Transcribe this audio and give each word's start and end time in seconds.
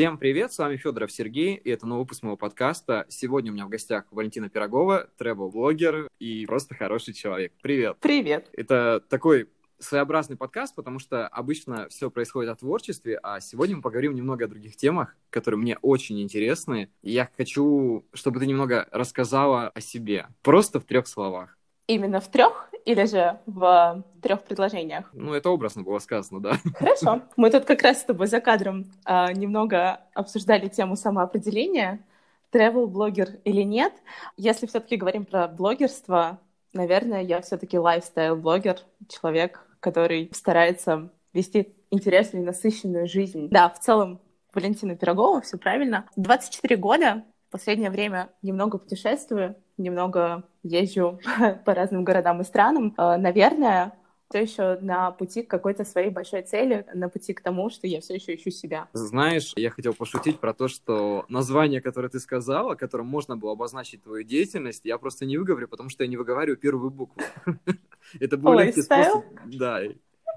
Всем 0.00 0.16
привет, 0.16 0.50
с 0.50 0.56
вами 0.56 0.78
Федоров 0.78 1.12
Сергей, 1.12 1.56
и 1.56 1.68
это 1.68 1.86
новый 1.86 2.04
выпуск 2.04 2.22
моего 2.22 2.38
подкаста. 2.38 3.04
Сегодня 3.10 3.50
у 3.50 3.54
меня 3.54 3.66
в 3.66 3.68
гостях 3.68 4.06
Валентина 4.10 4.48
Пирогова, 4.48 5.10
тревел-блогер 5.18 6.08
и 6.18 6.46
просто 6.46 6.74
хороший 6.74 7.12
человек. 7.12 7.52
Привет. 7.60 7.98
Привет. 8.00 8.48
Это 8.54 9.04
такой 9.10 9.50
своеобразный 9.78 10.38
подкаст, 10.38 10.74
потому 10.74 11.00
что 11.00 11.28
обычно 11.28 11.86
все 11.90 12.10
происходит 12.10 12.50
о 12.50 12.56
творчестве, 12.56 13.20
а 13.22 13.40
сегодня 13.40 13.76
мы 13.76 13.82
поговорим 13.82 14.14
немного 14.14 14.46
о 14.46 14.48
других 14.48 14.74
темах, 14.74 15.14
которые 15.28 15.60
мне 15.60 15.76
очень 15.82 16.18
интересны. 16.22 16.90
И 17.02 17.10
я 17.10 17.28
хочу, 17.36 18.06
чтобы 18.14 18.40
ты 18.40 18.46
немного 18.46 18.88
рассказала 18.92 19.68
о 19.68 19.82
себе, 19.82 20.28
просто 20.40 20.80
в 20.80 20.86
трех 20.86 21.08
словах. 21.08 21.58
Именно 21.88 22.22
в 22.22 22.30
трех 22.30 22.69
или 22.84 23.04
же 23.04 23.38
в 23.46 24.04
трех 24.22 24.42
предложениях? 24.42 25.10
Ну, 25.12 25.34
это 25.34 25.50
образно 25.50 25.82
было 25.82 25.98
сказано, 25.98 26.40
да. 26.40 26.56
Хорошо. 26.74 27.22
Мы 27.36 27.50
тут 27.50 27.64
как 27.64 27.82
раз 27.82 28.00
с 28.00 28.04
тобой 28.04 28.26
за 28.26 28.40
кадром 28.40 28.86
а, 29.04 29.32
немного 29.32 30.00
обсуждали 30.14 30.68
тему 30.68 30.96
самоопределения, 30.96 32.00
travel-блогер 32.52 33.40
или 33.44 33.62
нет. 33.62 33.92
Если 34.36 34.66
все-таки 34.66 34.96
говорим 34.96 35.24
про 35.24 35.48
блогерство, 35.48 36.40
наверное, 36.72 37.22
я 37.22 37.40
все-таки 37.40 37.78
лайфстайл-блогер, 37.78 38.78
человек, 39.08 39.66
который 39.80 40.30
старается 40.34 41.10
вести 41.32 41.74
интересную 41.90 42.42
и 42.42 42.46
насыщенную 42.46 43.06
жизнь. 43.06 43.48
Да, 43.50 43.68
в 43.68 43.78
целом, 43.78 44.20
Валентина 44.52 44.96
Пирогова, 44.96 45.40
все 45.40 45.58
правильно. 45.58 46.06
24 46.16 46.76
года, 46.76 47.24
в 47.48 47.52
последнее 47.52 47.90
время 47.90 48.30
немного 48.42 48.78
путешествую, 48.78 49.56
немного 49.80 50.44
езжу 50.62 51.18
по 51.64 51.74
разным 51.74 52.04
городам 52.04 52.40
и 52.40 52.44
странам. 52.44 52.94
Э, 52.96 53.16
наверное, 53.16 53.92
все 54.30 54.42
еще 54.42 54.78
на 54.80 55.10
пути 55.10 55.42
к 55.42 55.50
какой-то 55.50 55.84
своей 55.84 56.10
большой 56.10 56.42
цели, 56.42 56.86
на 56.94 57.08
пути 57.08 57.34
к 57.34 57.40
тому, 57.40 57.68
что 57.68 57.88
я 57.88 58.00
все 58.00 58.14
еще 58.14 58.36
ищу 58.36 58.50
себя. 58.50 58.88
Знаешь, 58.92 59.52
я 59.56 59.70
хотел 59.70 59.92
пошутить 59.92 60.38
про 60.38 60.54
то, 60.54 60.68
что 60.68 61.24
название, 61.28 61.80
которое 61.80 62.08
ты 62.08 62.20
сказала, 62.20 62.76
которым 62.76 63.06
можно 63.06 63.36
было 63.36 63.52
обозначить 63.52 64.04
твою 64.04 64.22
деятельность, 64.22 64.82
я 64.84 64.98
просто 64.98 65.26
не 65.26 65.36
выговорю, 65.36 65.66
потому 65.66 65.88
что 65.88 66.04
я 66.04 66.08
не 66.08 66.16
выговариваю 66.16 66.56
первую 66.56 66.90
букву. 66.90 67.20
Это 68.20 68.36
был 68.36 68.56
легкий 68.56 68.82
способ. 68.82 69.24
Да, 69.46 69.80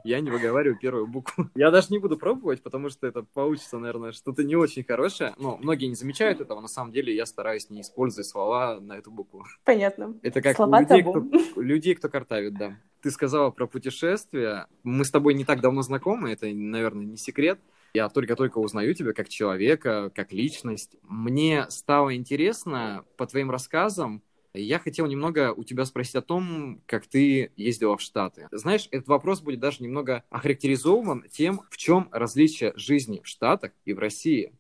я 0.03 0.19
не 0.19 0.29
выговариваю 0.29 0.77
первую 0.79 1.07
букву. 1.07 1.49
Я 1.55 1.71
даже 1.71 1.87
не 1.89 1.99
буду 1.99 2.17
пробовать, 2.17 2.61
потому 2.61 2.89
что 2.89 3.07
это 3.07 3.23
получится, 3.23 3.77
наверное, 3.77 4.11
что-то 4.11 4.43
не 4.43 4.55
очень 4.55 4.83
хорошее. 4.83 5.33
Но 5.37 5.57
многие 5.57 5.85
не 5.85 5.95
замечают 5.95 6.41
этого. 6.41 6.61
На 6.61 6.67
самом 6.67 6.91
деле 6.91 7.15
я 7.15 7.25
стараюсь 7.25 7.69
не 7.69 7.81
использовать 7.81 8.27
слова 8.27 8.79
на 8.79 8.93
эту 8.93 9.11
букву. 9.11 9.45
Понятно. 9.63 10.17
Это 10.21 10.41
как 10.41 10.55
слова 10.55 10.77
у 10.77 10.81
людей, 10.81 11.01
кто, 11.01 11.61
людей, 11.61 11.95
кто 11.95 12.09
картавит, 12.09 12.53
да. 12.55 12.77
Ты 13.01 13.11
сказала 13.11 13.51
про 13.51 13.67
путешествия. 13.67 14.67
Мы 14.83 15.05
с 15.05 15.11
тобой 15.11 15.33
не 15.33 15.45
так 15.45 15.61
давно 15.61 15.81
знакомы, 15.81 16.31
это, 16.31 16.47
наверное, 16.47 17.05
не 17.05 17.17
секрет. 17.17 17.59
Я 17.93 18.09
только-только 18.09 18.57
узнаю 18.57 18.95
тебя 18.95 19.13
как 19.13 19.29
человека, 19.29 20.11
как 20.15 20.33
личность. 20.33 20.95
Мне 21.03 21.67
стало 21.69 22.15
интересно 22.15 23.05
по 23.17 23.27
твоим 23.27 23.51
рассказам, 23.51 24.23
я 24.53 24.79
хотел 24.79 25.07
немного 25.07 25.53
у 25.53 25.63
тебя 25.63 25.85
спросить 25.85 26.15
о 26.15 26.21
том, 26.21 26.81
как 26.85 27.07
ты 27.07 27.51
ездила 27.55 27.97
в 27.97 28.01
Штаты. 28.01 28.47
Знаешь, 28.51 28.87
этот 28.91 29.07
вопрос 29.07 29.41
будет 29.41 29.59
даже 29.59 29.83
немного 29.83 30.23
охарактеризован 30.29 31.25
тем, 31.31 31.61
в 31.69 31.77
чем 31.77 32.07
различие 32.11 32.73
жизни 32.75 33.21
в 33.23 33.27
Штатах 33.27 33.71
и 33.85 33.93
в 33.93 33.99
России. 33.99 34.53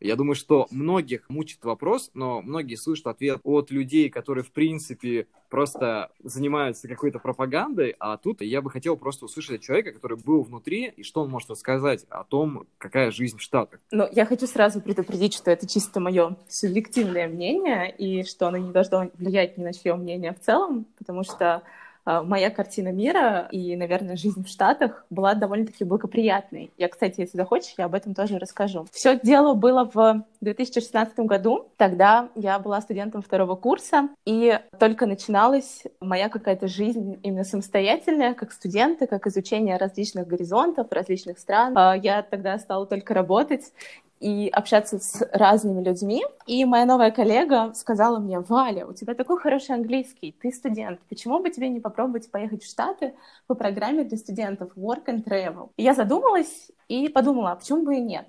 Я 0.00 0.16
думаю, 0.16 0.34
что 0.34 0.66
многих 0.70 1.28
мучит 1.28 1.64
вопрос, 1.64 2.10
но 2.14 2.40
многие 2.40 2.76
слышат 2.76 3.08
ответ 3.08 3.40
от 3.42 3.70
людей, 3.70 4.10
которые, 4.10 4.44
в 4.44 4.52
принципе, 4.52 5.26
просто 5.48 6.10
занимаются 6.22 6.88
какой-то 6.88 7.18
пропагандой, 7.18 7.96
а 7.98 8.16
тут 8.16 8.42
я 8.42 8.62
бы 8.62 8.70
хотел 8.70 8.96
просто 8.96 9.24
услышать 9.24 9.56
от 9.56 9.62
человека, 9.62 9.92
который 9.92 10.18
был 10.18 10.42
внутри, 10.42 10.92
и 10.96 11.02
что 11.02 11.22
он 11.22 11.30
может 11.30 11.50
рассказать 11.50 12.04
о 12.10 12.24
том, 12.24 12.66
какая 12.78 13.10
жизнь 13.10 13.38
в 13.38 13.42
Штатах. 13.42 13.80
Ну, 13.90 14.08
я 14.12 14.24
хочу 14.26 14.46
сразу 14.46 14.80
предупредить, 14.80 15.34
что 15.34 15.50
это 15.50 15.66
чисто 15.66 16.00
мое 16.00 16.36
субъективное 16.48 17.28
мнение, 17.28 17.90
и 17.90 18.24
что 18.24 18.48
оно 18.48 18.58
не 18.58 18.72
должно 18.72 19.10
влиять 19.14 19.58
ни 19.58 19.64
на 19.64 19.72
чье 19.72 19.94
мнение 19.94 20.32
в 20.32 20.40
целом, 20.40 20.86
потому 20.98 21.24
что 21.24 21.62
моя 22.24 22.50
картина 22.50 22.88
мира 22.88 23.48
и, 23.50 23.76
наверное, 23.76 24.16
жизнь 24.16 24.44
в 24.44 24.48
Штатах 24.48 25.04
была 25.10 25.34
довольно-таки 25.34 25.84
благоприятной. 25.84 26.70
Я, 26.78 26.88
кстати, 26.88 27.20
если 27.20 27.36
захочешь, 27.36 27.74
я 27.78 27.86
об 27.86 27.94
этом 27.94 28.14
тоже 28.14 28.38
расскажу. 28.38 28.86
Все 28.92 29.18
дело 29.18 29.54
было 29.54 29.90
в 29.92 30.24
2016 30.40 31.18
году. 31.20 31.68
Тогда 31.76 32.28
я 32.34 32.58
была 32.58 32.80
студентом 32.80 33.22
второго 33.22 33.56
курса, 33.56 34.08
и 34.24 34.58
только 34.78 35.06
начиналась 35.06 35.84
моя 36.00 36.28
какая-то 36.28 36.68
жизнь 36.68 37.18
именно 37.22 37.44
самостоятельная, 37.44 38.34
как 38.34 38.52
студента, 38.52 39.06
как 39.06 39.26
изучение 39.26 39.76
различных 39.76 40.26
горизонтов, 40.26 40.86
различных 40.90 41.38
стран. 41.38 41.76
А, 41.76 41.94
я 41.94 42.22
тогда 42.22 42.58
стала 42.58 42.86
только 42.86 43.14
работать, 43.14 43.72
и 44.20 44.48
общаться 44.48 44.98
с 44.98 45.26
разными 45.32 45.82
людьми. 45.82 46.24
И 46.46 46.64
моя 46.64 46.84
новая 46.84 47.10
коллега 47.10 47.72
сказала 47.74 48.18
мне, 48.18 48.40
Валя, 48.40 48.86
у 48.86 48.92
тебя 48.92 49.14
такой 49.14 49.38
хороший 49.38 49.74
английский, 49.74 50.34
ты 50.40 50.50
студент, 50.52 51.00
почему 51.08 51.40
бы 51.40 51.50
тебе 51.50 51.68
не 51.68 51.80
попробовать 51.80 52.30
поехать 52.30 52.62
в 52.62 52.68
Штаты 52.68 53.14
по 53.46 53.54
программе 53.54 54.04
для 54.04 54.16
студентов 54.16 54.76
Work 54.76 55.06
and 55.06 55.24
Travel? 55.24 55.70
И 55.76 55.82
я 55.82 55.94
задумалась 55.94 56.70
и 56.88 57.08
подумала, 57.08 57.52
а 57.52 57.56
почему 57.56 57.84
бы 57.84 57.96
и 57.96 58.00
нет? 58.00 58.26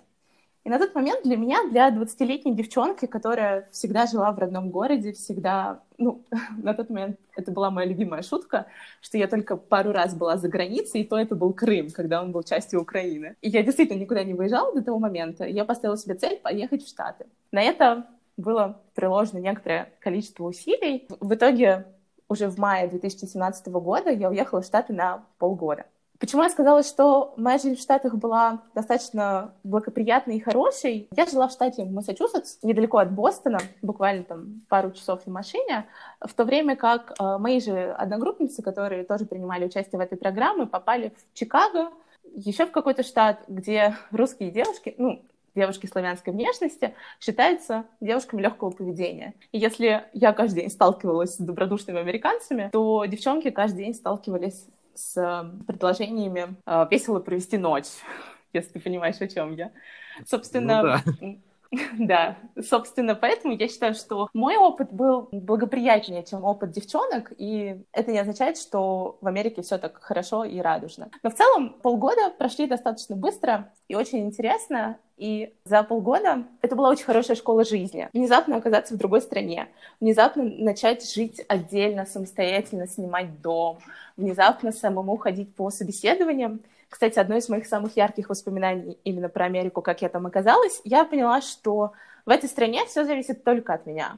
На 0.69 0.78
тот 0.78 0.94
момент 0.94 1.24
для 1.24 1.35
меня, 1.35 1.68
для 1.68 1.90
20-летней 1.90 2.53
девчонки, 2.53 3.07
которая 3.07 3.68
всегда 3.72 4.06
жила 4.06 4.31
в 4.31 4.38
родном 4.38 4.69
городе, 4.69 5.13
всегда, 5.13 5.80
ну, 5.97 6.22
на 6.57 6.75
тот 6.75 6.91
момент 6.91 7.18
это 7.35 7.52
была 7.52 7.72
моя 7.72 7.88
любимая 7.88 8.22
шутка, 8.22 8.68
что 9.02 9.18
я 9.18 9.28
только 9.28 9.57
пару 9.57 9.91
раз 9.91 10.13
была 10.13 10.38
за 10.38 10.47
границей, 10.47 11.02
и 11.02 11.03
то 11.06 11.18
это 11.18 11.34
был 11.34 11.53
Крым, 11.53 11.90
когда 11.90 12.22
он 12.22 12.31
был 12.31 12.44
частью 12.44 12.81
Украины. 12.81 13.35
И 13.41 13.50
я 13.50 13.63
действительно 13.63 14.00
никуда 14.00 14.24
не 14.24 14.35
выезжала 14.35 14.72
до 14.75 14.84
того 14.84 15.00
момента. 15.00 15.44
Я 15.44 15.66
поставила 15.66 15.97
себе 15.97 16.13
цель 16.13 16.38
поехать 16.38 16.86
в 16.86 16.88
Штаты. 16.88 17.25
На 17.51 17.63
это 17.63 18.06
было 18.38 18.80
приложено 18.94 19.40
некоторое 19.40 19.91
количество 20.00 20.44
усилий. 20.44 21.07
В 21.19 21.34
итоге 21.34 21.88
уже 22.28 22.47
в 22.47 22.59
мае 22.59 22.88
2017 22.88 23.68
года 23.69 24.12
я 24.12 24.30
уехала 24.30 24.62
в 24.62 24.66
Штаты 24.66 24.94
на 24.94 25.24
полгода. 25.40 25.86
Почему 26.19 26.44
я 26.44 26.50
сказала, 26.50 26.84
что 26.84 27.34
моя 27.38 27.57
жизнь 27.57 27.78
в 27.78 27.80
Штатах 27.80 28.16
была 28.16 28.62
достаточно 28.75 29.53
благоприятной 29.63 30.35
и 30.35 30.41
хорошей? 30.41 31.07
Я 31.16 31.25
жила 31.25 31.47
в 31.47 31.52
штате 31.52 31.85
Массачусетс, 31.85 32.57
недалеко 32.62 32.97
от 32.97 33.12
Бостона, 33.12 33.59
буквально 33.81 34.25
там 34.25 34.62
пару 34.68 34.91
часов 34.91 35.25
на 35.25 35.31
машине, 35.31 35.85
в 36.19 36.34
то 36.34 36.44
время 36.44 36.75
как 36.75 37.13
э, 37.18 37.38
мои 37.38 37.62
же 37.62 37.94
одногруппницы, 37.94 38.62
которые 38.62 39.06
тоже 39.06 39.25
принимали 39.25 39.66
участие 39.66 39.97
в 39.97 40.02
этой 40.02 40.18
программе, 40.18 40.66
попали 40.66 41.13
в 41.16 41.38
Чикаго, 41.38 41.90
еще 42.36 42.66
в 42.66 42.72
какой-то 42.72 43.03
штат, 43.03 43.40
где 43.47 43.96
русские 44.12 44.51
девушки, 44.51 44.96
ну, 44.97 45.22
девушки 45.56 45.86
славянской 45.86 46.34
внешности 46.34 46.96
считаются 47.22 47.86
девушками 48.01 48.41
легкого 48.41 48.72
поведения. 48.72 49.36
И 49.53 49.57
если 49.57 50.03
я 50.13 50.34
каждый 50.34 50.62
день 50.62 50.69
сталкивалась 50.69 51.36
с 51.36 51.38
добродушными 51.38 52.00
американцами, 52.00 52.69
то 52.74 53.06
девчонки 53.06 53.50
каждый 53.51 53.86
день 53.86 53.94
сталкивались 53.94 54.66
с 55.00 55.14
предложениями 55.66 56.56
э, 56.66 56.88
весело 56.92 57.20
провести 57.20 57.58
ночь, 57.58 57.88
если 58.54 58.74
ты 58.74 58.80
понимаешь, 58.80 59.20
о 59.22 59.28
чем 59.28 59.54
я. 59.56 59.72
Собственно, 60.26 60.82
ну, 60.82 60.90
да. 60.90 61.04
Да, 62.00 62.38
собственно, 62.62 63.16
поэтому 63.16 63.56
я 63.56 63.68
считаю, 63.68 63.94
что 63.94 64.30
мой 64.34 64.57
опыт 64.57 64.91
был 64.91 65.30
благоприятнее, 65.31 66.24
чем 66.24 66.44
опыт 66.44 66.72
девчонок, 66.72 67.31
и 67.38 67.81
это 67.91 68.12
не 68.12 68.19
означает, 68.19 68.57
что 68.57 69.18
в 69.22 69.28
Америке 69.28 69.62
все 69.62 69.78
так 69.78 70.02
хорошо 70.02 70.44
и 70.44 70.59
радужно. 70.59 71.09
Но 71.24 71.30
в 71.30 71.35
целом 71.35 71.75
полгода 71.81 72.31
прошли 72.38 72.68
достаточно 72.68 73.16
быстро 73.16 73.72
и 73.88 73.96
очень 73.96 74.19
интересно, 74.19 74.97
и 75.18 75.53
за 75.66 75.84
полгода 75.84 76.46
это 76.62 76.75
была 76.75 76.90
очень 76.90 77.06
хорошая 77.06 77.35
школа 77.35 77.66
жизни. 77.66 78.10
Внезапно 78.13 78.56
оказаться 78.56 78.94
в 78.94 78.98
другой 78.98 79.22
стране, 79.22 79.68
внезапно 80.00 80.44
начать 80.44 81.07
жить 81.13 81.44
отдельно, 81.48 82.06
самостоятельно 82.06 82.88
снимать 82.88 83.42
дом, 83.42 83.80
внезапно 84.15 84.72
самому 84.72 85.18
ходить 85.18 85.54
по 85.54 85.69
собеседованиям. 85.69 86.62
Кстати, 86.89 87.19
одно 87.19 87.38
из 87.38 87.47
моих 87.50 87.68
самых 87.68 87.95
ярких 87.95 88.30
воспоминаний 88.30 88.97
именно 89.03 89.30
про 89.30 89.45
Америку, 89.45 89.81
как 89.81 90.01
я 90.01 90.09
там 90.09 90.25
оказалась, 90.25 90.81
я 90.83 91.06
поняла, 91.06 91.41
что 91.41 91.94
в 92.25 92.30
этой 92.30 92.50
стране 92.50 92.86
все 92.86 93.06
зависит 93.06 93.44
только 93.44 93.74
от 93.74 93.86
меня. 93.86 94.18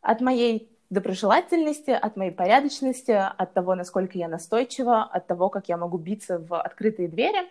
От 0.00 0.20
моей 0.20 0.70
доброжелательности, 0.88 1.90
от 1.90 2.16
моей 2.16 2.30
порядочности, 2.30 3.10
от 3.10 3.54
того, 3.54 3.74
насколько 3.74 4.18
я 4.18 4.28
настойчива, 4.28 5.02
от 5.02 5.26
того, 5.26 5.48
как 5.48 5.68
я 5.68 5.76
могу 5.76 5.98
биться 5.98 6.38
в 6.38 6.60
открытые 6.60 7.08
двери. 7.08 7.50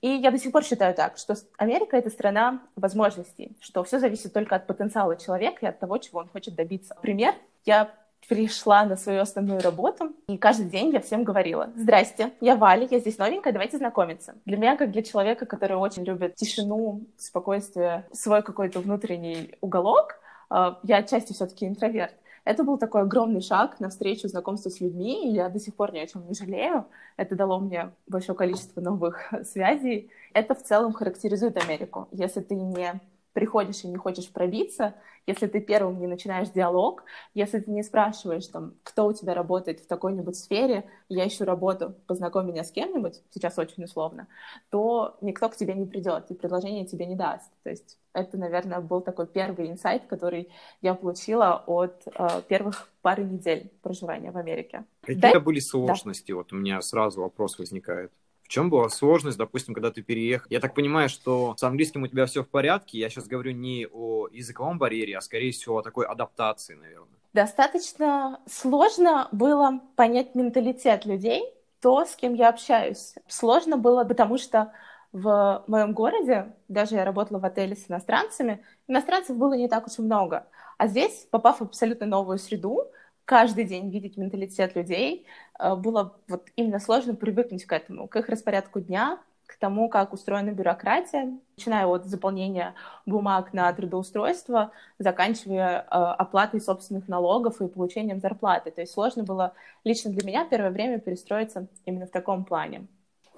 И 0.00 0.08
я 0.08 0.30
до 0.30 0.38
сих 0.38 0.52
пор 0.52 0.64
считаю 0.64 0.94
так, 0.94 1.16
что 1.16 1.34
Америка— 1.56 1.96
это 1.98 2.10
страна 2.10 2.62
возможностей, 2.74 3.56
что 3.60 3.84
все 3.84 3.98
зависит 3.98 4.32
только 4.32 4.56
от 4.56 4.66
потенциала 4.66 5.16
человека 5.16 5.58
и 5.62 5.68
от 5.68 5.78
того, 5.78 5.98
чего 5.98 6.20
он 6.20 6.28
хочет 6.28 6.54
добиться. 6.54 6.96
Пример. 7.02 7.34
Я 7.64 7.90
пришла 8.28 8.84
на 8.84 8.96
свою 8.96 9.20
основную 9.20 9.60
работу, 9.60 10.12
и 10.28 10.36
каждый 10.36 10.66
день 10.66 10.90
я 10.90 11.00
всем 11.00 11.24
говорила, 11.24 11.70
«Здрасте, 11.76 12.32
я 12.40 12.56
Валя, 12.56 12.88
я 12.90 12.98
здесь 12.98 13.18
новенькая, 13.18 13.52
давайте 13.52 13.78
знакомиться». 13.78 14.34
Для 14.44 14.56
меня, 14.56 14.76
как 14.76 14.90
для 14.90 15.02
человека, 15.02 15.46
который 15.46 15.76
очень 15.76 16.04
любит 16.04 16.34
тишину, 16.34 17.02
спокойствие, 17.16 18.06
свой 18.12 18.42
какой-то 18.42 18.80
внутренний 18.80 19.54
уголок, 19.60 20.18
э, 20.50 20.74
я 20.82 20.96
отчасти 20.98 21.32
все-таки 21.32 21.66
интроверт. 21.66 22.14
Это 22.46 22.62
был 22.62 22.78
такой 22.78 23.02
огромный 23.02 23.40
шаг 23.40 23.80
навстречу 23.80 24.28
знакомству 24.28 24.70
с 24.70 24.80
людьми, 24.80 25.28
и 25.28 25.34
я 25.34 25.48
до 25.48 25.58
сих 25.58 25.74
пор 25.74 25.92
ни 25.92 25.98
о 25.98 26.06
чем 26.06 26.26
не 26.28 26.34
жалею. 26.34 26.86
Это 27.16 27.34
дало 27.34 27.58
мне 27.58 27.90
большое 28.06 28.38
количество 28.38 28.80
новых 28.80 29.32
связей. 29.44 30.10
Это 30.32 30.54
в 30.54 30.62
целом 30.62 30.92
характеризует 30.92 31.56
Америку. 31.56 32.08
Если 32.12 32.40
ты 32.40 32.54
не 32.54 33.00
приходишь 33.36 33.84
и 33.84 33.88
не 33.88 33.98
хочешь 33.98 34.30
пробиться, 34.30 34.94
если 35.26 35.46
ты 35.46 35.60
первым 35.60 36.00
не 36.00 36.06
начинаешь 36.06 36.48
диалог, 36.48 37.04
если 37.34 37.60
ты 37.60 37.70
не 37.70 37.82
спрашиваешь, 37.82 38.46
там, 38.46 38.72
кто 38.82 39.08
у 39.08 39.12
тебя 39.12 39.34
работает 39.34 39.80
в 39.80 39.86
такой-нибудь 39.86 40.36
сфере, 40.36 40.88
я 41.10 41.28
ищу 41.28 41.44
работу, 41.44 41.94
познакомь 42.06 42.46
меня 42.46 42.64
с 42.64 42.70
кем-нибудь, 42.70 43.20
сейчас 43.28 43.58
очень 43.58 43.84
условно, 43.84 44.26
то 44.70 45.18
никто 45.20 45.50
к 45.50 45.56
тебе 45.56 45.74
не 45.74 45.84
придет 45.84 46.30
и 46.30 46.34
предложение 46.34 46.86
тебе 46.86 47.04
не 47.04 47.14
даст. 47.14 47.52
То 47.62 47.68
есть 47.68 47.98
это, 48.14 48.38
наверное, 48.38 48.80
был 48.80 49.02
такой 49.02 49.26
первый 49.26 49.70
инсайт, 49.70 50.06
который 50.06 50.48
я 50.80 50.94
получила 50.94 51.62
от 51.66 52.04
э, 52.06 52.42
первых 52.48 52.88
пары 53.02 53.24
недель 53.24 53.70
проживания 53.82 54.30
в 54.30 54.38
Америке. 54.38 54.84
Какие 55.02 55.34
да? 55.34 55.40
были 55.40 55.60
сложности? 55.60 56.32
Да. 56.32 56.38
Вот 56.38 56.54
у 56.54 56.56
меня 56.56 56.80
сразу 56.80 57.20
вопрос 57.20 57.58
возникает. 57.58 58.12
В 58.46 58.48
чем 58.48 58.70
была 58.70 58.88
сложность, 58.90 59.36
допустим, 59.36 59.74
когда 59.74 59.90
ты 59.90 60.02
переехал? 60.02 60.46
Я 60.50 60.60
так 60.60 60.72
понимаю, 60.72 61.08
что 61.08 61.56
с 61.58 61.64
английским 61.64 62.04
у 62.04 62.06
тебя 62.06 62.26
все 62.26 62.44
в 62.44 62.48
порядке. 62.48 62.96
Я 62.96 63.10
сейчас 63.10 63.26
говорю 63.26 63.50
не 63.50 63.88
о 63.92 64.28
языковом 64.28 64.78
барьере, 64.78 65.18
а 65.18 65.20
скорее 65.20 65.50
всего 65.50 65.78
о 65.78 65.82
такой 65.82 66.06
адаптации, 66.06 66.74
наверное. 66.74 67.18
Достаточно 67.32 68.38
сложно 68.48 69.28
было 69.32 69.80
понять 69.96 70.36
менталитет 70.36 71.06
людей, 71.06 71.42
то, 71.82 72.04
с 72.04 72.14
кем 72.14 72.34
я 72.34 72.50
общаюсь. 72.50 73.16
Сложно 73.26 73.78
было, 73.78 74.04
потому 74.04 74.38
что 74.38 74.72
в 75.10 75.64
моем 75.66 75.92
городе, 75.92 76.54
даже 76.68 76.94
я 76.94 77.04
работала 77.04 77.40
в 77.40 77.44
отеле 77.44 77.74
с 77.74 77.90
иностранцами, 77.90 78.64
иностранцев 78.86 79.36
было 79.36 79.54
не 79.54 79.66
так 79.66 79.88
уж 79.88 79.98
и 79.98 80.02
много. 80.02 80.46
А 80.78 80.86
здесь, 80.86 81.26
попав 81.32 81.58
в 81.58 81.64
абсолютно 81.64 82.06
новую 82.06 82.38
среду, 82.38 82.84
каждый 83.26 83.64
день 83.64 83.90
видеть 83.90 84.16
менталитет 84.16 84.74
людей, 84.74 85.26
э, 85.58 85.74
было 85.74 86.16
вот 86.28 86.48
именно 86.56 86.78
сложно 86.78 87.14
привыкнуть 87.14 87.66
к 87.66 87.72
этому, 87.72 88.08
к 88.08 88.16
их 88.16 88.28
распорядку 88.30 88.80
дня, 88.80 89.18
к 89.46 89.56
тому, 89.58 89.88
как 89.88 90.12
устроена 90.12 90.50
бюрократия, 90.50 91.38
начиная 91.56 91.86
от 91.86 92.06
заполнения 92.06 92.74
бумаг 93.04 93.52
на 93.52 93.72
трудоустройство, 93.72 94.72
заканчивая 94.98 95.80
э, 95.80 95.84
оплатой 95.90 96.60
собственных 96.60 97.08
налогов 97.08 97.60
и 97.60 97.68
получением 97.68 98.20
зарплаты. 98.20 98.70
То 98.70 98.80
есть 98.80 98.92
сложно 98.92 99.24
было 99.24 99.52
лично 99.84 100.10
для 100.10 100.26
меня 100.26 100.46
первое 100.48 100.70
время 100.70 100.98
перестроиться 100.98 101.66
именно 101.84 102.06
в 102.06 102.10
таком 102.10 102.44
плане. 102.44 102.86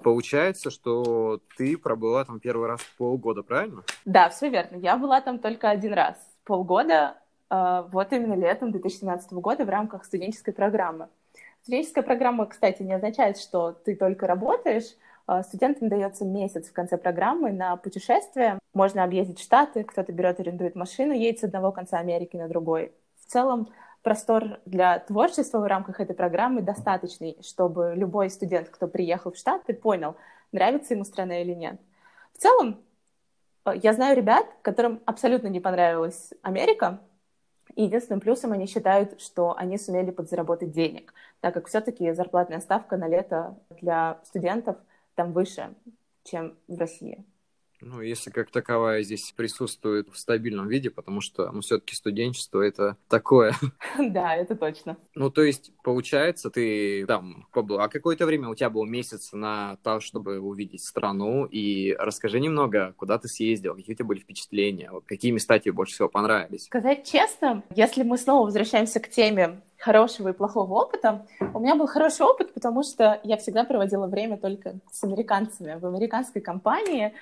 Получается, 0.03 0.71
что 0.71 1.41
ты 1.57 1.77
пробыла 1.77 2.23
там 2.23 2.39
первый 2.39 2.67
раз 2.67 2.81
полгода, 2.97 3.43
правильно? 3.43 3.83
Да, 4.05 4.29
все 4.29 4.49
верно. 4.49 4.77
Я 4.77 4.97
была 4.97 5.19
там 5.19 5.39
только 5.39 5.69
один 5.69 5.93
раз. 5.93 6.15
Полгода 6.45 7.17
вот 7.49 8.13
именно 8.13 8.35
летом 8.35 8.71
2017 8.71 9.33
года 9.33 9.65
в 9.65 9.69
рамках 9.69 10.05
студенческой 10.05 10.53
программы. 10.53 11.09
Студенческая 11.61 12.03
программа, 12.03 12.45
кстати, 12.45 12.83
не 12.83 12.93
означает, 12.93 13.37
что 13.37 13.71
ты 13.71 13.95
только 13.95 14.27
работаешь. 14.27 14.95
А, 15.27 15.43
студентам 15.43 15.89
дается 15.89 16.25
месяц 16.25 16.69
в 16.69 16.73
конце 16.73 16.97
программы 16.97 17.51
на 17.51 17.75
путешествие. 17.75 18.57
Можно 18.73 19.03
объездить 19.03 19.39
Штаты, 19.39 19.83
кто-то 19.83 20.11
берет, 20.11 20.39
арендует 20.39 20.75
машину, 20.75 21.13
едет 21.13 21.39
с 21.39 21.43
одного 21.43 21.71
конца 21.71 21.99
Америки 21.99 22.35
на 22.35 22.47
другой. 22.47 22.93
В 23.23 23.31
целом, 23.31 23.69
простор 24.01 24.59
для 24.65 24.97
творчества 24.97 25.59
в 25.59 25.67
рамках 25.67 25.99
этой 25.99 26.15
программы 26.15 26.61
достаточный, 26.61 27.37
чтобы 27.41 27.93
любой 27.95 28.31
студент, 28.31 28.69
кто 28.69 28.87
приехал 28.87 29.31
в 29.31 29.37
Штаты, 29.37 29.73
понял, 29.73 30.15
нравится 30.51 30.95
ему 30.95 31.03
страна 31.03 31.41
или 31.41 31.53
нет. 31.53 31.79
В 32.33 32.39
целом, 32.39 32.79
а, 33.65 33.75
я 33.75 33.93
знаю 33.93 34.17
ребят, 34.17 34.47
которым 34.63 34.99
абсолютно 35.05 35.47
не 35.47 35.59
понравилась 35.59 36.33
Америка, 36.41 37.01
и 37.75 37.83
единственным 37.83 38.19
плюсом 38.19 38.51
они 38.51 38.65
считают, 38.65 39.21
что 39.21 39.55
они 39.57 39.77
сумели 39.77 40.11
подзаработать 40.11 40.71
денег, 40.71 41.13
так 41.39 41.53
как 41.53 41.67
все-таки 41.67 42.11
зарплатная 42.13 42.59
ставка 42.59 42.97
на 42.97 43.07
лето 43.07 43.57
для 43.69 44.19
студентов 44.23 44.77
там 45.15 45.33
выше, 45.33 45.75
чем 46.23 46.57
в 46.67 46.77
России. 46.77 47.25
Ну, 47.81 48.01
если 48.01 48.29
как 48.29 48.51
таковая 48.51 49.03
здесь 49.03 49.33
присутствует 49.35 50.09
в 50.09 50.17
стабильном 50.17 50.67
виде, 50.67 50.89
потому 50.89 51.21
что, 51.21 51.51
ну, 51.51 51.61
все-таки 51.61 51.95
студенчество 51.95 52.61
это 52.61 52.97
такое. 53.07 53.53
Да, 53.99 54.35
это 54.35 54.55
точно. 54.55 54.97
Ну, 55.15 55.29
то 55.29 55.43
есть, 55.43 55.71
получается, 55.83 56.49
ты 56.49 57.05
там 57.05 57.47
побыла 57.51 57.87
какое-то 57.87 58.25
время, 58.25 58.49
у 58.49 58.55
тебя 58.55 58.69
был 58.69 58.85
месяц 58.85 59.33
на 59.33 59.77
то, 59.83 59.99
чтобы 59.99 60.39
увидеть 60.39 60.83
страну, 60.83 61.45
и 61.45 61.95
расскажи 61.97 62.39
немного, 62.39 62.93
куда 62.97 63.17
ты 63.17 63.27
съездил, 63.27 63.75
какие 63.75 63.93
у 63.93 63.97
тебя 63.97 64.05
были 64.05 64.19
впечатления, 64.19 64.91
какие 65.05 65.31
места 65.31 65.59
тебе 65.59 65.73
больше 65.73 65.93
всего 65.93 66.09
понравились? 66.09 66.65
Сказать 66.65 67.09
честно, 67.09 67.63
если 67.75 68.03
мы 68.03 68.17
снова 68.17 68.45
возвращаемся 68.45 68.99
к 68.99 69.09
теме 69.09 69.61
хорошего 69.79 70.29
и 70.29 70.33
плохого 70.33 70.73
опыта. 70.73 71.25
У 71.53 71.59
меня 71.59 71.75
был 71.75 71.87
хороший 71.87 72.25
опыт, 72.25 72.53
потому 72.53 72.83
что 72.83 73.19
я 73.23 73.37
всегда 73.37 73.63
проводила 73.63 74.07
время 74.07 74.37
только 74.37 74.75
с 74.91 75.03
американцами. 75.03 75.79
В 75.79 75.85
американской 75.85 76.41
компании 76.41 77.13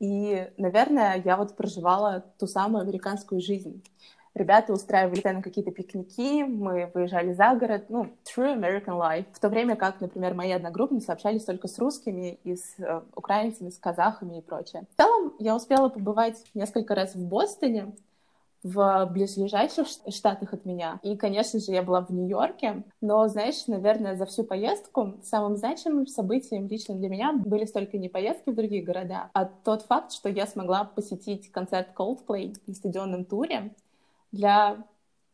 и, 0.00 0.48
наверное, 0.56 1.20
я 1.24 1.36
вот 1.36 1.56
проживала 1.56 2.24
ту 2.38 2.46
самую 2.46 2.82
американскую 2.82 3.40
жизнь. 3.40 3.82
Ребята 4.34 4.72
устраивали 4.72 5.20
на 5.24 5.42
какие-то 5.42 5.72
пикники, 5.72 6.44
мы 6.44 6.90
выезжали 6.94 7.32
за 7.32 7.54
город, 7.54 7.86
ну, 7.88 8.04
true 8.24 8.56
American 8.56 8.96
life. 8.96 9.26
В 9.32 9.40
то 9.40 9.48
время 9.48 9.74
как, 9.74 10.00
например, 10.00 10.34
мои 10.34 10.52
одногруппницы 10.52 11.10
общались 11.10 11.44
только 11.44 11.66
с 11.66 11.76
русскими 11.78 12.38
и 12.44 12.54
с 12.54 12.78
э, 12.78 13.00
украинцами, 13.16 13.70
с 13.70 13.78
казахами 13.78 14.38
и 14.38 14.40
прочее. 14.40 14.84
В 14.94 14.96
целом, 14.96 15.34
я 15.40 15.56
успела 15.56 15.88
побывать 15.88 16.36
несколько 16.54 16.94
раз 16.94 17.16
в 17.16 17.26
Бостоне, 17.26 17.92
в 18.62 19.08
ближайших 19.12 19.86
штатах 20.08 20.52
от 20.52 20.64
меня. 20.64 20.98
И, 21.02 21.16
конечно 21.16 21.60
же, 21.60 21.72
я 21.72 21.82
была 21.82 22.00
в 22.00 22.10
Нью-Йорке. 22.10 22.82
Но, 23.00 23.26
знаешь, 23.28 23.66
наверное, 23.66 24.16
за 24.16 24.26
всю 24.26 24.44
поездку 24.44 25.14
самым 25.22 25.56
значимым 25.56 26.06
событием 26.06 26.66
лично 26.66 26.94
для 26.94 27.08
меня 27.08 27.32
были 27.32 27.64
столько 27.64 27.98
не 27.98 28.08
поездки 28.08 28.50
в 28.50 28.54
другие 28.54 28.82
города, 28.82 29.30
а 29.32 29.44
тот 29.44 29.82
факт, 29.82 30.12
что 30.12 30.28
я 30.28 30.46
смогла 30.46 30.84
посетить 30.84 31.50
концерт 31.52 31.88
Coldplay 31.96 32.54
на 32.66 32.74
стадионном 32.74 33.24
туре. 33.24 33.74
Для 34.32 34.84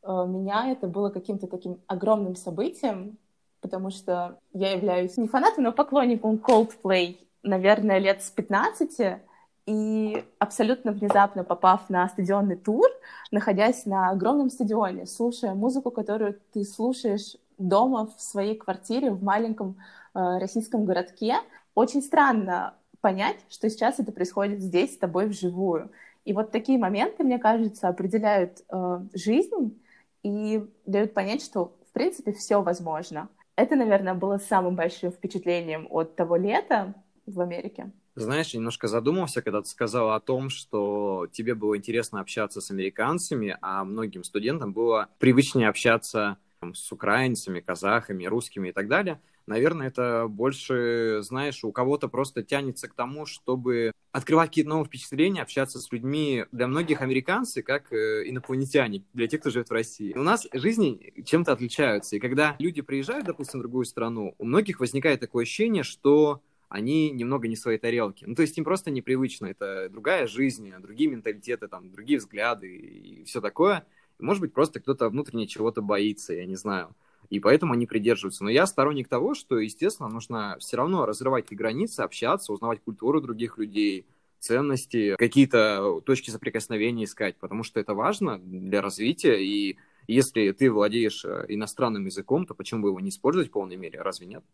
э, 0.03 0.07
меня 0.07 0.71
это 0.71 0.87
было 0.87 1.11
каким-то 1.11 1.47
таким 1.47 1.81
огромным 1.87 2.37
событием, 2.37 3.19
потому 3.61 3.91
что 3.91 4.39
я 4.53 4.73
являюсь 4.73 5.17
не 5.17 5.27
фанатом, 5.27 5.65
но 5.65 5.73
поклонником 5.73 6.37
Coldplay, 6.37 7.17
наверное, 7.43 7.99
лет 7.99 8.23
с 8.23 8.31
15, 8.31 9.21
и 9.67 10.25
абсолютно 10.39 10.93
внезапно 10.93 11.45
попав 11.45 11.89
на 11.89 12.09
стадионный 12.09 12.57
тур, 12.57 12.87
находясь 13.31 13.87
на 13.87 14.11
огромном 14.11 14.51
стадионе, 14.51 15.07
слушая 15.07 15.55
музыку, 15.55 15.91
которую 15.91 16.39
ты 16.53 16.65
слушаешь 16.65 17.37
дома 17.57 18.07
в 18.07 18.21
своей 18.21 18.57
квартире 18.57 19.11
в 19.11 19.23
маленьком 19.23 19.77
э, 20.15 20.39
российском 20.39 20.85
городке, 20.85 21.37
очень 21.75 22.03
странно 22.03 22.75
понять, 23.01 23.37
что 23.49 23.69
сейчас 23.71 23.99
это 23.99 24.13
происходит 24.13 24.61
здесь 24.61 24.95
с 24.95 24.99
тобой 24.99 25.27
вживую. 25.27 25.91
И 26.25 26.33
вот 26.33 26.51
такие 26.51 26.79
моменты, 26.79 27.23
мне 27.23 27.39
кажется, 27.39 27.89
определяют 27.89 28.63
э, 28.71 29.01
жизнь 29.15 29.81
и 30.23 30.67
дают 30.87 31.15
понять, 31.15 31.43
что 31.43 31.77
в 31.89 31.93
принципе 31.93 32.33
все 32.33 32.61
возможно. 32.63 33.29
Это, 33.57 33.77
наверное, 33.77 34.15
было 34.15 34.39
самым 34.39 34.75
большим 34.75 35.13
впечатлением 35.13 35.87
от 35.91 36.17
того 36.17 36.37
лета 36.37 36.95
в 37.27 37.41
Америке. 37.41 37.91
Знаешь, 38.17 38.55
немножко 38.55 38.87
задумался, 38.87 39.43
когда 39.43 39.61
ты 39.61 39.69
сказала 39.69 40.15
о 40.15 40.21
том, 40.21 40.49
что 40.49 41.27
тебе 41.33 41.55
было 41.55 41.77
интересно 41.77 42.21
общаться 42.21 42.61
с 42.61 42.71
американцами, 42.71 43.57
а 43.61 43.85
многим 43.85 44.23
студентам 44.23 44.73
было 44.73 45.09
привычнее 45.19 45.69
общаться 45.69 46.39
там, 46.61 46.75
с 46.75 46.93
украинцами, 46.93 47.61
казахами, 47.61 48.27
русскими 48.27 48.69
и 48.69 48.73
так 48.73 48.87
далее. 48.87 49.21
Наверное, 49.47 49.89
это 49.89 50.27
больше, 50.29 51.19
знаешь, 51.23 51.65
у 51.65 51.73
кого-то 51.73 52.09
просто 52.09 52.43
тянется 52.43 52.89
к 52.89 52.95
тому, 52.95 53.27
чтобы 53.27 53.93
открывать 54.11 54.51
какие-то 54.51 54.71
новые 54.71 54.87
впечатления, 54.87 55.43
общаться 55.43 55.81
с 55.81 55.93
людьми. 55.93 56.47
Для 56.53 56.67
многих 56.67 57.03
американцы 57.03 57.63
как 57.63 57.93
э, 57.93 58.23
инопланетяне, 58.27 59.03
для 59.13 59.27
тех, 59.27 59.41
кто 59.41 59.51
живет 59.51 59.69
в 59.69 59.73
России. 59.73 60.15
У 60.17 60.23
нас 60.23 60.47
жизни 60.53 61.13
чем-то 61.27 61.53
отличаются. 61.53 62.17
И 62.17 62.21
когда 62.21 62.57
люди 62.59 62.81
приезжают, 62.81 63.27
допустим, 63.27 63.59
в 63.59 63.63
другую 63.65 63.85
страну, 63.85 64.35
у 64.39 64.45
многих 64.45 64.81
возникает 64.81 65.21
такое 65.21 65.43
ощущение, 65.43 65.83
что 65.83 66.41
они 66.75 67.13
немного 67.13 67.47
не 67.47 67.55
своей 67.55 67.79
тарелки. 67.79 68.25
Ну, 68.25 68.35
то 68.35 68.43
есть 68.43 68.59
им 68.59 68.65
просто 68.65 68.91
непривычно. 68.91 69.47
Это 69.47 69.89
другая 69.89 70.27
жизнь, 70.27 70.73
другие 70.81 71.09
менталитеты, 71.09 71.69
там, 71.69 71.93
другие 71.93 72.19
взгляды 72.19 72.67
и 72.69 73.23
все 73.25 73.41
такое. 73.41 73.87
может 74.19 74.41
быть, 74.41 74.53
просто 74.53 74.81
кто-то 74.81 75.09
внутренне 75.09 75.47
чего-то 75.47 75.83
боится, 75.83 76.35
я 76.35 76.47
не 76.47 76.57
знаю. 76.57 76.93
И 77.31 77.39
поэтому 77.39 77.75
они 77.75 77.87
придерживаются. 77.87 78.43
Но 78.43 78.51
я 78.51 78.67
сторонник 78.67 79.07
того, 79.07 79.35
что, 79.35 79.61
естественно, 79.61 80.09
нужно 80.09 80.57
все 80.59 80.77
равно 80.77 81.07
разрывать 81.07 81.47
эти 81.47 81.55
границы, 81.55 82.01
общаться, 82.01 82.53
узнавать 82.53 82.81
культуру 82.83 83.21
других 83.21 83.57
людей, 83.57 84.05
ценности, 84.41 85.15
какие-то 85.17 86.01
точки 86.05 86.31
соприкосновения 86.31 87.05
искать, 87.05 87.37
потому 87.37 87.63
что 87.63 87.79
это 87.79 87.95
важно 87.95 88.41
для 88.41 88.83
развития. 88.83 89.37
И 89.41 89.79
если 90.09 90.51
ты 90.51 90.73
владеешь 90.73 91.25
э, 91.25 91.45
иностранным 91.49 92.05
языком, 92.05 92.47
то 92.47 92.55
почему 92.55 92.83
бы 92.83 92.89
его 92.89 92.99
не 92.99 93.11
использовать 93.11 93.49
в 93.49 93.53
полной 93.53 93.77
мере? 93.77 94.03
Разве 94.03 94.27
нет? 94.27 94.45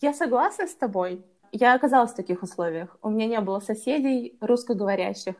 Я 0.00 0.12
согласна 0.14 0.66
с 0.66 0.74
тобой. 0.74 1.24
Я 1.52 1.74
оказалась 1.74 2.12
в 2.12 2.16
таких 2.16 2.42
условиях. 2.42 2.96
У 3.02 3.10
меня 3.10 3.26
не 3.26 3.40
было 3.40 3.60
соседей 3.60 4.36
русскоговорящих. 4.40 5.36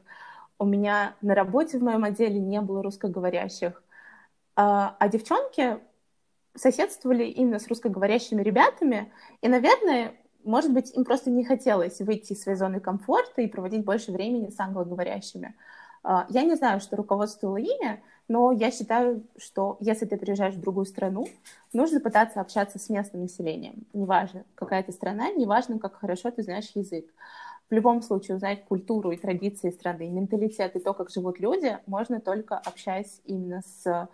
У 0.59 0.64
меня 0.67 1.17
на 1.23 1.35
работе 1.35 1.79
в 1.79 1.83
моем 1.83 2.05
отделе 2.05 2.38
не 2.40 2.61
было 2.61 2.83
русскоговорящих. 2.83 3.83
А, 4.57 4.97
а 4.99 5.09
девчонки 5.09 5.79
соседствовали 6.57 7.25
именно 7.25 7.59
с 7.59 7.69
русскоговорящими 7.69 8.43
ребятами. 8.43 9.12
И, 9.43 9.49
наверное, 9.49 10.14
Может 10.45 10.73
быть, 10.73 10.95
им 10.97 11.05
просто 11.05 11.31
не 11.31 11.45
хотелось 11.45 12.00
выйти 12.00 12.33
из 12.35 12.43
своей 12.43 12.59
зоны 12.59 12.81
комфорта 12.81 13.43
и 13.43 13.49
проводить 13.49 13.85
больше 13.85 14.12
времени 14.12 14.50
с 14.50 14.61
англоговорящими. 14.61 15.57
Я 16.04 16.42
не 16.42 16.54
знаю, 16.54 16.80
что 16.80 16.97
руководствовало 16.97 17.57
ими, 17.57 18.02
но 18.28 18.52
я 18.52 18.71
считаю, 18.71 19.25
что 19.37 19.76
если 19.80 20.07
ты 20.07 20.16
приезжаешь 20.16 20.54
в 20.54 20.61
другую 20.61 20.87
страну, 20.87 21.26
нужно 21.73 22.00
пытаться 22.00 22.40
общаться 22.40 22.78
с 22.78 22.88
местным 22.88 23.23
населением. 23.23 23.85
Неважно, 23.92 24.45
какая 24.54 24.83
ты 24.83 24.92
страна, 24.92 25.30
неважно, 25.33 25.78
как 25.78 25.97
хорошо 25.97 26.30
ты 26.30 26.42
знаешь 26.42 26.71
язык. 26.75 27.07
В 27.69 27.75
любом 27.75 28.02
случае 28.02 28.37
узнать 28.37 28.64
культуру 28.64 29.11
и 29.11 29.16
традиции 29.16 29.71
страны, 29.71 30.09
менталитет 30.09 30.75
и 30.75 30.80
то, 30.80 30.92
как 30.92 31.11
живут 31.11 31.38
люди, 31.38 31.78
можно 31.87 32.21
только 32.21 32.57
общаясь 32.57 33.21
именно 33.25 33.62
с 33.62 34.09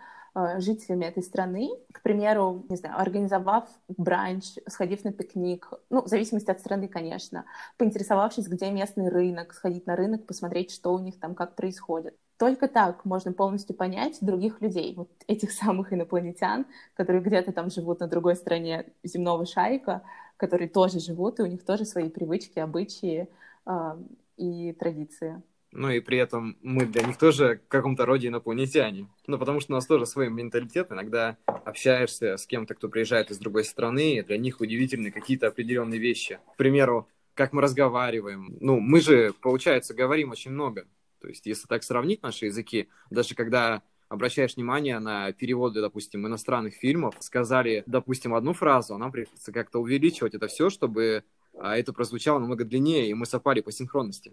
жителями 0.59 1.07
этой 1.07 1.23
страны, 1.23 1.71
к 1.93 2.03
примеру, 2.03 2.67
не 2.69 2.77
знаю, 2.77 3.01
организовав 3.01 3.69
бранч, 3.89 4.45
сходив 4.69 5.05
на 5.05 5.13
пикник, 5.13 5.71
ну, 5.89 6.03
в 6.03 6.09
зависимости 6.09 6.51
от 6.51 6.61
страны, 6.61 6.89
конечно, 6.89 7.47
поинтересовавшись, 7.79 8.47
где 8.47 8.71
местный 8.71 9.09
рынок, 9.09 9.55
сходить 9.55 9.87
на 9.87 9.97
рынок, 9.97 10.27
посмотреть, 10.27 10.73
что 10.73 10.93
у 10.93 10.99
них 10.99 11.19
там, 11.19 11.35
как 11.35 11.55
происходит. 11.55 12.17
Только 12.39 12.69
так 12.69 13.07
можно 13.07 13.33
полностью 13.33 13.75
понять 13.75 14.19
других 14.21 14.61
людей, 14.61 14.95
вот 14.95 15.11
этих 15.27 15.53
самых 15.53 15.95
инопланетян, 15.95 16.67
которые 16.95 17.23
где-то 17.23 17.53
там 17.53 17.71
живут 17.71 18.01
на 18.01 18.07
другой 18.07 18.37
стороне 18.37 18.87
земного 19.03 19.47
шарика, 19.47 20.03
которые 20.37 20.69
тоже 20.69 21.01
живут, 21.01 21.41
и 21.41 21.43
у 21.43 21.47
них 21.47 21.65
тоже 21.65 21.87
свои 21.87 22.11
привычки, 22.11 22.59
обычаи 22.59 23.29
э, 23.65 23.97
и 24.37 24.73
традиции 24.75 25.43
ну 25.77 25.91
и 25.91 26.01
при 26.01 26.19
этом 26.19 26.57
мы 26.63 26.87
для 26.87 27.03
них 27.03 27.19
тоже 27.19 27.61
в 27.67 27.69
каком-то 27.69 28.07
роде 28.07 28.29
инопланетяне. 28.29 29.09
Ну, 29.27 29.39
потому 29.39 29.61
что 29.61 29.73
у 29.73 29.77
нас 29.77 29.87
тоже 29.87 30.07
свой 30.07 30.31
менталитет. 30.31 30.91
Иногда 30.91 31.37
общаешься 31.47 32.37
с 32.37 32.47
кем-то, 32.47 32.75
кто 32.75 32.89
приезжает 32.89 33.31
из 33.31 33.39
другой 33.39 33.65
страны, 33.65 34.17
и 34.17 34.23
для 34.23 34.39
них 34.39 34.61
удивительны 34.61 35.11
какие-то 35.11 35.49
определенные 35.49 36.01
вещи. 36.01 36.39
К 36.55 36.57
примеру, 36.57 37.09
как 37.35 37.53
мы 37.53 37.61
разговариваем. 37.61 38.57
Ну, 38.61 38.81
мы 38.81 39.01
же, 39.01 39.35
получается, 39.43 39.93
говорим 39.93 40.31
очень 40.31 40.51
много. 40.51 40.87
То 41.21 41.29
есть, 41.29 41.45
если 41.47 41.67
так 41.67 41.83
сравнить 41.83 42.23
наши 42.23 42.47
языки, 42.47 42.89
даже 43.11 43.35
когда 43.35 43.83
обращаешь 44.09 44.57
внимание 44.57 44.99
на 44.99 45.33
переводы, 45.33 45.81
допустим, 45.81 46.27
иностранных 46.27 46.75
фильмов, 46.75 47.17
сказали, 47.21 47.83
допустим, 47.87 48.35
одну 48.35 48.55
фразу, 48.55 48.95
а 48.95 48.99
нам 48.99 49.13
приходится 49.13 49.53
как-то 49.53 49.81
увеличивать 49.81 50.35
это 50.35 50.47
все, 50.47 50.71
чтобы 50.71 51.25
а, 51.59 51.77
это 51.77 51.93
прозвучало 51.93 52.39
намного 52.39 52.65
длиннее, 52.65 53.09
и 53.09 53.15
мы 53.15 53.27
совпали 53.27 53.61
по 53.61 53.73
синхронности. 53.73 54.33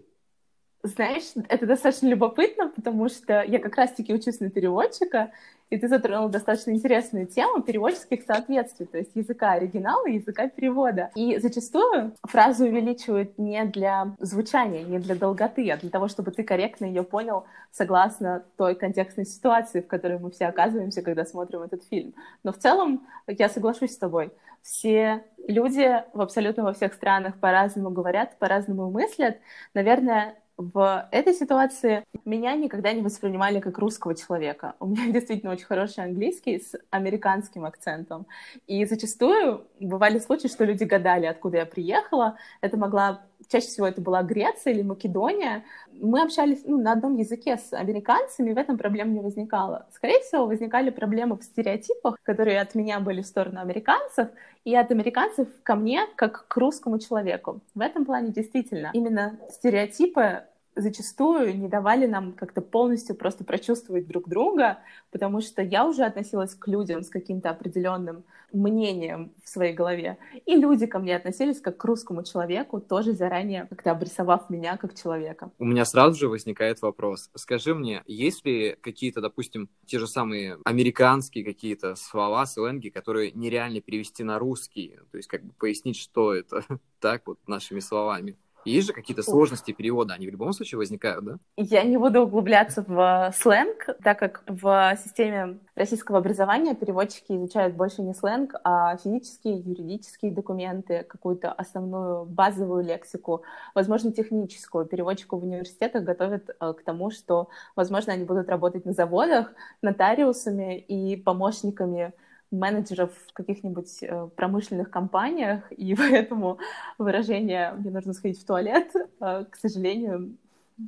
Знаешь, 0.84 1.32
это 1.48 1.64
достаточно 1.64 2.08
любопытно, 2.08 2.68
потому 2.68 3.08
что 3.08 3.42
я 3.42 3.58
как 3.58 3.74
раз-таки 3.76 4.12
учусь 4.12 4.40
на 4.40 4.50
переводчика, 4.50 5.32
и 5.70 5.78
ты 5.78 5.88
затронул 5.88 6.28
достаточно 6.28 6.72
интересную 6.72 7.26
тему 7.26 7.62
переводческих 7.62 8.22
соответствий, 8.22 8.84
то 8.84 8.98
есть 8.98 9.12
языка 9.14 9.52
оригинала 9.52 10.06
и 10.06 10.16
языка 10.16 10.46
перевода. 10.46 11.10
И 11.14 11.38
зачастую 11.38 12.12
фразу 12.22 12.66
увеличивают 12.66 13.38
не 13.38 13.64
для 13.64 14.14
звучания, 14.18 14.84
не 14.84 14.98
для 14.98 15.14
долготы, 15.14 15.70
а 15.70 15.78
для 15.78 15.88
того, 15.88 16.08
чтобы 16.08 16.32
ты 16.32 16.42
корректно 16.42 16.84
ее 16.84 17.02
понял 17.02 17.46
согласно 17.72 18.44
той 18.58 18.74
контекстной 18.74 19.24
ситуации, 19.24 19.80
в 19.80 19.86
которой 19.86 20.18
мы 20.18 20.30
все 20.32 20.44
оказываемся, 20.44 21.00
когда 21.00 21.24
смотрим 21.24 21.62
этот 21.62 21.82
фильм. 21.84 22.12
Но 22.42 22.52
в 22.52 22.58
целом 22.58 23.06
я 23.26 23.48
соглашусь 23.48 23.94
с 23.94 23.98
тобой. 23.98 24.32
Все 24.60 25.24
люди 25.48 26.02
в 26.12 26.20
абсолютно 26.20 26.62
во 26.62 26.74
всех 26.74 26.92
странах 26.92 27.40
по-разному 27.40 27.88
говорят, 27.88 28.38
по-разному 28.38 28.90
мыслят. 28.90 29.38
Наверное, 29.72 30.36
в 30.56 31.08
этой 31.10 31.34
ситуации 31.34 32.04
меня 32.24 32.54
никогда 32.54 32.92
не 32.92 33.02
воспринимали 33.02 33.60
как 33.60 33.78
русского 33.78 34.14
человека. 34.14 34.74
У 34.80 34.86
меня 34.86 35.06
действительно 35.12 35.52
очень 35.52 35.66
хороший 35.66 36.04
английский 36.04 36.60
с 36.60 36.74
американским 36.90 37.64
акцентом. 37.64 38.26
И 38.66 38.84
зачастую 38.84 39.66
бывали 39.80 40.18
случаи, 40.18 40.48
что 40.48 40.64
люди 40.64 40.84
гадали, 40.84 41.26
откуда 41.26 41.58
я 41.58 41.66
приехала. 41.66 42.36
Это 42.60 42.76
могла 42.76 43.22
чаще 43.48 43.66
всего 43.66 43.86
это 43.86 44.00
была 44.00 44.22
Греция 44.22 44.72
или 44.72 44.82
Македония. 44.82 45.64
Мы 45.92 46.22
общались 46.22 46.62
ну, 46.64 46.80
на 46.80 46.92
одном 46.92 47.16
языке 47.16 47.56
с 47.56 47.72
американцами, 47.72 48.50
и 48.50 48.54
в 48.54 48.58
этом 48.58 48.78
проблем 48.78 49.14
не 49.14 49.20
возникало. 49.20 49.86
Скорее 49.92 50.20
всего, 50.20 50.46
возникали 50.46 50.90
проблемы 50.90 51.36
в 51.36 51.42
стереотипах, 51.42 52.16
которые 52.22 52.60
от 52.60 52.74
меня 52.74 53.00
были 53.00 53.22
в 53.22 53.26
сторону 53.26 53.60
американцев, 53.60 54.28
и 54.64 54.74
от 54.74 54.90
американцев 54.90 55.48
ко 55.62 55.74
мне, 55.74 56.06
как 56.16 56.46
к 56.48 56.56
русскому 56.56 56.98
человеку. 56.98 57.60
В 57.74 57.80
этом 57.80 58.04
плане 58.04 58.30
действительно 58.30 58.90
именно 58.92 59.38
стереотипы 59.50 60.44
зачастую 60.76 61.56
не 61.58 61.68
давали 61.68 62.06
нам 62.06 62.32
как-то 62.32 62.60
полностью 62.60 63.14
просто 63.16 63.44
прочувствовать 63.44 64.06
друг 64.06 64.28
друга, 64.28 64.78
потому 65.10 65.40
что 65.40 65.62
я 65.62 65.86
уже 65.86 66.04
относилась 66.04 66.54
к 66.54 66.66
людям 66.68 67.02
с 67.02 67.08
каким-то 67.08 67.50
определенным 67.50 68.24
мнением 68.54 69.32
в 69.44 69.48
своей 69.48 69.74
голове, 69.74 70.16
и 70.46 70.54
люди 70.54 70.86
ко 70.86 70.98
мне 70.98 71.16
относились 71.16 71.60
как 71.60 71.76
к 71.76 71.84
русскому 71.84 72.22
человеку, 72.22 72.80
тоже 72.80 73.12
заранее 73.12 73.66
как-то 73.68 73.90
обрисовав 73.90 74.48
меня 74.48 74.76
как 74.76 74.94
человека. 74.94 75.50
У 75.58 75.64
меня 75.64 75.84
сразу 75.84 76.18
же 76.18 76.28
возникает 76.28 76.80
вопрос. 76.80 77.30
Скажи 77.34 77.74
мне, 77.74 78.02
есть 78.06 78.44
ли 78.44 78.76
какие-то, 78.80 79.20
допустим, 79.20 79.68
те 79.86 79.98
же 79.98 80.06
самые 80.06 80.58
американские 80.64 81.44
какие-то 81.44 81.96
слова, 81.96 82.46
сленги, 82.46 82.88
которые 82.88 83.32
нереально 83.32 83.80
перевести 83.80 84.22
на 84.22 84.38
русский? 84.38 84.98
То 85.10 85.16
есть 85.16 85.28
как 85.28 85.42
бы 85.42 85.52
пояснить, 85.54 85.96
что 85.96 86.32
это 86.32 86.64
так 87.00 87.26
вот 87.26 87.38
нашими 87.46 87.80
словами? 87.80 88.36
Есть 88.64 88.86
же 88.86 88.92
какие-то 88.92 89.22
сложности 89.22 89.72
перевода, 89.72 90.14
они 90.14 90.26
в 90.26 90.30
любом 90.30 90.52
случае 90.52 90.78
возникают, 90.78 91.24
да? 91.24 91.38
Я 91.56 91.82
не 91.84 91.96
буду 91.96 92.22
углубляться 92.22 92.84
в 92.86 93.32
сленг, 93.36 93.88
так 94.02 94.18
как 94.18 94.42
в 94.46 94.96
системе 95.02 95.58
российского 95.74 96.18
образования 96.18 96.74
переводчики 96.74 97.32
изучают 97.32 97.74
больше 97.74 98.02
не 98.02 98.14
сленг, 98.14 98.54
а 98.64 98.96
физические, 98.96 99.58
юридические 99.58 100.32
документы, 100.32 101.04
какую-то 101.08 101.52
основную 101.52 102.24
базовую 102.24 102.84
лексику, 102.84 103.42
возможно, 103.74 104.12
техническую. 104.12 104.86
Переводчиков 104.86 105.40
в 105.40 105.44
университетах 105.44 106.04
готовят 106.04 106.48
э, 106.48 106.72
к 106.72 106.82
тому, 106.82 107.10
что, 107.10 107.48
возможно, 107.76 108.12
они 108.12 108.24
будут 108.24 108.48
работать 108.48 108.84
на 108.84 108.92
заводах, 108.92 109.52
нотариусами 109.82 110.78
и 110.78 111.16
помощниками 111.16 112.12
менеджеров 112.54 113.12
в 113.28 113.32
каких-нибудь 113.32 114.02
э, 114.02 114.28
промышленных 114.36 114.90
компаниях, 114.90 115.70
и 115.72 115.94
поэтому 115.96 116.58
выражение 116.98 117.72
«мне 117.72 117.90
нужно 117.90 118.12
сходить 118.12 118.40
в 118.40 118.46
туалет», 118.46 118.90
э, 118.94 119.44
к 119.50 119.56
сожалению, 119.56 120.36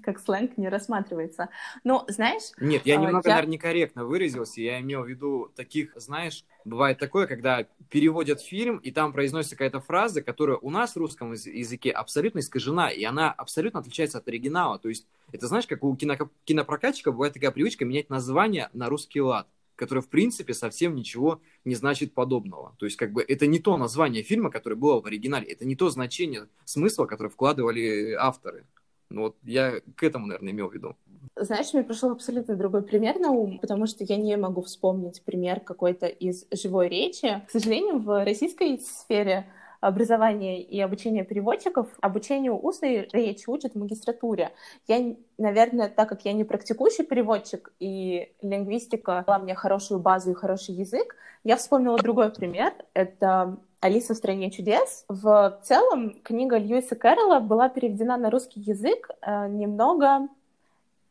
как 0.02 0.18
сленг 0.18 0.56
не 0.56 0.68
рассматривается. 0.68 1.49
Но, 1.85 2.04
знаешь... 2.08 2.52
Нет, 2.58 2.82
я 2.85 2.99
а, 2.99 3.02
немного, 3.02 3.28
я... 3.28 3.35
наверное, 3.35 3.52
некорректно 3.52 4.04
выразился. 4.04 4.61
Я 4.61 4.80
имел 4.80 5.02
в 5.02 5.08
виду 5.08 5.52
таких, 5.54 5.92
знаешь, 5.96 6.44
бывает 6.64 6.99
такое, 6.99 7.26
когда 7.26 7.66
переводят 7.88 8.40
фильм, 8.40 8.78
и 8.78 8.90
там 8.90 9.12
произносится 9.12 9.56
какая-то 9.56 9.80
фраза, 9.80 10.23
которая 10.23 10.56
у 10.56 10.70
нас 10.70 10.94
в 10.94 10.96
русском 10.96 11.32
языке 11.32 11.90
абсолютно 11.90 12.40
искажена, 12.40 12.90
и 12.90 13.04
она 13.04 13.30
абсолютно 13.30 13.80
отличается 13.80 14.18
от 14.18 14.26
оригинала. 14.28 14.78
То 14.78 14.88
есть, 14.88 15.06
это 15.32 15.46
знаешь, 15.46 15.66
как 15.66 15.85
у 15.85 15.94
кино... 15.96 16.16
кинопрокатчика 16.44 17.12
бывает 17.12 17.35
такая 17.35 17.52
привычка 17.52 17.85
менять 17.85 18.11
название 18.11 18.70
на 18.73 18.88
русский 18.88 19.20
лад 19.20 19.46
которое, 19.76 20.00
в 20.00 20.09
принципе, 20.09 20.54
совсем 20.54 20.95
ничего 20.95 21.40
не 21.64 21.75
значит 21.75 22.14
подобного. 22.14 22.75
То 22.78 22.87
есть, 22.87 22.97
как 22.97 23.12
бы, 23.12 23.23
это 23.23 23.47
не 23.47 23.59
то 23.59 23.76
название 23.76 24.23
фильма, 24.23 24.50
которое 24.50 24.76
было 24.76 25.00
в 25.00 25.06
оригинале, 25.06 25.47
это 25.47 25.64
не 25.64 25.76
то 25.76 25.90
значение 25.90 26.49
смысла, 26.64 27.06
которое 27.06 27.30
вкладывали 27.30 28.12
авторы. 28.12 28.66
Ну, 29.11 29.23
вот 29.23 29.37
я 29.45 29.80
к 29.95 30.02
этому, 30.02 30.26
наверное, 30.26 30.52
имел 30.52 30.68
в 30.68 30.75
виду. 30.75 30.97
Знаешь, 31.37 31.73
мне 31.73 31.85
пришел 31.85 32.11
абсолютно 32.11 32.56
другой 32.56 32.83
пример 32.83 33.18
на 33.18 33.30
ум, 33.30 33.59
потому 33.59 33.87
что 33.87 34.04
я 34.04 34.16
не 34.16 34.37
могу 34.37 34.62
вспомнить 34.62 35.23
пример 35.23 35.61
какой-то 35.61 36.06
из 36.06 36.47
живой 36.50 36.88
речи. 36.88 37.42
К 37.47 37.50
сожалению, 37.50 37.99
в 37.99 38.25
российской 38.25 38.78
сфере 38.78 39.47
образования 39.87 40.61
и 40.61 40.81
обучения 40.81 41.25
переводчиков, 41.25 41.88
обучению 42.00 42.59
устной 42.59 43.09
речи 43.12 43.49
учат 43.49 43.75
в 43.75 43.78
магистратуре. 43.78 44.52
Я, 44.87 45.14
наверное, 45.38 45.88
так 45.88 46.09
как 46.09 46.25
я 46.25 46.33
не 46.33 46.45
практикующий 46.45 47.05
переводчик, 47.05 47.73
и 47.78 48.33
лингвистика 48.43 49.25
дала 49.26 49.38
мне 49.38 49.55
хорошую 49.55 50.00
базу 50.00 50.33
и 50.33 50.35
хороший 50.35 50.75
язык, 50.75 51.16
я 51.45 51.57
вспомнила 51.57 51.99
другой 51.99 52.31
пример. 52.31 52.73
Это 52.95 53.59
«Алиса 53.81 54.14
в 54.14 54.16
стране 54.16 54.50
чудес». 54.50 55.05
В 55.09 55.61
целом 55.62 56.21
книга 56.23 56.59
Льюиса 56.59 56.97
Кэрролла 56.97 57.40
была 57.40 57.69
переведена 57.69 58.16
на 58.16 58.31
русский 58.31 58.61
язык 58.61 59.11
э, 59.23 59.49
немного 59.49 60.28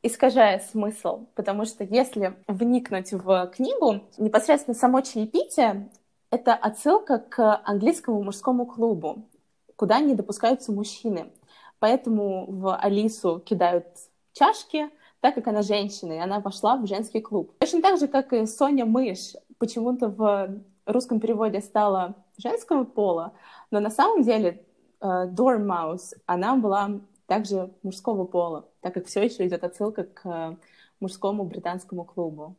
искажая 0.03 0.59
смысл, 0.59 1.25
потому 1.33 1.65
что 1.65 1.83
если 1.83 2.35
вникнуть 2.47 3.11
в 3.11 3.47
книгу, 3.55 4.01
непосредственно 4.17 4.75
само 4.75 5.01
чаепитие 5.01 5.89
это 6.29 6.53
отсылка 6.53 7.19
к 7.19 7.61
английскому 7.63 8.23
мужскому 8.23 8.65
клубу, 8.65 9.29
куда 9.75 9.99
не 9.99 10.15
допускаются 10.15 10.71
мужчины. 10.71 11.31
Поэтому 11.79 12.45
в 12.49 12.75
Алису 12.75 13.39
кидают 13.39 13.85
чашки, 14.33 14.89
так 15.19 15.35
как 15.35 15.47
она 15.47 15.61
женщина, 15.61 16.13
и 16.13 16.19
она 16.19 16.39
пошла 16.41 16.77
в 16.77 16.87
женский 16.87 17.21
клуб. 17.21 17.51
Точно 17.59 17.81
так 17.81 17.99
же, 17.99 18.07
как 18.07 18.33
и 18.33 18.45
Соня 18.45 18.85
Мышь 18.85 19.33
почему-то 19.57 20.09
в 20.09 20.61
русском 20.85 21.19
переводе 21.19 21.61
стала 21.61 22.15
женского 22.37 22.83
пола, 22.83 23.33
но 23.71 23.79
на 23.79 23.89
самом 23.89 24.23
деле 24.23 24.65
э, 25.01 25.05
Dormouse, 25.05 26.13
она 26.25 26.55
была 26.55 26.99
также 27.27 27.73
мужского 27.81 28.25
пола, 28.25 28.69
так 28.81 28.93
как 28.93 29.07
все 29.07 29.23
еще 29.23 29.47
идет 29.47 29.63
отсылка 29.63 30.03
к 30.03 30.57
мужскому 30.99 31.43
британскому 31.45 32.05
клубу. 32.05 32.55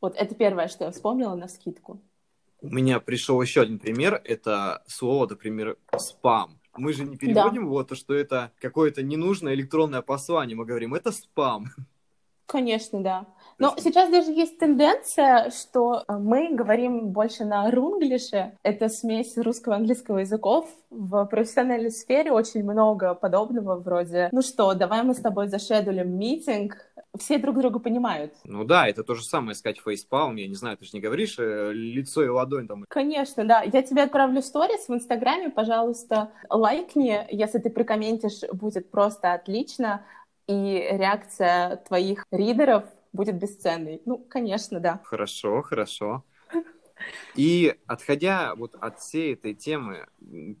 Вот 0.00 0.16
это 0.16 0.34
первое, 0.34 0.68
что 0.68 0.84
я 0.84 0.90
вспомнила 0.90 1.34
на 1.34 1.48
скидку. 1.48 2.00
У 2.62 2.68
меня 2.68 3.00
пришел 3.00 3.42
еще 3.42 3.62
один 3.62 3.80
пример. 3.80 4.22
Это 4.24 4.84
слово, 4.86 5.26
например, 5.26 5.76
спам. 5.98 6.60
Мы 6.76 6.92
же 6.92 7.04
не 7.04 7.16
переводим 7.16 7.64
да. 7.64 7.68
вот, 7.68 7.96
что 7.98 8.14
это 8.14 8.52
какое-то 8.60 9.02
ненужное 9.02 9.54
электронное 9.54 10.00
послание. 10.00 10.56
Мы 10.56 10.64
говорим, 10.64 10.94
это 10.94 11.10
спам. 11.10 11.66
Конечно, 12.46 13.02
да. 13.02 13.26
Но 13.62 13.74
сейчас 13.78 14.10
даже 14.10 14.32
есть 14.32 14.58
тенденция, 14.58 15.50
что 15.50 16.02
э, 16.08 16.18
мы 16.18 16.48
говорим 16.52 17.10
больше 17.10 17.44
на 17.44 17.70
рунглише. 17.70 18.58
Это 18.64 18.88
смесь 18.88 19.38
русского 19.38 19.74
и 19.74 19.76
английского 19.76 20.18
языков. 20.18 20.68
В 20.90 21.24
профессиональной 21.26 21.92
сфере 21.92 22.32
очень 22.32 22.64
много 22.64 23.14
подобного 23.14 23.76
вроде 23.76 24.28
«Ну 24.32 24.42
что, 24.42 24.74
давай 24.74 25.04
мы 25.04 25.14
с 25.14 25.20
тобой 25.20 25.46
зашедулим 25.46 26.18
митинг», 26.18 26.76
все 27.16 27.38
друг 27.38 27.56
друга 27.56 27.78
понимают. 27.78 28.32
Ну 28.42 28.64
да, 28.64 28.88
это 28.88 29.04
то 29.04 29.14
же 29.14 29.22
самое 29.22 29.54
сказать 29.54 29.78
фейспалм, 29.78 30.34
я 30.34 30.48
не 30.48 30.56
знаю, 30.56 30.76
ты 30.76 30.84
же 30.84 30.90
не 30.94 31.00
говоришь 31.00 31.36
э, 31.38 31.70
лицо 31.72 32.24
и 32.24 32.28
ладонь 32.28 32.66
там. 32.66 32.84
Конечно, 32.88 33.44
да. 33.44 33.62
Я 33.62 33.82
тебе 33.82 34.02
отправлю 34.02 34.42
сторис 34.42 34.88
в 34.88 34.92
Инстаграме, 34.92 35.50
пожалуйста, 35.50 36.32
лайкни, 36.50 37.26
если 37.30 37.58
ты 37.58 37.70
прокомментишь, 37.70 38.40
будет 38.52 38.90
просто 38.90 39.34
отлично, 39.34 40.04
и 40.48 40.88
реакция 40.90 41.76
твоих 41.86 42.24
ридеров 42.32 42.84
будет 43.12 43.38
бесценной. 43.38 44.02
Ну, 44.04 44.18
конечно, 44.18 44.80
да. 44.80 45.00
Хорошо, 45.04 45.62
хорошо. 45.62 46.24
И 47.34 47.74
отходя 47.86 48.54
вот 48.54 48.74
от 48.74 49.00
всей 49.00 49.34
этой 49.34 49.54
темы 49.54 50.06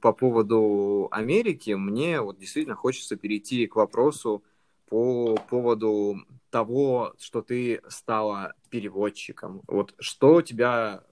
по 0.00 0.12
поводу 0.12 1.08
Америки, 1.10 1.72
мне 1.72 2.20
вот 2.20 2.38
действительно 2.38 2.74
хочется 2.74 3.16
перейти 3.16 3.66
к 3.66 3.76
вопросу 3.76 4.42
по 4.86 5.36
поводу 5.48 6.16
того, 6.50 7.14
что 7.18 7.42
ты 7.42 7.80
стала 7.88 8.54
переводчиком. 8.70 9.62
Вот 9.66 9.94
что 9.98 10.42
тебя, 10.42 11.04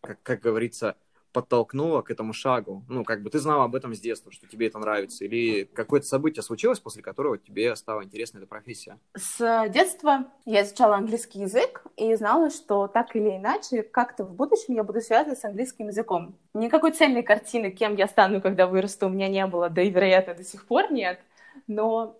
как, 0.00 0.22
как 0.22 0.40
говорится, 0.40 0.96
подтолкнуло 1.36 2.00
к 2.00 2.10
этому 2.10 2.32
шагу? 2.32 2.82
Ну, 2.88 3.04
как 3.04 3.22
бы 3.22 3.28
ты 3.28 3.38
знала 3.38 3.64
об 3.64 3.74
этом 3.74 3.94
с 3.94 4.00
детства, 4.00 4.32
что 4.32 4.46
тебе 4.46 4.68
это 4.68 4.78
нравится, 4.78 5.22
или 5.26 5.64
какое-то 5.64 6.06
событие 6.06 6.42
случилось, 6.42 6.80
после 6.80 7.02
которого 7.02 7.36
тебе 7.36 7.76
стала 7.76 8.02
интересна 8.02 8.38
эта 8.38 8.46
профессия? 8.46 8.98
С 9.14 9.68
детства 9.68 10.24
я 10.46 10.62
изучала 10.62 10.96
английский 10.96 11.40
язык 11.40 11.84
и 11.98 12.14
знала, 12.14 12.48
что 12.48 12.86
так 12.86 13.14
или 13.14 13.36
иначе, 13.36 13.82
как-то 13.82 14.24
в 14.24 14.34
будущем 14.34 14.76
я 14.76 14.82
буду 14.82 15.02
связана 15.02 15.36
с 15.36 15.44
английским 15.44 15.88
языком. 15.88 16.38
Никакой 16.54 16.92
цельной 16.92 17.22
картины, 17.22 17.70
кем 17.70 17.96
я 17.96 18.06
стану, 18.06 18.40
когда 18.40 18.66
вырасту, 18.66 19.08
у 19.08 19.10
меня 19.10 19.28
не 19.28 19.46
было, 19.46 19.68
да 19.68 19.82
и, 19.82 19.90
вероятно, 19.90 20.34
до 20.34 20.42
сих 20.42 20.66
пор 20.66 20.90
нет. 20.90 21.20
Но 21.66 22.16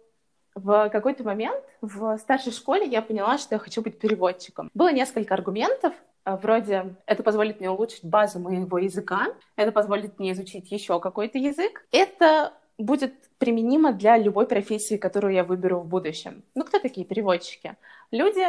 в 0.55 0.91
какой-то 0.91 1.25
момент 1.25 1.65
в 1.81 2.19
старшей 2.19 2.53
школе 2.53 2.85
я 2.85 3.01
поняла, 3.01 3.39
что 3.39 3.55
я 3.55 3.59
хочу 3.59 3.81
быть 3.81 3.99
переводчиком. 3.99 4.71
Было 4.75 4.93
несколько 4.93 5.33
аргументов, 5.33 5.95
вроде 6.27 6.97
это 7.07 7.23
позволит 7.23 7.61
мне 7.61 7.71
улучшить 7.71 8.05
базу 8.05 8.41
моего 8.41 8.79
языка, 8.79 9.29
это 9.55 9.73
позволит 9.73 10.19
мне 10.19 10.33
изучить 10.33 10.71
еще 10.73 11.01
какой-то 11.01 11.39
язык. 11.39 11.87
Это 11.93 12.53
будет 12.79 13.15
применимо 13.39 13.93
для 13.93 14.19
любой 14.19 14.47
профессии, 14.47 14.97
которую 14.97 15.35
я 15.35 15.45
выберу 15.45 15.81
в 15.81 15.87
будущем. 15.87 16.43
Ну, 16.55 16.65
кто 16.65 16.79
такие 16.79 17.07
переводчики? 17.07 17.77
Люди, 18.11 18.45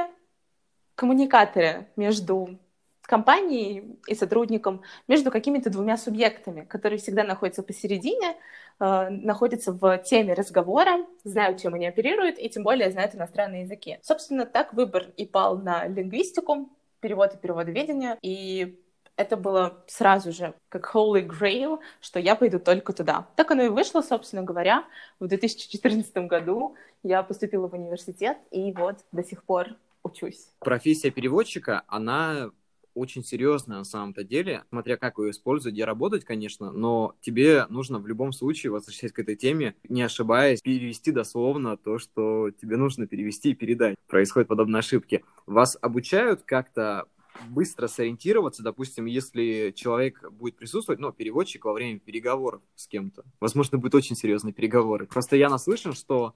коммуникаторы 0.96 1.88
между 1.96 2.58
компанией 3.02 3.98
и 4.06 4.16
сотрудником, 4.16 4.82
между 5.08 5.32
какими-то 5.32 5.70
двумя 5.70 5.98
субъектами, 5.98 6.62
которые 6.62 7.00
всегда 7.00 7.24
находятся 7.24 7.64
посередине, 7.64 8.36
э, 8.80 9.10
находятся 9.10 9.72
в 9.72 9.98
теме 10.00 10.34
разговора, 10.34 11.06
знают, 11.24 11.62
чем 11.62 11.74
они 11.74 11.88
оперируют, 11.88 12.38
и 12.38 12.50
тем 12.50 12.64
более 12.64 12.92
знают 12.92 13.16
иностранные 13.16 13.62
языки. 13.62 13.98
Собственно, 14.02 14.46
так 14.46 14.74
выбор 14.74 15.06
и 15.16 15.26
пал 15.26 15.58
на 15.58 15.88
лингвистику, 15.88 16.70
перевод 17.00 17.34
и 17.34 17.38
переводоведение, 17.38 18.18
и 18.22 18.80
это 19.18 19.36
было 19.36 19.84
сразу 19.88 20.32
же 20.32 20.54
как 20.70 20.94
holy 20.94 21.28
grail, 21.28 21.80
что 22.00 22.20
я 22.20 22.36
пойду 22.36 22.60
только 22.60 22.94
туда. 22.94 23.28
Так 23.36 23.52
оно 23.52 23.64
и 23.64 23.70
вышло, 23.70 24.02
собственно 24.02 24.44
говоря. 24.44 24.86
В 25.20 25.28
2014 25.28 26.16
году 26.28 26.76
я 27.04 27.24
поступила 27.24 27.68
в 27.68 27.74
университет, 27.74 28.38
и 28.52 28.72
вот 28.74 29.00
до 29.12 29.24
сих 29.24 29.44
пор 29.44 29.70
учусь. 30.04 30.50
Профессия 30.60 31.10
переводчика, 31.10 31.84
она 31.88 32.52
очень 32.98 33.24
серьезная 33.24 33.78
на 33.78 33.84
самом-то 33.84 34.24
деле, 34.24 34.64
смотря 34.70 34.98
как 34.98 35.20
ее 35.20 35.32
использовать, 35.32 35.74
где 35.74 35.86
работать, 35.86 36.26
конечно, 36.26 36.72
но 36.72 37.16
тебе 37.22 37.66
нужно 37.70 38.00
в 38.00 38.08
любом 38.08 38.32
случае, 38.34 38.72
возвращаясь 38.72 39.14
к 39.14 39.20
этой 39.20 39.36
теме, 39.36 39.76
не 39.88 40.02
ошибаясь, 40.02 40.62
перевести 40.62 41.12
дословно 41.12 41.78
то, 41.78 42.00
что 42.00 42.52
тебе 42.52 42.78
нужно 42.78 43.08
перевести 43.08 43.52
и 43.52 43.56
передать. 43.56 43.96
Происходят 44.08 44.48
подобные 44.48 44.80
ошибки. 44.80 45.24
Вас 45.46 45.78
обучают 45.82 46.42
как-то 46.44 47.06
быстро 47.50 47.88
сориентироваться, 47.88 48.64
допустим, 48.64 49.06
если 49.06 49.72
человек 49.76 50.30
будет 50.32 50.58
присутствовать, 50.58 51.00
ну, 51.00 51.12
переводчик 51.12 51.66
во 51.66 51.74
время 51.74 52.00
переговоров 52.00 52.62
с 52.76 52.88
кем-то. 52.88 53.24
Возможно, 53.40 53.78
будут 53.78 53.96
очень 53.96 54.16
серьезные 54.16 54.54
переговоры. 54.54 55.06
Просто 55.06 55.36
я 55.36 55.50
что 55.94 56.34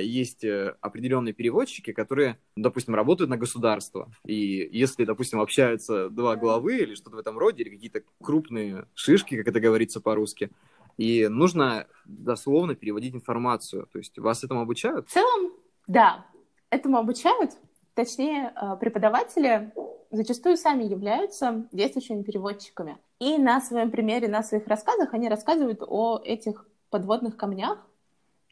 есть 0.00 0.44
э, 0.44 0.76
определенные 0.80 1.32
переводчики, 1.32 1.92
которые, 1.92 2.38
допустим, 2.56 2.94
работают 2.94 3.30
на 3.30 3.36
государство. 3.36 4.10
И 4.24 4.68
если, 4.72 5.04
допустим, 5.04 5.40
общаются 5.40 6.10
два 6.10 6.36
главы 6.36 6.78
или 6.78 6.94
что-то 6.94 7.16
в 7.16 7.18
этом 7.18 7.38
роде, 7.38 7.62
или 7.62 7.70
какие-то 7.70 8.02
крупные 8.22 8.86
шишки, 8.94 9.36
как 9.36 9.48
это 9.48 9.60
говорится 9.60 10.00
по-русски, 10.00 10.50
и 10.96 11.26
нужно 11.28 11.86
дословно 12.04 12.74
переводить 12.74 13.14
информацию. 13.14 13.88
То 13.92 13.98
есть 13.98 14.18
вас 14.18 14.44
этому 14.44 14.60
обучают? 14.60 15.08
В 15.08 15.12
целом, 15.12 15.52
да, 15.86 16.26
этому 16.70 16.98
обучают. 16.98 17.52
Точнее, 17.94 18.52
э, 18.54 18.76
преподаватели 18.78 19.72
зачастую 20.10 20.56
сами 20.56 20.84
являются 20.84 21.66
действующими 21.72 22.22
переводчиками. 22.22 22.98
И 23.18 23.38
на 23.38 23.60
своем 23.60 23.90
примере, 23.90 24.28
на 24.28 24.42
своих 24.42 24.66
рассказах 24.66 25.14
они 25.14 25.28
рассказывают 25.28 25.82
о 25.86 26.20
этих 26.24 26.66
подводных 26.90 27.36
камнях 27.36 27.78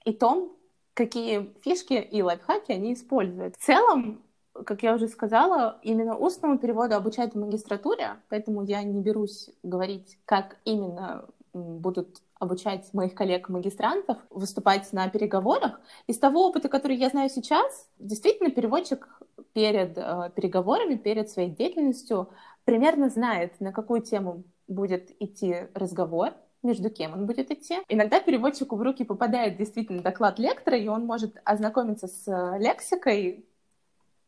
и 0.05 0.13
том, 0.13 0.57
какие 0.95 1.53
фишки 1.63 1.95
и 1.95 2.23
лайфхаки 2.23 2.73
они 2.73 2.95
используют. 2.95 3.57
В 3.57 3.65
целом, 3.65 4.23
как 4.53 4.83
я 4.83 4.95
уже 4.95 5.09
сказала, 5.09 5.79
именно 5.83 6.17
устному 6.17 6.59
переводу 6.59 6.95
обучают 6.95 7.35
в 7.35 7.39
магистратуре, 7.39 8.17
поэтому 8.29 8.63
я 8.63 8.83
не 8.83 9.01
берусь 9.01 9.51
говорить, 9.63 10.19
как 10.25 10.57
именно 10.65 11.27
будут 11.53 12.23
обучать 12.39 12.93
моих 12.93 13.15
коллег-магистрантов 13.15 14.19
выступать 14.31 14.93
на 14.93 15.09
переговорах. 15.09 15.81
Из 16.07 16.19
того 16.19 16.49
опыта, 16.49 16.69
который 16.69 16.97
я 16.97 17.09
знаю 17.09 17.29
сейчас, 17.31 17.89
действительно 17.99 18.51
переводчик 18.51 19.07
перед 19.53 19.97
э, 19.97 20.31
переговорами, 20.35 20.97
перед 20.97 21.31
своей 21.31 21.51
деятельностью 21.51 22.31
примерно 22.65 23.11
знает, 23.11 23.61
на 23.61 23.73
какую 23.73 24.03
тему 24.03 24.45
будет 24.67 25.11
идти 25.21 25.69
разговор, 25.75 26.33
между 26.63 26.91
кем 26.91 27.13
он 27.13 27.27
будет 27.27 27.51
идти. 27.51 27.79
Иногда 27.89 28.21
переводчику 28.21 28.77
в 28.77 28.83
руки 28.83 29.05
попадает 29.05 29.57
действительно 29.57 30.03
доклад 30.03 30.39
лектора, 30.39 30.77
и 30.77 30.89
он 30.89 31.05
может 31.05 31.41
ознакомиться 31.45 32.07
с 32.07 32.29
э, 32.29 32.59
лексикой 32.59 33.45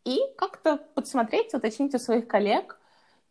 и 0.05 0.19
как-то 0.37 0.79
подсмотреть, 0.95 1.55
уточнить 1.55 1.95
у 1.95 1.99
своих 1.99 2.27
коллег 2.27 2.79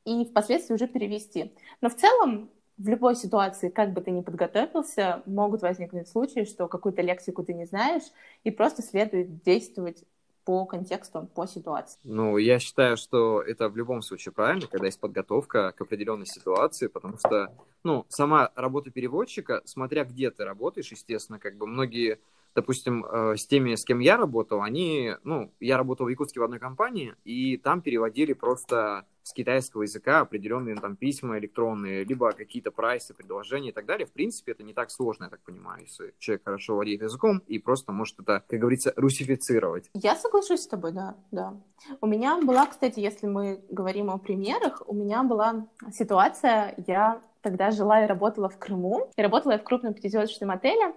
и 0.06 0.26
впоследствии 0.26 0.76
уже 0.76 0.88
перевести. 0.88 1.54
Но 1.82 1.89
в 1.89 1.96
целом 1.96 2.50
в 2.78 2.88
любой 2.88 3.16
ситуации, 3.16 3.70
как 3.70 3.94
бы 3.94 4.02
ты 4.02 4.12
ни 4.12 4.22
подготовился, 4.22 5.22
могут 5.26 5.62
возникнуть 5.62 6.08
случаи, 6.08 6.46
что 6.46 6.68
какую-то 6.68 7.02
лексику 7.02 7.44
ты 7.44 7.54
не 7.54 7.66
знаешь, 7.66 8.04
и 8.44 8.52
просто 8.52 8.82
следует 8.82 9.44
действовать 9.44 10.04
по 10.45 10.65
контексту, 10.65 11.29
по 11.34 11.47
ситуации. 11.47 11.99
Ну, 12.03 12.38
я 12.38 12.60
считаю, 12.60 12.97
что 12.97 13.41
это 13.41 13.69
в 13.69 13.77
любом 13.77 14.01
случае 14.01 14.34
правильно, 14.34 14.67
когда 14.67 14.88
есть 14.88 14.99
подготовка 14.99 15.71
к 15.71 15.82
определенной 15.82 16.25
ситуации, 16.25 16.88
потому 16.88 17.17
что, 17.17 17.53
ну, 17.84 18.06
сама 18.10 18.51
работа 18.56 18.91
переводчика, 18.91 19.62
смотря 19.65 20.03
где 20.03 20.32
ты 20.32 20.43
работаешь, 20.43 20.91
естественно, 20.91 21.39
как 21.39 21.58
бы 21.58 21.67
многие 21.67 22.19
допустим, 22.56 23.03
э, 23.03 23.36
с 23.36 23.47
теми, 23.47 23.73
с 23.73 23.84
кем 23.84 23.99
я 23.99 24.15
работал, 24.17 24.62
они, 24.62 25.15
ну, 25.23 25.51
я 25.60 25.77
работал 25.77 26.06
в 26.06 26.10
Якутске 26.10 26.39
в 26.39 26.43
одной 26.43 26.60
компании, 26.60 27.15
и 27.23 27.58
там 27.58 27.82
переводили 27.82 28.34
просто 28.34 29.08
с 29.24 29.34
китайского 29.34 29.84
языка 29.84 30.20
определенные 30.20 30.76
там 30.76 30.96
письма 30.96 31.40
электронные, 31.40 32.04
либо 32.04 32.32
какие-то 32.34 32.72
прайсы, 32.72 33.14
предложения 33.14 33.70
и 33.70 33.72
так 33.72 33.86
далее. 33.86 34.06
В 34.06 34.12
принципе, 34.12 34.52
это 34.52 34.64
не 34.64 34.74
так 34.74 34.92
сложно, 34.92 35.26
я 35.26 35.30
так 35.30 35.42
понимаю, 35.42 35.82
если 35.82 36.14
человек 36.20 36.44
хорошо 36.44 36.76
владеет 36.76 37.02
языком 37.02 37.42
и 37.48 37.58
просто 37.58 37.92
может 37.92 38.20
это, 38.20 38.44
как 38.48 38.60
говорится, 38.60 38.94
русифицировать. 38.96 39.90
Я 39.94 40.16
соглашусь 40.16 40.62
с 40.62 40.68
тобой, 40.68 40.92
да, 40.92 41.16
да. 41.32 41.56
У 42.02 42.08
меня 42.08 42.40
была, 42.42 42.66
кстати, 42.66 43.00
если 43.00 43.28
мы 43.28 43.64
говорим 43.70 44.10
о 44.10 44.18
примерах, 44.18 44.84
у 44.86 44.94
меня 44.94 45.24
была 45.24 45.68
ситуация, 45.92 46.76
я 46.86 47.22
тогда 47.42 47.72
жила 47.72 48.04
и 48.04 48.08
работала 48.08 48.50
в 48.50 48.58
Крыму, 48.58 49.10
и 49.16 49.22
работала 49.22 49.54
я 49.54 49.58
в 49.58 49.64
крупном 49.64 49.94
пятизвездочном 49.94 50.52
отеле, 50.52 50.94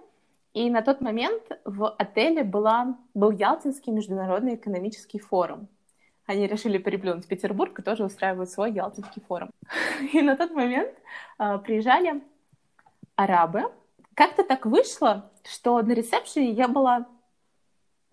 и 0.53 0.69
на 0.69 0.81
тот 0.81 1.01
момент 1.01 1.43
в 1.65 1.87
отеле 1.87 2.43
была, 2.43 2.97
был 3.13 3.31
Ялтинский 3.31 3.93
международный 3.93 4.55
экономический 4.55 5.19
форум. 5.19 5.67
Они 6.27 6.45
решили 6.45 6.77
переплюнуть 6.77 7.25
Петербург 7.25 7.79
и 7.79 7.81
тоже 7.81 8.03
устраивают 8.03 8.49
свой 8.49 8.73
Ялтинский 8.73 9.23
форум. 9.27 9.49
И 10.13 10.21
на 10.21 10.35
тот 10.35 10.51
момент 10.51 10.91
э, 11.39 11.57
приезжали 11.59 12.21
арабы. 13.15 13.71
Как-то 14.13 14.43
так 14.43 14.65
вышло, 14.65 15.31
что 15.49 15.81
на 15.81 15.93
ресепшене 15.93 16.51
я 16.51 16.67
была 16.67 17.07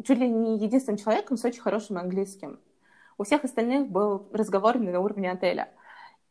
чуть 0.04 0.18
ли 0.18 0.28
не 0.28 0.58
единственным 0.58 0.98
человеком 0.98 1.36
с 1.36 1.44
очень 1.44 1.60
хорошим 1.60 1.98
английским. 1.98 2.60
У 3.18 3.24
всех 3.24 3.42
остальных 3.42 3.88
был 3.88 4.28
разговорный 4.32 4.92
на 4.92 5.00
уровне 5.00 5.32
отеля. 5.32 5.68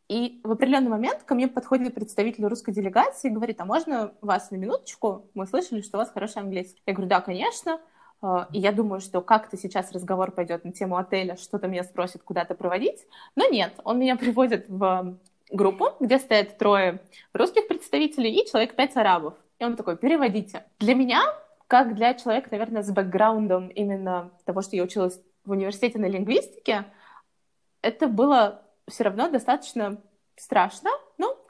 И 0.07 0.39
в 0.43 0.51
определенный 0.51 0.89
момент 0.89 1.23
ко 1.23 1.35
мне 1.35 1.49
подходит 1.49 1.95
представитель 1.95 2.45
русской 2.45 2.73
делегации 2.73 3.29
и 3.29 3.33
говорит, 3.33 3.59
а 3.59 3.65
можно 3.65 4.13
вас 4.21 4.51
на 4.51 4.55
минуточку? 4.55 5.29
Мы 5.33 5.47
слышали, 5.47 5.81
что 5.81 5.97
у 5.97 5.99
вас 5.99 6.11
хороший 6.11 6.41
английский. 6.41 6.81
Я 6.85 6.93
говорю, 6.93 7.09
да, 7.09 7.19
конечно. 7.19 7.81
А, 8.23 8.47
и 8.53 8.59
я 8.59 8.71
думаю, 8.71 9.01
что 9.01 9.21
как-то 9.21 9.57
сейчас 9.57 9.91
разговор 9.91 10.31
пойдет 10.31 10.63
на 10.63 10.71
тему 10.71 10.95
отеля, 10.97 11.35
что-то 11.35 11.67
меня 11.67 11.83
спросит 11.83 12.23
куда-то 12.23 12.55
проводить. 12.55 13.05
Но 13.35 13.47
нет, 13.49 13.73
он 13.83 13.99
меня 13.99 14.15
приводит 14.17 14.67
в 14.69 15.17
группу, 15.51 15.89
где 15.99 16.17
стоят 16.17 16.57
трое 16.57 17.01
русских 17.33 17.67
представителей 17.67 18.31
и 18.31 18.47
человек 18.49 18.75
пять 18.75 18.95
арабов. 18.95 19.35
И 19.59 19.65
он 19.65 19.75
такой, 19.75 19.97
переводите. 19.97 20.63
Для 20.79 20.95
меня, 20.95 21.21
как 21.67 21.95
для 21.95 22.13
человека, 22.13 22.47
наверное, 22.51 22.81
с 22.81 22.91
бэкграундом 22.91 23.67
именно 23.67 24.31
того, 24.45 24.61
что 24.61 24.75
я 24.75 24.83
училась 24.83 25.19
в 25.43 25.51
университете 25.51 25.99
на 25.99 26.05
лингвистике, 26.05 26.85
это 27.81 28.07
было 28.07 28.61
все 28.87 29.03
равно 29.03 29.29
достаточно 29.29 30.01
страшно, 30.37 30.89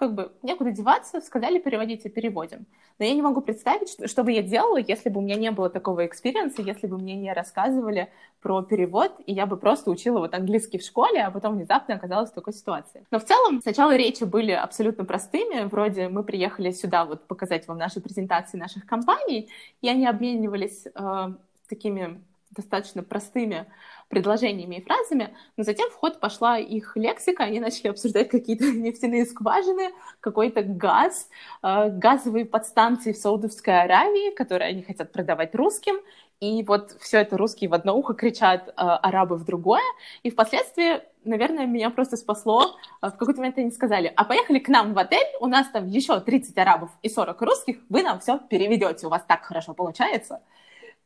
как 0.03 0.15
бы 0.15 0.33
некуда 0.41 0.71
деваться, 0.71 1.21
сказали 1.21 1.59
переводите, 1.59 2.09
переводим. 2.09 2.65
Но 2.99 3.05
я 3.05 3.13
не 3.13 3.21
могу 3.21 3.39
представить, 3.39 3.87
что, 3.87 4.05
что 4.09 4.25
бы 4.25 4.33
я 4.33 4.41
делала, 4.41 4.75
если 4.75 5.07
бы 5.07 5.19
у 5.19 5.23
меня 5.23 5.35
не 5.37 5.49
было 5.49 5.69
такого 5.69 6.05
experience 6.05 6.52
а, 6.52 6.61
если 6.61 6.87
бы 6.87 6.97
мне 6.97 7.15
не 7.15 7.31
рассказывали 7.31 8.09
про 8.41 8.61
перевод, 8.63 9.13
и 9.25 9.31
я 9.31 9.45
бы 9.45 9.55
просто 9.55 9.89
учила 9.89 10.19
вот 10.19 10.33
английский 10.33 10.77
в 10.77 10.81
школе, 10.83 11.21
а 11.21 11.31
потом 11.31 11.55
внезапно 11.55 11.95
оказалась 11.95 12.31
в 12.31 12.33
такой 12.33 12.51
ситуации. 12.51 13.05
Но 13.11 13.19
в 13.19 13.23
целом 13.23 13.61
сначала 13.61 13.95
речи 13.95 14.25
были 14.25 14.51
абсолютно 14.51 15.05
простыми, 15.05 15.63
вроде 15.69 16.09
мы 16.09 16.25
приехали 16.25 16.71
сюда 16.71 17.05
вот 17.05 17.25
показать 17.25 17.65
вам 17.69 17.77
наши 17.77 18.01
презентации 18.01 18.57
наших 18.57 18.85
компаний, 18.85 19.49
и 19.81 19.87
они 19.87 20.05
обменивались 20.05 20.85
э, 20.85 21.33
такими 21.69 22.21
достаточно 22.55 23.03
простыми 23.03 23.65
предложениями 24.09 24.75
и 24.75 24.83
фразами, 24.83 25.35
но 25.57 25.63
затем 25.63 25.89
в 25.89 25.95
ход 25.95 26.19
пошла 26.19 26.57
их 26.57 26.95
лексика, 26.95 27.43
они 27.43 27.59
начали 27.59 27.87
обсуждать 27.87 28.29
какие-то 28.29 28.65
нефтяные 28.71 29.25
скважины, 29.25 29.91
какой-то 30.19 30.61
газ, 30.63 31.29
э, 31.61 31.89
газовые 31.89 32.45
подстанции 32.45 33.11
в 33.11 33.17
Саудовской 33.17 33.81
Аравии, 33.83 34.33
которые 34.35 34.69
они 34.69 34.83
хотят 34.83 35.11
продавать 35.11 35.55
русским, 35.55 35.95
и 36.39 36.63
вот 36.63 36.95
все 36.99 37.19
это 37.19 37.37
русские 37.37 37.69
в 37.69 37.73
одно 37.73 37.97
ухо 37.97 38.13
кричат, 38.13 38.67
э, 38.67 38.71
арабы 38.75 39.37
в 39.37 39.45
другое, 39.45 39.83
и 40.23 40.29
впоследствии 40.29 41.01
наверное, 41.25 41.65
меня 41.65 41.89
просто 41.89 42.17
спасло. 42.17 42.75
Э, 43.01 43.07
в 43.07 43.17
какой-то 43.17 43.39
момент 43.39 43.57
они 43.57 43.71
сказали, 43.71 44.11
а 44.15 44.25
поехали 44.25 44.59
к 44.59 44.67
нам 44.67 44.93
в 44.93 44.99
отель, 44.99 45.25
у 45.39 45.47
нас 45.47 45.67
там 45.69 45.87
еще 45.87 46.19
30 46.19 46.57
арабов 46.57 46.89
и 47.01 47.09
40 47.09 47.41
русских, 47.41 47.77
вы 47.89 48.03
нам 48.03 48.19
все 48.19 48.39
переведете, 48.49 49.07
у 49.07 49.09
вас 49.09 49.23
так 49.27 49.43
хорошо 49.43 49.73
получается. 49.73 50.41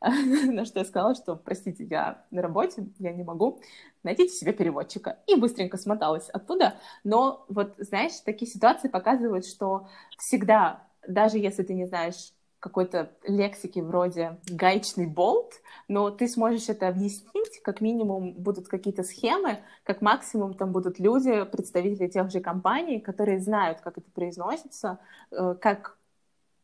На 0.00 0.64
что 0.64 0.78
я 0.80 0.84
сказала, 0.84 1.14
что, 1.14 1.36
простите, 1.36 1.84
я 1.84 2.24
на 2.30 2.42
работе, 2.42 2.86
я 2.98 3.12
не 3.12 3.24
могу, 3.24 3.60
найдите 4.02 4.32
себе 4.32 4.52
переводчика. 4.52 5.18
И 5.26 5.34
быстренько 5.34 5.76
смоталась 5.76 6.28
оттуда. 6.30 6.76
Но 7.04 7.44
вот, 7.48 7.74
знаешь, 7.78 8.12
такие 8.24 8.50
ситуации 8.50 8.88
показывают, 8.88 9.44
что 9.46 9.88
всегда, 10.18 10.86
даже 11.06 11.38
если 11.38 11.62
ты 11.62 11.74
не 11.74 11.86
знаешь 11.86 12.32
какой-то 12.60 13.12
лексики 13.22 13.78
вроде 13.78 14.38
гаечный 14.48 15.06
болт, 15.06 15.52
но 15.86 16.10
ты 16.10 16.28
сможешь 16.28 16.68
это 16.68 16.88
объяснить, 16.88 17.60
как 17.62 17.80
минимум 17.80 18.32
будут 18.34 18.66
какие-то 18.66 19.04
схемы, 19.04 19.60
как 19.84 20.02
максимум 20.02 20.54
там 20.54 20.72
будут 20.72 20.98
люди, 20.98 21.44
представители 21.44 22.08
тех 22.08 22.30
же 22.30 22.40
компаний, 22.40 23.00
которые 23.00 23.40
знают, 23.40 23.80
как 23.80 23.98
это 23.98 24.10
произносится, 24.10 24.98
э, 25.30 25.54
как 25.60 25.97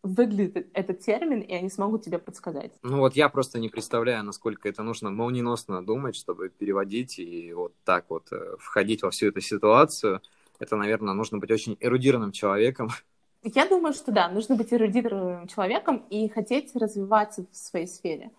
выглядит 0.04 0.68
этот 0.74 1.00
термин, 1.00 1.40
и 1.40 1.52
они 1.54 1.70
смогут 1.70 2.04
тебе 2.04 2.18
подсказать. 2.18 2.72
Ну 2.82 2.98
вот 2.98 3.16
я 3.16 3.28
просто 3.28 3.58
не 3.58 3.70
представляю, 3.70 4.22
насколько 4.22 4.68
это 4.68 4.82
нужно 4.82 5.10
молниеносно 5.10 5.84
думать, 5.84 6.14
чтобы 6.14 6.50
переводить 6.50 7.18
и 7.18 7.52
вот 7.54 7.72
так 7.84 8.04
вот 8.10 8.30
э, 8.30 8.56
входить 8.58 9.02
во 9.02 9.10
всю 9.10 9.28
эту 9.28 9.40
ситуацию. 9.40 10.20
Это, 10.58 10.76
наверное, 10.76 11.14
нужно 11.14 11.38
быть 11.38 11.50
очень 11.50 11.76
эрудированным 11.80 12.32
человеком. 12.32 12.90
Я 13.42 13.66
думаю, 13.66 13.94
что 13.94 14.12
да, 14.12 14.28
нужно 14.28 14.56
быть 14.56 14.72
эрудированным 14.72 15.48
человеком 15.48 16.04
и 16.10 16.28
хотеть 16.28 16.76
развиваться 16.76 17.46
в 17.50 17.56
своей 17.56 17.86
сфере, 17.86 18.30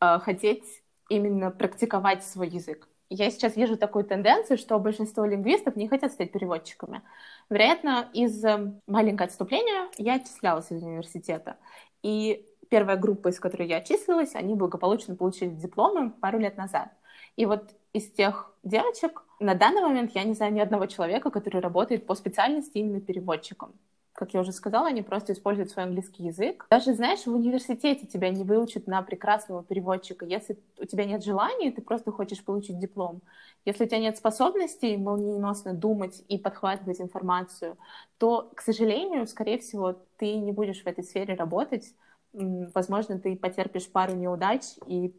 э, 0.00 0.18
хотеть 0.20 0.64
именно 1.08 1.50
практиковать 1.50 2.24
свой 2.24 2.48
язык 2.48 2.88
я 3.14 3.30
сейчас 3.30 3.56
вижу 3.56 3.76
такую 3.76 4.04
тенденцию, 4.04 4.58
что 4.58 4.78
большинство 4.78 5.24
лингвистов 5.24 5.76
не 5.76 5.88
хотят 5.88 6.12
стать 6.12 6.32
переводчиками. 6.32 7.02
Вероятно, 7.48 8.08
из 8.12 8.44
э, 8.44 8.72
маленького 8.86 9.26
отступления 9.26 9.88
я 9.98 10.14
отчислялась 10.14 10.70
из 10.70 10.82
университета. 10.82 11.56
И 12.02 12.44
первая 12.68 12.96
группа, 12.96 13.28
из 13.28 13.38
которой 13.38 13.68
я 13.68 13.76
отчислилась, 13.76 14.34
они 14.34 14.54
благополучно 14.54 15.14
получили 15.14 15.50
дипломы 15.50 16.10
пару 16.10 16.38
лет 16.38 16.56
назад. 16.56 16.90
И 17.36 17.46
вот 17.46 17.70
из 17.92 18.10
тех 18.10 18.52
девочек 18.64 19.22
на 19.38 19.54
данный 19.54 19.82
момент 19.82 20.12
я 20.14 20.24
не 20.24 20.34
знаю 20.34 20.52
ни 20.52 20.60
одного 20.60 20.86
человека, 20.86 21.30
который 21.30 21.60
работает 21.60 22.06
по 22.06 22.14
специальности 22.14 22.78
именно 22.78 23.00
переводчиком 23.00 23.74
как 24.14 24.32
я 24.32 24.40
уже 24.40 24.52
сказала, 24.52 24.86
они 24.86 25.02
просто 25.02 25.32
используют 25.32 25.70
свой 25.70 25.84
английский 25.84 26.22
язык. 26.24 26.66
Даже, 26.70 26.94
знаешь, 26.94 27.26
в 27.26 27.34
университете 27.34 28.06
тебя 28.06 28.30
не 28.30 28.44
выучат 28.44 28.86
на 28.86 29.02
прекрасного 29.02 29.64
переводчика. 29.64 30.24
Если 30.24 30.56
у 30.78 30.84
тебя 30.84 31.04
нет 31.04 31.24
желания, 31.24 31.72
ты 31.72 31.82
просто 31.82 32.12
хочешь 32.12 32.42
получить 32.44 32.78
диплом. 32.78 33.22
Если 33.64 33.84
у 33.84 33.86
тебя 33.88 33.98
нет 33.98 34.16
способностей 34.16 34.96
молниеносно 34.96 35.74
думать 35.74 36.22
и 36.28 36.38
подхватывать 36.38 37.00
информацию, 37.00 37.76
то, 38.18 38.50
к 38.54 38.60
сожалению, 38.60 39.26
скорее 39.26 39.58
всего, 39.58 39.96
ты 40.16 40.36
не 40.36 40.52
будешь 40.52 40.82
в 40.82 40.86
этой 40.86 41.02
сфере 41.02 41.34
работать. 41.34 41.92
Возможно, 42.32 43.18
ты 43.18 43.34
потерпишь 43.36 43.90
пару 43.90 44.14
неудач 44.14 44.62
и 44.86 45.12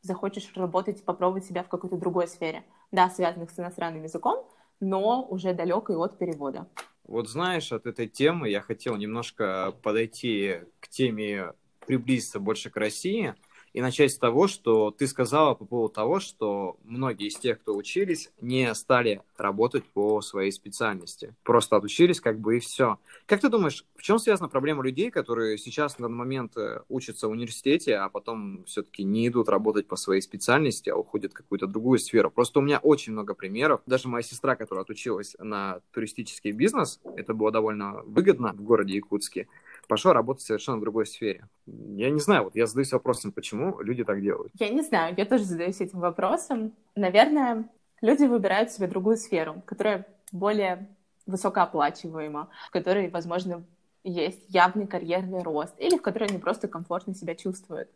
захочешь 0.00 0.50
работать, 0.56 1.04
попробовать 1.04 1.44
себя 1.44 1.62
в 1.62 1.68
какой-то 1.68 1.96
другой 1.96 2.26
сфере. 2.26 2.64
Да, 2.90 3.10
связанных 3.10 3.50
с 3.50 3.58
иностранным 3.58 4.02
языком, 4.02 4.46
но 4.80 5.22
уже 5.22 5.52
далекой 5.52 5.96
от 5.96 6.16
перевода. 6.16 6.66
Вот 7.10 7.28
знаешь, 7.28 7.72
от 7.72 7.86
этой 7.86 8.06
темы 8.06 8.48
я 8.48 8.60
хотел 8.60 8.96
немножко 8.96 9.74
подойти 9.82 10.60
к 10.78 10.88
теме 10.88 11.54
приблизиться 11.86 12.38
больше 12.38 12.70
к 12.70 12.76
России– 12.76 13.34
и 13.72 13.80
начать 13.80 14.12
с 14.12 14.18
того, 14.18 14.48
что 14.48 14.90
ты 14.90 15.06
сказала 15.06 15.54
по 15.54 15.64
поводу 15.64 15.94
того, 15.94 16.20
что 16.20 16.76
многие 16.84 17.28
из 17.28 17.36
тех, 17.36 17.60
кто 17.60 17.76
учились, 17.76 18.30
не 18.40 18.74
стали 18.74 19.22
работать 19.36 19.84
по 19.84 20.20
своей 20.20 20.52
специальности. 20.52 21.34
Просто 21.44 21.76
отучились 21.76 22.20
как 22.20 22.38
бы 22.38 22.56
и 22.56 22.60
все. 22.60 22.98
Как 23.26 23.40
ты 23.40 23.48
думаешь, 23.48 23.84
в 23.96 24.02
чем 24.02 24.18
связана 24.18 24.48
проблема 24.48 24.82
людей, 24.82 25.10
которые 25.10 25.58
сейчас 25.58 25.98
на 25.98 26.08
данный 26.08 26.18
момент 26.18 26.56
э, 26.56 26.82
учатся 26.88 27.28
в 27.28 27.30
университете, 27.30 27.96
а 27.96 28.08
потом 28.08 28.64
все-таки 28.64 29.04
не 29.04 29.28
идут 29.28 29.48
работать 29.48 29.86
по 29.86 29.96
своей 29.96 30.20
специальности, 30.20 30.90
а 30.90 30.96
уходят 30.96 31.32
в 31.32 31.36
какую-то 31.36 31.66
другую 31.66 31.98
сферу? 31.98 32.30
Просто 32.30 32.58
у 32.58 32.62
меня 32.62 32.78
очень 32.78 33.12
много 33.12 33.34
примеров. 33.34 33.80
Даже 33.86 34.08
моя 34.08 34.22
сестра, 34.22 34.56
которая 34.56 34.82
отучилась 34.82 35.36
на 35.38 35.80
туристический 35.92 36.52
бизнес, 36.52 37.00
это 37.16 37.34
было 37.34 37.50
довольно 37.52 38.02
выгодно 38.04 38.52
в 38.52 38.62
городе 38.62 38.94
Якутске, 38.96 39.46
пошла 39.90 40.12
работать 40.12 40.44
совершенно 40.44 40.78
в 40.78 40.82
другой 40.82 41.04
сфере. 41.04 41.48
Я 41.66 42.10
не 42.10 42.20
знаю, 42.20 42.44
вот 42.44 42.54
я 42.54 42.68
задаюсь 42.68 42.92
вопросом, 42.92 43.32
почему 43.32 43.80
люди 43.80 44.04
так 44.04 44.22
делают. 44.22 44.52
Я 44.54 44.68
не 44.68 44.82
знаю, 44.82 45.14
я 45.18 45.24
тоже 45.26 45.42
задаюсь 45.42 45.80
этим 45.80 45.98
вопросом. 45.98 46.72
Наверное, 46.94 47.68
люди 48.00 48.22
выбирают 48.22 48.70
себе 48.70 48.86
другую 48.86 49.16
сферу, 49.16 49.62
которая 49.66 50.06
более 50.30 50.88
высокооплачиваема, 51.26 52.50
в 52.68 52.70
которой, 52.70 53.10
возможно, 53.10 53.64
есть 54.04 54.44
явный 54.48 54.86
карьерный 54.86 55.42
рост, 55.42 55.74
или 55.78 55.98
в 55.98 56.02
которой 56.02 56.28
они 56.28 56.38
просто 56.38 56.68
комфортно 56.68 57.12
себя 57.12 57.34
чувствуют. 57.34 57.90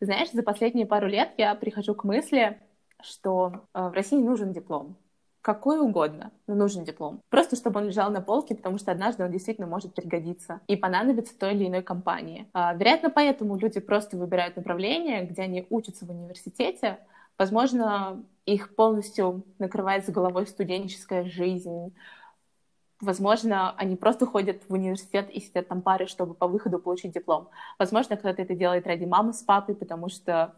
Знаешь, 0.00 0.30
за 0.32 0.42
последние 0.42 0.84
пару 0.84 1.06
лет 1.06 1.30
я 1.38 1.54
прихожу 1.54 1.94
к 1.94 2.04
мысли, 2.04 2.60
что 3.02 3.64
э, 3.72 3.88
в 3.88 3.92
России 3.94 4.18
нужен 4.18 4.52
диплом 4.52 4.98
какой 5.48 5.80
угодно, 5.80 6.30
но 6.46 6.54
нужен 6.54 6.84
диплом. 6.84 7.22
Просто 7.30 7.56
чтобы 7.56 7.80
он 7.80 7.86
лежал 7.86 8.10
на 8.10 8.20
полке, 8.20 8.54
потому 8.54 8.76
что 8.76 8.92
однажды 8.92 9.24
он 9.24 9.30
действительно 9.30 9.66
может 9.66 9.94
пригодиться 9.94 10.60
и 10.66 10.76
понадобиться 10.76 11.38
той 11.38 11.54
или 11.54 11.68
иной 11.68 11.80
компании. 11.82 12.46
А, 12.52 12.74
вероятно, 12.74 13.08
поэтому 13.08 13.56
люди 13.56 13.80
просто 13.80 14.18
выбирают 14.18 14.56
направление, 14.56 15.24
где 15.24 15.40
они 15.40 15.66
учатся 15.70 16.04
в 16.04 16.10
университете. 16.10 16.98
Возможно, 17.38 18.22
их 18.44 18.76
полностью 18.76 19.42
накрывает 19.58 20.04
с 20.04 20.10
головой 20.10 20.46
студенческая 20.46 21.24
жизнь. 21.24 21.94
Возможно, 23.00 23.74
они 23.78 23.96
просто 23.96 24.26
ходят 24.26 24.62
в 24.68 24.74
университет 24.74 25.30
и 25.30 25.40
сидят 25.40 25.68
там 25.68 25.80
пары, 25.80 26.08
чтобы 26.08 26.34
по 26.34 26.46
выходу 26.46 26.78
получить 26.78 27.14
диплом. 27.14 27.48
Возможно, 27.78 28.18
кто-то 28.18 28.42
это 28.42 28.54
делает 28.54 28.86
ради 28.86 29.06
мамы 29.06 29.32
с 29.32 29.40
папой, 29.40 29.74
потому 29.74 30.10
что 30.10 30.56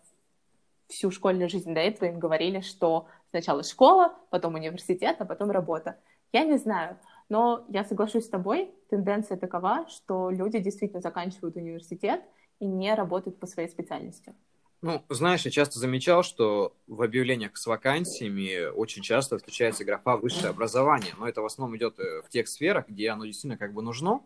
всю 0.91 1.11
школьную 1.11 1.49
жизнь 1.49 1.73
до 1.73 1.81
этого 1.81 2.09
им 2.09 2.19
говорили, 2.19 2.61
что 2.61 3.07
сначала 3.31 3.63
школа, 3.63 4.15
потом 4.31 4.55
университет, 4.55 5.17
а 5.21 5.25
потом 5.25 5.51
работа. 5.51 5.99
Я 6.33 6.45
не 6.45 6.59
знаю, 6.59 6.99
но 7.29 7.65
я 7.69 7.85
соглашусь 7.85 8.27
с 8.27 8.29
тобой, 8.29 8.71
тенденция 8.91 9.37
такова, 9.37 9.87
что 9.89 10.31
люди 10.31 10.59
действительно 10.59 11.01
заканчивают 11.01 11.57
университет 11.57 12.23
и 12.59 12.67
не 12.67 12.95
работают 12.95 13.39
по 13.39 13.47
своей 13.47 13.69
специальности. 13.69 14.35
Ну, 14.83 15.03
знаешь, 15.11 15.45
я 15.45 15.51
часто 15.51 15.79
замечал, 15.79 16.23
что 16.23 16.75
в 16.87 17.03
объявлениях 17.03 17.57
с 17.57 17.67
вакансиями 17.67 18.71
очень 18.71 19.03
часто 19.03 19.37
встречается 19.37 19.85
графа 19.85 20.17
«высшее 20.17 20.49
образование», 20.49 21.13
но 21.19 21.29
это 21.29 21.43
в 21.43 21.45
основном 21.45 21.77
идет 21.77 21.99
э, 21.99 22.23
в 22.23 22.31
тех 22.31 22.49
сферах, 22.49 22.89
где 22.89 23.11
оно 23.11 23.27
действительно 23.27 23.59
как 23.59 23.75
бы 23.75 23.83
нужно. 23.83 24.23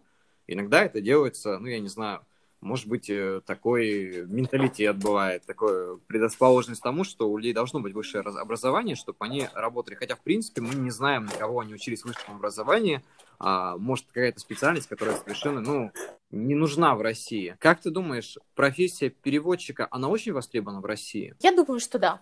Иногда 0.46 0.84
это 0.84 1.00
делается, 1.00 1.58
ну, 1.58 1.66
я 1.66 1.80
не 1.80 1.88
знаю, 1.88 2.24
может 2.64 2.88
быть, 2.88 3.10
э, 3.10 3.40
такой 3.46 4.24
менталитет 4.26 4.96
бывает, 4.96 5.44
такой 5.46 5.98
предрасположенность 5.98 6.82
тому, 6.82 7.04
что 7.04 7.30
у 7.30 7.36
людей 7.36 7.52
должно 7.52 7.80
быть 7.80 7.92
высшее 7.92 8.22
образование, 8.22 8.96
чтобы 8.96 9.18
они 9.20 9.48
работали. 9.54 9.94
Хотя, 9.94 10.16
в 10.16 10.20
принципе, 10.22 10.62
мы 10.62 10.74
не 10.74 10.90
знаем, 10.90 11.26
на 11.26 11.32
кого 11.32 11.60
они 11.60 11.74
учились 11.74 12.02
в 12.02 12.06
высшем 12.06 12.36
образовании. 12.36 13.02
А, 13.38 13.76
может, 13.76 14.06
какая-то 14.06 14.40
специальность, 14.40 14.88
которая 14.88 15.16
совершенно, 15.16 15.60
ну, 15.60 15.92
не 16.30 16.54
нужна 16.54 16.94
в 16.94 17.02
России. 17.02 17.56
Как 17.58 17.80
ты 17.80 17.90
думаешь, 17.90 18.38
профессия 18.54 19.10
переводчика, 19.10 19.86
она 19.90 20.08
очень 20.08 20.32
востребована 20.32 20.80
в 20.80 20.86
России? 20.86 21.34
Я 21.40 21.54
думаю, 21.54 21.80
что 21.80 21.98
да. 21.98 22.20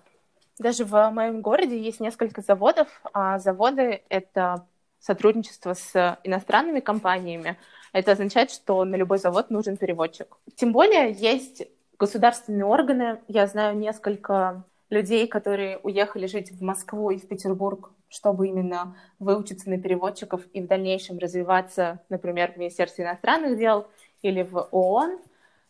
Даже 0.58 0.84
в 0.84 1.10
моем 1.10 1.40
городе 1.40 1.80
есть 1.80 2.00
несколько 2.00 2.42
заводов, 2.42 2.88
а 3.12 3.38
заводы— 3.38 4.02
это 4.08 4.66
сотрудничество 5.02 5.74
с 5.74 6.18
иностранными 6.24 6.80
компаниями, 6.80 7.58
это 7.92 8.12
означает, 8.12 8.50
что 8.50 8.82
на 8.84 8.94
любой 8.94 9.18
завод 9.18 9.50
нужен 9.50 9.76
переводчик. 9.76 10.38
Тем 10.54 10.72
более 10.72 11.12
есть 11.12 11.64
государственные 11.98 12.64
органы. 12.64 13.20
Я 13.28 13.46
знаю 13.46 13.76
несколько 13.76 14.64
людей, 14.88 15.26
которые 15.26 15.78
уехали 15.78 16.26
жить 16.26 16.52
в 16.52 16.62
Москву 16.62 17.10
и 17.10 17.18
в 17.18 17.28
Петербург, 17.28 17.90
чтобы 18.08 18.48
именно 18.48 18.96
выучиться 19.18 19.68
на 19.68 19.78
переводчиков 19.78 20.42
и 20.52 20.60
в 20.60 20.66
дальнейшем 20.66 21.18
развиваться, 21.18 22.00
например, 22.08 22.52
в 22.52 22.56
Министерстве 22.56 23.04
иностранных 23.04 23.58
дел 23.58 23.86
или 24.22 24.42
в 24.42 24.68
ООН. 24.70 25.18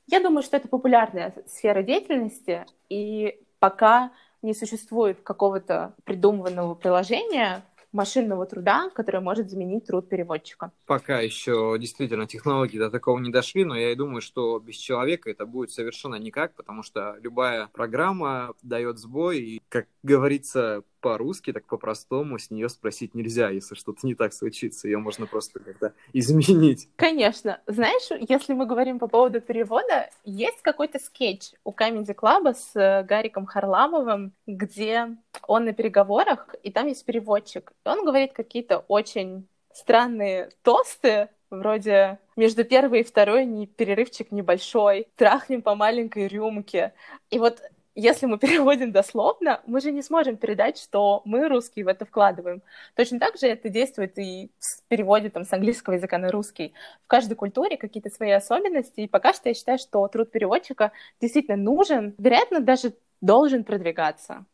Я 0.06 0.20
думаю, 0.20 0.42
что 0.42 0.56
это 0.56 0.68
популярная 0.68 1.32
сфера 1.46 1.82
деятельности, 1.82 2.66
и 2.88 3.40
пока 3.60 4.10
не 4.42 4.54
существует 4.54 5.20
какого-то 5.22 5.94
придуманного 6.04 6.74
приложения, 6.74 7.62
машинного 7.92 8.46
труда, 8.46 8.90
которое 8.94 9.20
может 9.20 9.50
заменить 9.50 9.86
труд 9.86 10.08
переводчика. 10.08 10.72
Пока 10.86 11.20
еще 11.20 11.76
действительно 11.78 12.26
технологии 12.26 12.78
до 12.78 12.90
такого 12.90 13.18
не 13.18 13.30
дошли, 13.30 13.64
но 13.64 13.76
я 13.76 13.92
и 13.92 13.94
думаю, 13.94 14.20
что 14.20 14.58
без 14.58 14.76
человека 14.76 15.30
это 15.30 15.46
будет 15.46 15.70
совершенно 15.70 16.16
никак, 16.16 16.54
потому 16.54 16.82
что 16.82 17.16
любая 17.20 17.68
программа 17.72 18.54
дает 18.62 18.98
сбой, 18.98 19.40
и, 19.40 19.62
как 19.68 19.86
говорится, 20.02 20.82
по-русски, 21.02 21.52
так 21.52 21.66
по-простому, 21.66 22.38
с 22.38 22.50
нее 22.50 22.70
спросить 22.70 23.14
нельзя, 23.14 23.50
если 23.50 23.74
что-то 23.74 24.06
не 24.06 24.14
так 24.14 24.32
случится. 24.32 24.88
Ее 24.88 24.98
можно 24.98 25.26
просто 25.26 25.60
как-то 25.60 25.92
изменить. 26.14 26.88
Конечно. 26.96 27.60
Знаешь, 27.66 28.08
если 28.26 28.54
мы 28.54 28.64
говорим 28.64 28.98
по 28.98 29.08
поводу 29.08 29.42
перевода, 29.42 30.08
есть 30.24 30.62
какой-то 30.62 30.98
скетч 30.98 31.52
у 31.64 31.72
Comedy 31.72 32.14
Club 32.14 32.54
с 32.54 32.74
э, 32.74 33.04
Гариком 33.04 33.44
Харламовым, 33.44 34.32
где 34.46 35.16
он 35.46 35.64
на 35.66 35.74
переговорах, 35.74 36.54
и 36.62 36.70
там 36.70 36.86
есть 36.86 37.04
переводчик. 37.04 37.72
И 37.84 37.88
он 37.88 38.04
говорит 38.06 38.32
какие-то 38.32 38.78
очень 38.88 39.46
странные 39.74 40.50
тосты, 40.62 41.28
вроде 41.50 42.18
между 42.36 42.64
первой 42.64 43.00
и 43.00 43.04
второй 43.04 43.44
не 43.44 43.66
перерывчик 43.66 44.32
небольшой, 44.32 45.08
трахнем 45.16 45.62
по 45.62 45.74
маленькой 45.74 46.28
рюмке. 46.28 46.94
И 47.30 47.38
вот 47.38 47.60
если 47.94 48.26
мы 48.26 48.38
переводим 48.40 48.92
дословно, 48.92 49.60
мы 49.66 49.80
же 49.80 49.92
не 49.92 50.02
сможем 50.02 50.36
передать, 50.36 50.78
что 50.78 51.22
мы 51.24 51.48
русские 51.48 51.84
в 51.84 51.88
это 51.88 52.04
вкладываем. 52.04 52.62
Точно 52.94 53.18
так 53.18 53.36
же 53.36 53.46
это 53.46 53.68
действует 53.68 54.18
и 54.18 54.50
в 54.58 54.82
переводе 54.88 55.30
там, 55.30 55.44
с 55.44 55.52
английского 55.52 55.94
языка 55.94 56.18
на 56.18 56.30
русский. 56.30 56.72
В 57.04 57.06
каждой 57.06 57.34
культуре 57.34 57.76
какие-то 57.76 58.10
свои 58.10 58.30
особенности, 58.30 59.00
и 59.00 59.08
пока 59.08 59.32
что 59.32 59.48
я 59.48 59.54
считаю, 59.54 59.78
что 59.78 60.06
труд 60.08 60.30
переводчика 60.30 60.92
действительно 61.20 61.56
нужен, 61.56 62.14
вероятно, 62.18 62.60
даже 62.60 62.94
должен 63.20 63.64
продвигаться. 63.64 64.44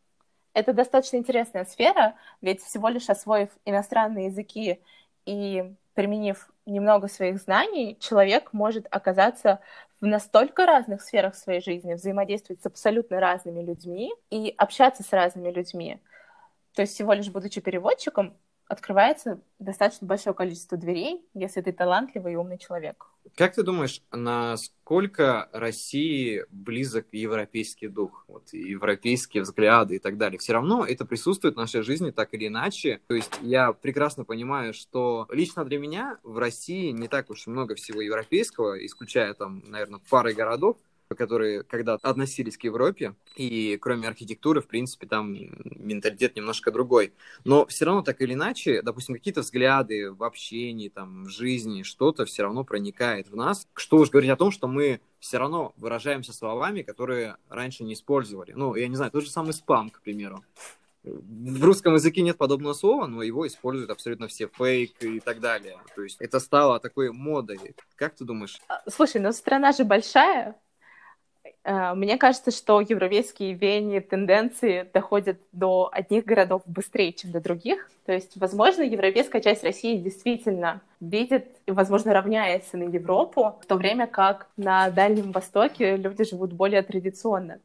Это 0.52 0.72
достаточно 0.72 1.16
интересная 1.18 1.64
сфера, 1.64 2.14
ведь 2.40 2.62
всего 2.62 2.88
лишь 2.88 3.08
освоив 3.08 3.50
иностранные 3.64 4.26
языки 4.26 4.80
и 5.24 5.72
применив 5.94 6.48
немного 6.64 7.08
своих 7.08 7.38
знаний, 7.38 7.96
человек 8.00 8.52
может 8.52 8.86
оказаться 8.90 9.60
в 10.00 10.06
настолько 10.06 10.66
разных 10.66 11.02
сферах 11.02 11.34
своей 11.34 11.60
жизни, 11.60 11.94
взаимодействовать 11.94 12.62
с 12.62 12.66
абсолютно 12.66 13.20
разными 13.20 13.62
людьми 13.62 14.12
и 14.30 14.54
общаться 14.56 15.02
с 15.02 15.12
разными 15.12 15.50
людьми. 15.50 16.00
То 16.74 16.82
есть 16.82 16.94
всего 16.94 17.12
лишь 17.12 17.30
будучи 17.30 17.60
переводчиком, 17.60 18.36
открывается 18.68 19.40
достаточно 19.58 20.06
большое 20.06 20.34
количество 20.34 20.76
дверей, 20.76 21.26
если 21.34 21.60
ты 21.62 21.72
талантливый 21.72 22.34
и 22.34 22.36
умный 22.36 22.58
человек. 22.58 23.06
Как 23.36 23.54
ты 23.54 23.62
думаешь, 23.62 24.02
насколько 24.10 25.48
России 25.52 26.44
близок 26.50 27.06
европейский 27.12 27.88
дух, 27.88 28.24
вот, 28.28 28.52
европейские 28.52 29.42
взгляды 29.42 29.96
и 29.96 29.98
так 29.98 30.16
далее? 30.18 30.38
Все 30.38 30.52
равно 30.52 30.84
это 30.84 31.04
присутствует 31.04 31.54
в 31.54 31.58
нашей 31.58 31.82
жизни 31.82 32.10
так 32.10 32.34
или 32.34 32.48
иначе. 32.48 33.00
То 33.06 33.14
есть 33.14 33.32
я 33.42 33.72
прекрасно 33.72 34.24
понимаю, 34.24 34.74
что 34.74 35.26
лично 35.30 35.64
для 35.64 35.78
меня 35.78 36.18
в 36.22 36.38
России 36.38 36.90
не 36.90 37.08
так 37.08 37.30
уж 37.30 37.46
много 37.46 37.74
всего 37.74 38.00
европейского, 38.00 38.84
исключая 38.84 39.34
там, 39.34 39.62
наверное, 39.66 40.00
пары 40.10 40.34
городов, 40.34 40.76
которые 41.16 41.62
когда 41.62 41.94
относились 41.94 42.58
к 42.58 42.64
Европе, 42.64 43.14
и 43.36 43.78
кроме 43.80 44.08
архитектуры, 44.08 44.60
в 44.60 44.66
принципе, 44.66 45.06
там 45.06 45.32
менталитет 45.76 46.36
немножко 46.36 46.70
другой. 46.70 47.14
Но 47.44 47.66
все 47.66 47.84
равно, 47.86 48.02
так 48.02 48.20
или 48.20 48.34
иначе, 48.34 48.82
допустим, 48.82 49.14
какие-то 49.14 49.40
взгляды 49.40 50.12
в 50.12 50.22
общении, 50.22 50.88
там, 50.88 51.24
в 51.24 51.30
жизни, 51.30 51.82
что-то 51.82 52.24
все 52.26 52.42
равно 52.42 52.64
проникает 52.64 53.28
в 53.28 53.36
нас. 53.36 53.66
Что 53.74 53.98
уж 53.98 54.10
говорить 54.10 54.30
о 54.30 54.36
том, 54.36 54.50
что 54.50 54.68
мы 54.68 55.00
все 55.18 55.38
равно 55.38 55.72
выражаемся 55.76 56.32
словами, 56.32 56.82
которые 56.82 57.36
раньше 57.48 57.84
не 57.84 57.94
использовали. 57.94 58.52
Ну, 58.52 58.74
я 58.74 58.88
не 58.88 58.96
знаю, 58.96 59.10
тот 59.10 59.24
же 59.24 59.30
самый 59.30 59.52
спам, 59.52 59.90
к 59.90 60.02
примеру. 60.02 60.44
В 61.04 61.64
русском 61.64 61.94
языке 61.94 62.20
нет 62.22 62.36
подобного 62.36 62.74
слова, 62.74 63.06
но 63.06 63.22
его 63.22 63.46
используют 63.46 63.90
абсолютно 63.90 64.28
все 64.28 64.48
фейк 64.48 65.02
и 65.02 65.20
так 65.20 65.40
далее. 65.40 65.78
То 65.94 66.02
есть 66.02 66.20
это 66.20 66.38
стало 66.38 66.80
такой 66.80 67.12
модой. 67.12 67.58
Как 67.96 68.14
ты 68.14 68.24
думаешь? 68.24 68.60
А, 68.68 68.82
слушай, 68.90 69.20
ну 69.20 69.32
страна 69.32 69.72
же 69.72 69.84
большая, 69.84 70.56
мне 71.94 72.16
кажется, 72.16 72.50
что 72.50 72.80
европейские 72.80 73.52
веяния, 73.52 74.00
тенденции 74.00 74.88
доходят 74.94 75.38
до 75.52 75.90
одних 75.92 76.24
городов 76.24 76.62
быстрее, 76.64 77.12
чем 77.12 77.30
до 77.30 77.40
других. 77.40 77.90
То 78.06 78.12
есть, 78.12 78.38
возможно, 78.38 78.82
европейская 78.82 79.42
часть 79.42 79.62
России 79.62 79.98
действительно 79.98 80.80
видит 80.98 81.46
и, 81.66 81.70
возможно, 81.70 82.14
равняется 82.14 82.78
на 82.78 82.84
Европу, 82.84 83.58
в 83.60 83.66
то 83.66 83.76
время 83.76 84.06
как 84.06 84.46
на 84.56 84.88
Дальнем 84.88 85.30
Востоке 85.30 85.96
люди 85.96 86.24
живут 86.24 86.54
более 86.54 86.80
традиционно. 86.80 87.58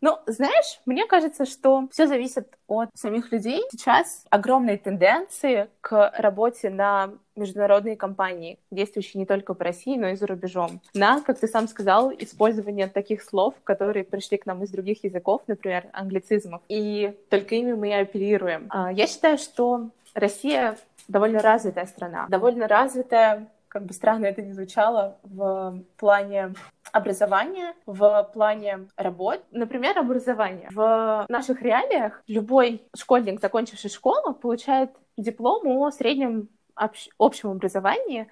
Ну, 0.00 0.18
знаешь, 0.26 0.80
мне 0.86 1.06
кажется, 1.06 1.46
что 1.46 1.88
все 1.90 2.06
зависит 2.06 2.48
от 2.66 2.90
самих 2.94 3.32
людей. 3.32 3.62
Сейчас 3.70 4.24
огромные 4.30 4.76
тенденции 4.76 5.68
к 5.80 6.12
работе 6.16 6.70
на 6.70 7.10
международные 7.36 7.96
компании, 7.96 8.58
действующие 8.70 9.20
не 9.20 9.26
только 9.26 9.54
в 9.54 9.60
России, 9.60 9.96
но 9.96 10.08
и 10.08 10.16
за 10.16 10.26
рубежом. 10.26 10.80
На, 10.94 11.20
как 11.20 11.38
ты 11.38 11.46
сам 11.46 11.68
сказал, 11.68 12.12
использование 12.12 12.88
таких 12.88 13.22
слов, 13.22 13.54
которые 13.64 14.04
пришли 14.04 14.38
к 14.38 14.46
нам 14.46 14.62
из 14.64 14.70
других 14.70 15.04
языков, 15.04 15.42
например, 15.46 15.86
англицизмов, 15.92 16.62
и 16.68 17.14
только 17.30 17.54
ими 17.54 17.72
мы 17.72 17.88
и 17.90 17.92
оперируем. 17.92 18.66
А, 18.70 18.92
я 18.92 19.06
считаю, 19.06 19.38
что 19.38 19.90
Россия 20.14 20.76
довольно 21.06 21.40
развитая 21.40 21.86
страна, 21.86 22.26
довольно 22.28 22.68
развитая 22.68 23.48
как 23.78 23.86
бы 23.86 23.94
странно 23.94 24.26
это 24.26 24.42
не 24.42 24.52
звучало, 24.52 25.18
в 25.22 25.84
плане 25.98 26.52
образования, 26.90 27.74
в 27.86 28.28
плане 28.34 28.88
работ. 28.96 29.40
Например, 29.52 29.96
образование. 29.96 30.68
В 30.72 31.26
наших 31.28 31.62
реалиях 31.62 32.20
любой 32.26 32.82
школьник, 32.96 33.40
закончивший 33.40 33.88
школу, 33.88 34.34
получает 34.34 34.90
диплом 35.16 35.64
о 35.68 35.92
среднем 35.92 36.48
общ- 36.74 37.08
общем 37.20 37.50
образовании, 37.50 38.26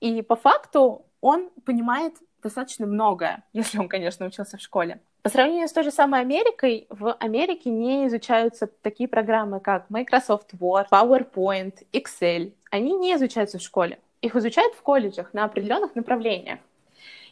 и 0.00 0.20
по 0.20 0.36
факту 0.36 1.06
он 1.22 1.48
понимает 1.64 2.16
достаточно 2.42 2.84
многое, 2.84 3.44
если 3.54 3.78
он, 3.78 3.88
конечно, 3.88 4.26
учился 4.26 4.58
в 4.58 4.60
школе. 4.60 5.00
По 5.22 5.30
сравнению 5.30 5.68
с 5.68 5.72
той 5.72 5.84
же 5.84 5.90
самой 5.90 6.20
Америкой, 6.20 6.86
в 6.90 7.14
Америке 7.14 7.70
не 7.70 8.08
изучаются 8.08 8.66
такие 8.66 9.08
программы, 9.08 9.60
как 9.60 9.88
Microsoft 9.88 10.52
Word, 10.52 10.88
PowerPoint, 10.90 11.86
Excel. 11.94 12.52
Они 12.70 12.92
не 12.94 13.14
изучаются 13.14 13.56
в 13.56 13.62
школе. 13.62 13.98
Их 14.22 14.36
изучают 14.36 14.74
в 14.74 14.82
колледжах 14.82 15.34
на 15.34 15.44
определенных 15.44 15.94
направлениях. 15.94 16.60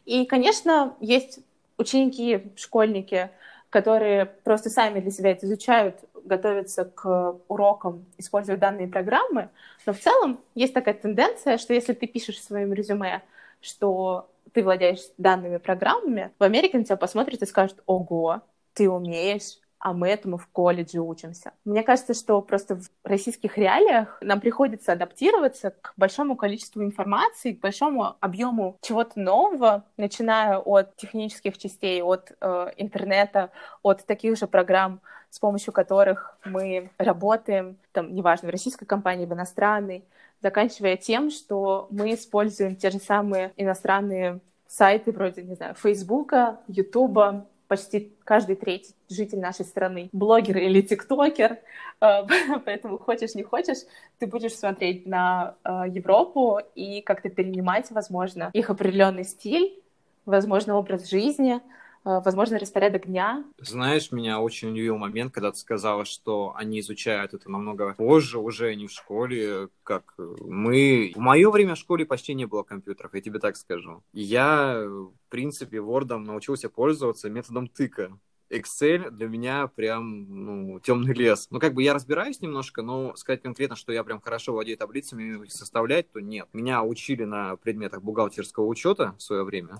И, 0.05 0.27
конечно, 0.27 0.97
есть 1.01 1.41
ученики, 1.79 2.53
школьники, 2.57 3.31
которые 3.71 4.27
просто 4.27 4.69
сами 4.69 5.01
для 5.01 5.11
себя 5.11 5.31
это 5.31 5.47
изучают, 5.47 5.97
готовятся 6.25 6.85
к 6.85 7.37
урокам, 7.49 8.05
используя 8.19 8.57
данные 8.57 8.89
программы. 8.89 9.49
Но 9.87 9.93
в 9.93 9.99
целом 9.99 10.41
есть 10.55 10.75
такая 10.75 10.95
тенденция, 10.95 11.57
что 11.57 11.73
если 11.73 11.93
ты 11.95 12.07
пишешь 12.07 12.37
в 12.37 12.45
своем 12.45 12.73
резюме, 12.73 13.23
что 13.61 14.29
ты 14.53 14.63
владеешь 14.65 15.01
данными 15.17 15.59
программами, 15.59 16.33
в 16.39 16.43
Америке 16.43 16.79
на 16.79 16.85
тебя 16.85 16.97
посмотрят 16.97 17.41
и 17.41 17.47
скажут, 17.47 17.83
ого, 17.87 18.43
ты 18.75 18.91
умеешь 18.91 19.59
а 19.81 19.95
мы 19.95 20.09
этому 20.09 20.37
в 20.37 20.47
колледже 20.47 21.01
учимся. 21.01 21.53
Мне 21.65 21.83
кажется, 21.83 22.15
что 22.15 22.41
просто 22.43 22.77
в 22.77 22.91
российских 23.03 23.57
реалиях 23.57 24.19
нам 24.21 24.41
приходится 24.41 24.93
адаптироваться 24.93 25.71
к 25.71 25.95
большому 25.97 26.37
количеству 26.37 26.85
информации, 26.85 27.55
к 27.55 27.61
большому 27.61 28.17
объему 28.21 28.77
чего-то 28.83 29.19
нового, 29.19 29.85
начиная 29.97 30.59
от 30.59 30.95
технических 30.97 31.57
частей, 31.57 32.03
от 32.03 32.33
э, 32.41 32.73
интернета, 32.77 33.51
от 33.83 34.05
таких 34.05 34.37
же 34.37 34.47
программ, 34.47 35.01
с 35.31 35.39
помощью 35.39 35.73
которых 35.73 36.37
мы 36.45 36.91
работаем, 36.99 37.79
там, 37.93 38.15
неважно, 38.15 38.49
в 38.49 38.53
российской 38.53 38.85
компании, 38.85 39.25
в 39.25 39.33
иностранной, 39.33 40.05
заканчивая 40.43 40.97
тем, 40.97 41.31
что 41.31 41.87
мы 41.91 42.15
используем 42.15 42.77
те 42.77 42.91
же 42.91 42.99
самые 42.99 43.53
иностранные 43.57 44.41
сайты 44.67 45.11
вроде, 45.13 45.43
не 45.43 45.55
знаю, 45.55 45.75
Фейсбука, 45.75 46.61
Ютуба, 46.69 47.47
почти 47.71 48.13
каждый 48.25 48.57
третий 48.57 48.97
житель 49.09 49.39
нашей 49.39 49.65
страны 49.65 50.09
блогер 50.13 50.59
или 50.59 50.81
тиктокер, 50.81 51.53
э, 51.53 51.59
поэтому 52.65 52.99
хочешь 52.99 53.37
не 53.37 53.45
хочешь, 53.45 53.79
ты 54.19 54.27
будешь 54.27 54.57
смотреть 54.57 55.07
на 55.07 55.55
э, 55.63 55.85
Европу 55.87 56.59
и 56.75 57.01
как-то 57.01 57.31
перенимать, 57.31 57.89
возможно, 57.93 58.51
их 58.55 58.71
определенный 58.71 59.23
стиль, 59.23 59.81
возможно, 60.27 60.75
образ 60.75 61.09
жизни, 61.09 61.61
возможно, 62.05 62.59
распорядок 62.59 63.07
дня. 63.07 63.45
Знаешь, 63.59 64.13
меня 64.13 64.41
очень 64.41 64.71
удивил 64.71 64.97
момент, 64.97 65.33
когда 65.33 65.53
ты 65.53 65.59
сказала, 65.59 66.05
что 66.05 66.55
они 66.57 66.81
изучают 66.81 67.35
это 67.35 67.51
намного 67.51 67.95
позже, 67.95 68.39
уже 68.39 68.75
не 68.75 68.87
в 68.87 68.93
школе, 68.93 69.69
как 69.83 70.15
мы. 70.17 71.13
В 71.15 71.19
мое 71.19 71.51
время 71.51 71.75
в 71.75 71.79
школе 71.79 72.07
почти 72.07 72.35
не 72.35 72.47
было 72.47 72.63
компьютеров, 72.63 73.15
я 73.15 73.21
тебе 73.21 73.39
так 73.39 73.57
скажу. 73.57 74.03
Я, 74.13 74.83
в 74.85 75.13
принципе, 75.29 75.79
Word 75.79 76.17
научился 76.17 76.69
пользоваться 76.69 77.31
методом 77.31 77.69
тыка. 77.69 78.19
Excel 78.51 79.11
для 79.11 79.29
меня 79.29 79.69
прям, 79.69 80.45
ну, 80.45 80.81
темный 80.81 81.15
лес. 81.15 81.47
Ну, 81.51 81.61
как 81.61 81.75
бы 81.75 81.83
я 81.83 81.95
разбираюсь 81.95 82.41
немножко, 82.41 82.83
но 82.83 83.15
сказать 83.17 83.43
конкретно, 83.43 83.77
что 83.77 83.93
я 83.93 84.05
прям 84.05 84.21
хорошо 84.21 84.53
владею 84.53 84.77
таблицами 84.77 85.47
составлять, 85.49 86.11
то 86.13 86.21
нет. 86.21 86.49
Меня 86.53 86.83
учили 86.83 87.25
на 87.25 87.57
предметах 87.57 88.03
бухгалтерского 88.03 88.67
учета 88.67 89.15
в 89.19 89.23
свое 89.23 89.45
время, 89.45 89.77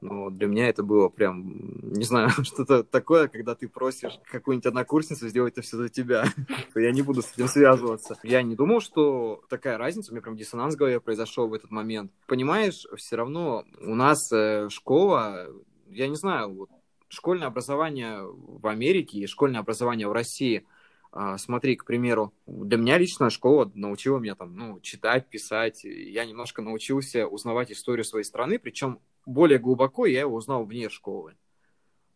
но 0.00 0.30
для 0.30 0.46
меня 0.46 0.68
это 0.68 0.82
было 0.82 1.08
прям, 1.08 1.92
не 1.92 2.04
знаю, 2.04 2.30
что-то 2.42 2.84
такое, 2.84 3.28
когда 3.28 3.54
ты 3.54 3.68
просишь 3.68 4.18
какую-нибудь 4.30 4.66
однокурсницу 4.66 5.28
сделать 5.28 5.54
это 5.54 5.62
все 5.62 5.76
за 5.76 5.88
тебя. 5.88 6.24
Я 6.74 6.92
не 6.92 7.02
буду 7.02 7.22
с 7.22 7.32
этим 7.32 7.48
связываться. 7.48 8.18
Я 8.22 8.42
не 8.42 8.56
думал, 8.56 8.80
что 8.80 9.42
такая 9.48 9.78
разница, 9.78 10.10
у 10.10 10.14
меня 10.14 10.22
прям 10.22 10.36
диссонанс 10.36 10.74
в 10.74 10.78
голове 10.78 11.00
произошел 11.00 11.48
в 11.48 11.54
этот 11.54 11.70
момент. 11.70 12.12
Понимаешь, 12.26 12.86
все 12.96 13.16
равно 13.16 13.64
у 13.80 13.94
нас 13.94 14.30
э, 14.32 14.68
школа, 14.70 15.48
я 15.88 16.08
не 16.08 16.16
знаю, 16.16 16.54
вот 16.54 16.70
школьное 17.12 17.48
образование 17.48 18.22
в 18.22 18.66
Америке 18.66 19.18
и 19.18 19.26
школьное 19.26 19.60
образование 19.60 20.08
в 20.08 20.12
России, 20.12 20.66
а, 21.10 21.36
смотри, 21.36 21.76
к 21.76 21.84
примеру, 21.84 22.32
для 22.46 22.78
меня 22.78 22.96
лично 22.96 23.28
школа 23.28 23.70
научила 23.74 24.18
меня 24.18 24.34
там, 24.34 24.56
ну, 24.56 24.80
читать, 24.80 25.28
писать. 25.28 25.84
Я 25.84 26.24
немножко 26.24 26.62
научился 26.62 27.26
узнавать 27.26 27.70
историю 27.70 28.04
своей 28.04 28.24
страны, 28.24 28.58
причем 28.58 28.98
более 29.26 29.58
глубоко 29.58 30.06
я 30.06 30.20
его 30.20 30.34
узнал 30.36 30.64
вне 30.64 30.88
школы. 30.88 31.36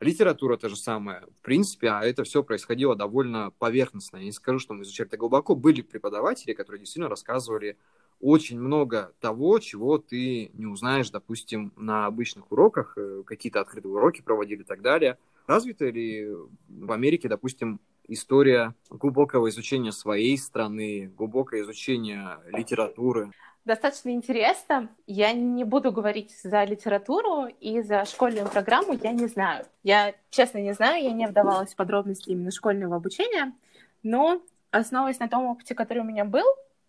Литература 0.00 0.56
то 0.56 0.70
же 0.70 0.76
самое. 0.76 1.26
В 1.40 1.42
принципе, 1.42 1.88
а 1.88 2.02
это 2.02 2.24
все 2.24 2.42
происходило 2.42 2.96
довольно 2.96 3.50
поверхностно. 3.58 4.16
Я 4.16 4.24
не 4.24 4.32
скажу, 4.32 4.58
что 4.58 4.72
мы 4.72 4.84
изучали 4.84 5.08
это 5.08 5.18
глубоко. 5.18 5.54
Были 5.54 5.82
преподаватели, 5.82 6.54
которые 6.54 6.80
действительно 6.80 7.10
рассказывали 7.10 7.76
очень 8.20 8.58
много 8.58 9.12
того, 9.20 9.58
чего 9.58 9.98
ты 9.98 10.50
не 10.54 10.66
узнаешь, 10.66 11.10
допустим, 11.10 11.72
на 11.76 12.06
обычных 12.06 12.50
уроках, 12.50 12.94
э, 12.96 13.22
какие-то 13.26 13.60
открытые 13.60 13.92
уроки 13.92 14.22
проводили 14.22 14.62
и 14.62 14.64
так 14.64 14.82
далее. 14.82 15.18
Развита 15.46 15.86
ли 15.86 16.28
в 16.68 16.92
Америке, 16.92 17.28
допустим, 17.28 17.80
история 18.08 18.74
глубокого 18.90 19.48
изучения 19.48 19.92
своей 19.92 20.38
страны, 20.38 21.12
глубокое 21.16 21.62
изучение 21.62 22.38
литературы? 22.52 23.30
Достаточно 23.64 24.10
интересно. 24.10 24.88
Я 25.08 25.32
не 25.32 25.64
буду 25.64 25.90
говорить 25.90 26.32
за 26.42 26.62
литературу 26.62 27.46
и 27.60 27.82
за 27.82 28.04
школьную 28.04 28.48
программу, 28.48 28.96
я 29.02 29.10
не 29.10 29.26
знаю. 29.26 29.66
Я, 29.82 30.14
честно, 30.30 30.58
не 30.58 30.72
знаю, 30.72 31.02
я 31.02 31.12
не 31.12 31.26
вдавалась 31.26 31.72
в 31.72 31.76
подробности 31.76 32.30
именно 32.30 32.52
школьного 32.52 32.96
обучения, 32.96 33.52
но 34.04 34.40
основываясь 34.70 35.18
на 35.18 35.28
том 35.28 35.46
опыте, 35.46 35.74
который 35.74 36.00
у 36.00 36.04
меня 36.04 36.24
был, 36.24 36.46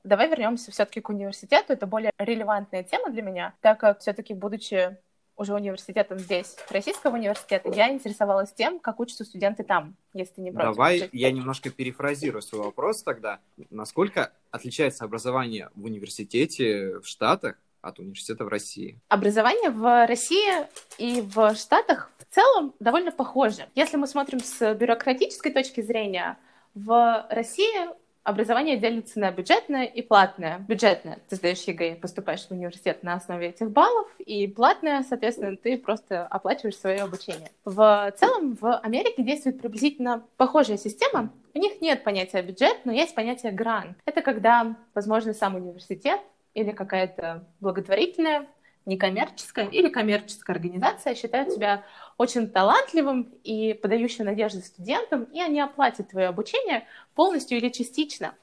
Давай 0.08 0.30
вернемся 0.30 0.72
все-таки 0.72 1.02
к 1.02 1.10
университету. 1.10 1.74
Это 1.74 1.86
более 1.86 2.12
релевантная 2.18 2.82
тема 2.84 3.10
для 3.10 3.22
меня, 3.22 3.54
так 3.60 3.82
как 3.82 4.00
все-таки, 4.00 4.34
будучи 4.34 4.96
уже 5.36 5.54
университетом 5.54 6.18
здесь, 6.18 6.56
российского 6.70 7.16
университета, 7.16 7.70
я 7.70 7.92
интересовалась 7.92 8.54
тем, 8.54 8.80
как 8.80 9.02
учатся 9.02 9.26
студенты 9.26 9.64
там, 9.64 9.96
если 10.14 10.36
ты 10.36 10.42
не 10.42 10.52
против. 10.52 10.70
Давай 10.70 11.10
я 11.12 11.32
немножко 11.32 11.70
перефразирую 11.70 12.42
свой 12.42 12.64
вопрос 12.64 13.04
тогда. 13.04 13.40
Насколько 13.70 14.32
отличается 14.50 15.04
образование 15.04 15.70
в 15.76 15.84
университете 15.84 17.00
в 17.00 17.06
Штатах 17.06 17.60
от 17.82 18.00
университета 18.00 18.46
в 18.46 18.48
России? 18.48 19.00
Образование 19.10 19.70
в 19.72 20.08
России 20.08 20.66
и 20.98 21.22
в 21.22 21.54
Штатах 21.56 22.10
в 22.18 22.34
целом 22.34 22.74
довольно 22.80 23.12
похоже. 23.12 23.68
Если 23.76 23.98
мы 23.98 24.08
смотрим 24.08 24.40
с 24.40 24.74
бюрократической 24.74 25.52
точки 25.52 25.82
зрения, 25.82 26.38
в 26.74 27.28
России 27.30 27.90
Образование 28.28 28.76
делится 28.76 29.22
на 29.22 29.32
бюджетное 29.32 29.86
и 29.86 30.02
платное. 30.02 30.60
Бюджетное— 30.68 31.20
ты 31.30 31.38
сдаешь 31.38 31.62
ЕГЭ, 31.62 31.96
поступаешь 31.96 32.46
в 32.46 32.52
университет 32.52 33.02
на 33.02 33.14
основе 33.14 33.48
этих 33.48 33.72
баллов, 33.72 34.06
и 34.20 34.48
платное, 34.48 35.06
соответственно, 35.08 35.56
ты 35.56 35.78
просто 35.78 36.28
оплачиваешь 36.28 36.76
свое 36.76 37.04
обучение. 37.04 37.50
В 37.64 38.14
целом 38.18 38.58
в 38.60 38.80
Америке 38.80 39.24
действует 39.24 39.62
приблизительно 39.62 40.26
похожая 40.36 40.76
система. 40.76 41.32
У 41.54 41.58
них 41.58 41.80
нет 41.80 42.04
понятия 42.04 42.42
бюджет, 42.42 42.82
но 42.84 42.92
есть 42.92 43.16
понятие 43.16 43.54
грант. 43.54 43.98
Это 44.04 44.22
когда, 44.22 44.76
возможно, 44.94 45.34
сам 45.34 45.56
университет 45.56 46.20
или 46.54 46.72
какая-то 46.72 47.46
благотворительная 47.62 48.46
некоммерческая 48.88 49.68
или 49.68 49.90
коммерческая 49.90 50.56
организация 50.56 51.14
считают 51.14 51.54
тебя 51.54 51.84
очень 52.18 52.50
талантливым 52.50 53.24
и 53.44 53.74
подающим 53.74 54.26
надежды 54.26 54.62
студентам, 54.62 55.26
и 55.26 55.42
они 55.42 55.60
оплатят 55.60 56.10
твое 56.10 56.28
обучение 56.28 56.88
полностью 57.14 57.58
или 57.58 57.70
частично. 57.70 58.34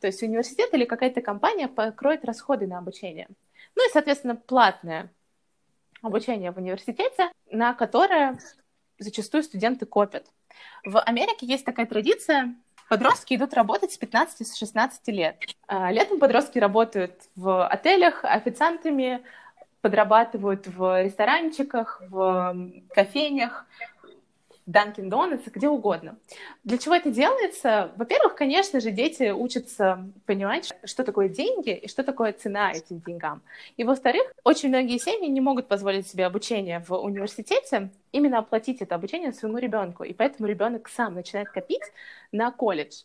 То 0.00 0.06
есть 0.06 0.22
университет 0.22 0.72
или 0.72 0.84
какая-то 0.84 1.20
компания 1.20 1.68
покроет 1.68 2.24
расходы 2.24 2.66
на 2.66 2.78
обучение. 2.78 3.28
Ну 3.76 3.86
и, 3.86 3.92
соответственно, 3.92 4.34
платное 4.34 5.12
обучение 6.02 6.50
в 6.50 6.56
университете, 6.56 7.30
на 7.50 7.74
которое 7.74 8.38
зачастую 8.98 9.42
студенты 9.42 9.84
копят. 9.84 10.26
В 10.84 10.98
Америке 10.98 11.46
есть 11.46 11.64
такая 11.64 11.86
традиция, 11.86 12.56
Подростки 12.90 13.34
идут 13.36 13.54
работать 13.54 13.92
с 13.92 14.00
15-16 14.00 14.90
лет. 15.12 15.36
А, 15.68 15.92
летом 15.92 16.18
подростки 16.18 16.58
работают 16.58 17.12
в 17.36 17.64
отелях 17.64 18.24
официантами, 18.24 19.22
подрабатывают 19.80 20.66
в 20.66 21.02
ресторанчиках, 21.02 22.02
в 22.08 22.70
кофейнях, 22.94 23.66
Dunkin' 24.70 25.08
Donuts, 25.08 25.50
где 25.50 25.68
угодно. 25.68 26.16
Для 26.64 26.78
чего 26.78 26.94
это 26.94 27.10
делается? 27.10 27.90
Во-первых, 27.96 28.34
конечно 28.36 28.80
же, 28.80 28.90
дети 28.90 29.30
учатся 29.30 30.06
понимать, 30.26 30.72
что 30.84 31.02
такое 31.02 31.28
деньги 31.28 31.70
и 31.70 31.88
что 31.88 32.04
такое 32.04 32.32
цена 32.32 32.70
этим 32.72 33.00
деньгам. 33.00 33.42
И 33.76 33.84
во-вторых, 33.84 34.32
очень 34.44 34.68
многие 34.68 34.98
семьи 34.98 35.28
не 35.28 35.40
могут 35.40 35.66
позволить 35.66 36.06
себе 36.06 36.26
обучение 36.26 36.84
в 36.86 36.94
университете, 36.94 37.90
именно 38.12 38.38
оплатить 38.38 38.80
это 38.80 38.94
обучение 38.94 39.32
своему 39.32 39.58
ребенку. 39.58 40.04
И 40.04 40.12
поэтому 40.12 40.48
ребенок 40.48 40.88
сам 40.88 41.14
начинает 41.14 41.48
копить 41.48 41.82
на 42.30 42.52
колледж. 42.52 43.02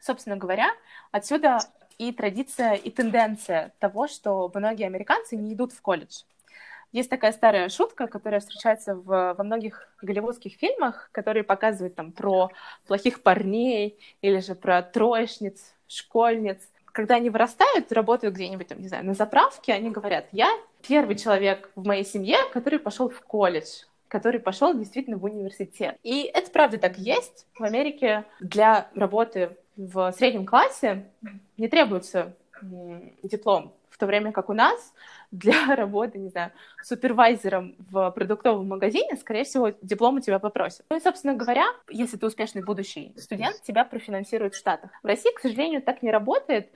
Собственно 0.00 0.36
говоря, 0.36 0.68
отсюда 1.10 1.58
и 1.98 2.12
традиция, 2.12 2.74
и 2.74 2.90
тенденция 2.90 3.72
того, 3.78 4.06
что 4.06 4.50
многие 4.54 4.86
американцы 4.86 5.36
не 5.36 5.52
идут 5.54 5.72
в 5.72 5.82
колледж. 5.82 6.22
Есть 6.90 7.10
такая 7.10 7.32
старая 7.32 7.68
шутка, 7.68 8.06
которая 8.06 8.40
встречается 8.40 8.94
в, 8.94 9.34
во 9.36 9.44
многих 9.44 9.88
голливудских 10.00 10.54
фильмах, 10.54 11.10
которые 11.12 11.44
показывают 11.44 11.94
там 11.94 12.12
про 12.12 12.50
плохих 12.86 13.22
парней 13.22 13.98
или 14.22 14.38
же 14.38 14.54
про 14.54 14.80
троечниц, 14.82 15.74
школьниц. 15.86 16.58
Когда 16.86 17.16
они 17.16 17.28
вырастают, 17.28 17.92
работают 17.92 18.34
где-нибудь, 18.34 18.68
там, 18.68 18.80
не 18.80 18.88
знаю, 18.88 19.04
на 19.04 19.12
заправке, 19.12 19.74
они 19.74 19.90
говорят, 19.90 20.26
я 20.32 20.48
первый 20.86 21.16
человек 21.16 21.70
в 21.74 21.86
моей 21.86 22.04
семье, 22.04 22.38
который 22.52 22.78
пошел 22.78 23.10
в 23.10 23.20
колледж 23.20 23.84
который 24.08 24.40
пошел 24.40 24.72
действительно 24.72 25.18
в 25.18 25.24
университет. 25.24 25.98
И 26.02 26.22
это 26.22 26.50
правда 26.50 26.78
так 26.78 26.96
есть. 26.96 27.46
В 27.58 27.62
Америке 27.62 28.24
для 28.40 28.88
работы 28.94 29.56
в 29.78 30.12
среднем 30.12 30.44
классе 30.44 31.08
не 31.56 31.68
требуется 31.68 32.36
диплом, 33.22 33.72
в 33.90 33.96
то 33.96 34.06
время 34.06 34.32
как 34.32 34.50
у 34.50 34.52
нас 34.52 34.92
для 35.30 35.74
работы, 35.76 36.18
не 36.18 36.28
знаю, 36.28 36.50
супервайзером 36.82 37.76
в 37.90 38.10
продуктовом 38.10 38.66
магазине, 38.66 39.16
скорее 39.16 39.44
всего, 39.44 39.72
диплом 39.80 40.16
у 40.16 40.20
тебя 40.20 40.40
попросят. 40.40 40.84
Ну 40.90 40.96
и, 40.96 41.00
собственно 41.00 41.34
говоря, 41.34 41.64
если 41.88 42.16
ты 42.16 42.26
успешный 42.26 42.62
будущий 42.62 43.14
студент, 43.16 43.62
тебя 43.62 43.84
профинансируют 43.84 44.54
в 44.54 44.58
Штатах. 44.58 44.90
В 45.02 45.06
России, 45.06 45.32
к 45.32 45.40
сожалению, 45.40 45.80
так 45.80 46.02
не 46.02 46.10
работает. 46.10 46.72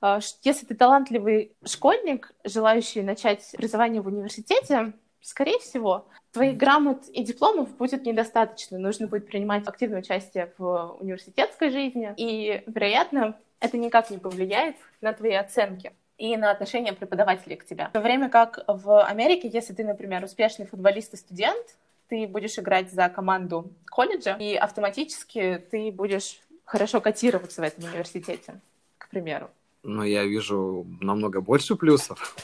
А, 0.00 0.20
если 0.42 0.64
ты 0.64 0.74
талантливый 0.74 1.52
школьник, 1.64 2.32
желающий 2.42 3.02
начать 3.02 3.54
образование 3.54 4.00
в 4.00 4.06
университете, 4.06 4.94
скорее 5.20 5.58
всего, 5.58 6.08
твоих 6.36 6.58
грамот 6.58 7.08
и 7.08 7.24
дипломов 7.24 7.74
будет 7.78 8.04
недостаточно. 8.04 8.78
Нужно 8.78 9.06
будет 9.06 9.26
принимать 9.26 9.66
активное 9.66 10.00
участие 10.00 10.52
в 10.58 10.98
университетской 11.00 11.70
жизни, 11.70 12.12
и, 12.18 12.62
вероятно, 12.66 13.38
это 13.58 13.78
никак 13.78 14.10
не 14.10 14.18
повлияет 14.18 14.76
на 15.00 15.14
твои 15.14 15.32
оценки 15.32 15.94
и 16.18 16.36
на 16.36 16.50
отношение 16.50 16.92
преподавателей 16.92 17.56
к 17.56 17.64
тебе. 17.64 17.86
В 17.88 17.92
то 17.92 18.02
время 18.02 18.28
как 18.28 18.62
в 18.66 19.02
Америке, 19.02 19.48
если 19.50 19.72
ты, 19.72 19.82
например, 19.82 20.24
успешный 20.24 20.66
футболист 20.66 21.14
и 21.14 21.16
студент, 21.16 21.78
ты 22.08 22.26
будешь 22.26 22.58
играть 22.58 22.92
за 22.92 23.08
команду 23.08 23.72
колледжа, 23.86 24.36
и 24.38 24.56
автоматически 24.56 25.64
ты 25.70 25.90
будешь 25.90 26.40
хорошо 26.66 27.00
котироваться 27.00 27.62
в 27.62 27.64
этом 27.64 27.84
университете, 27.84 28.60
к 28.98 29.08
примеру. 29.08 29.48
Но 29.82 30.04
я 30.04 30.24
вижу 30.24 30.86
намного 31.00 31.40
больше 31.40 31.76
плюсов 31.76 32.36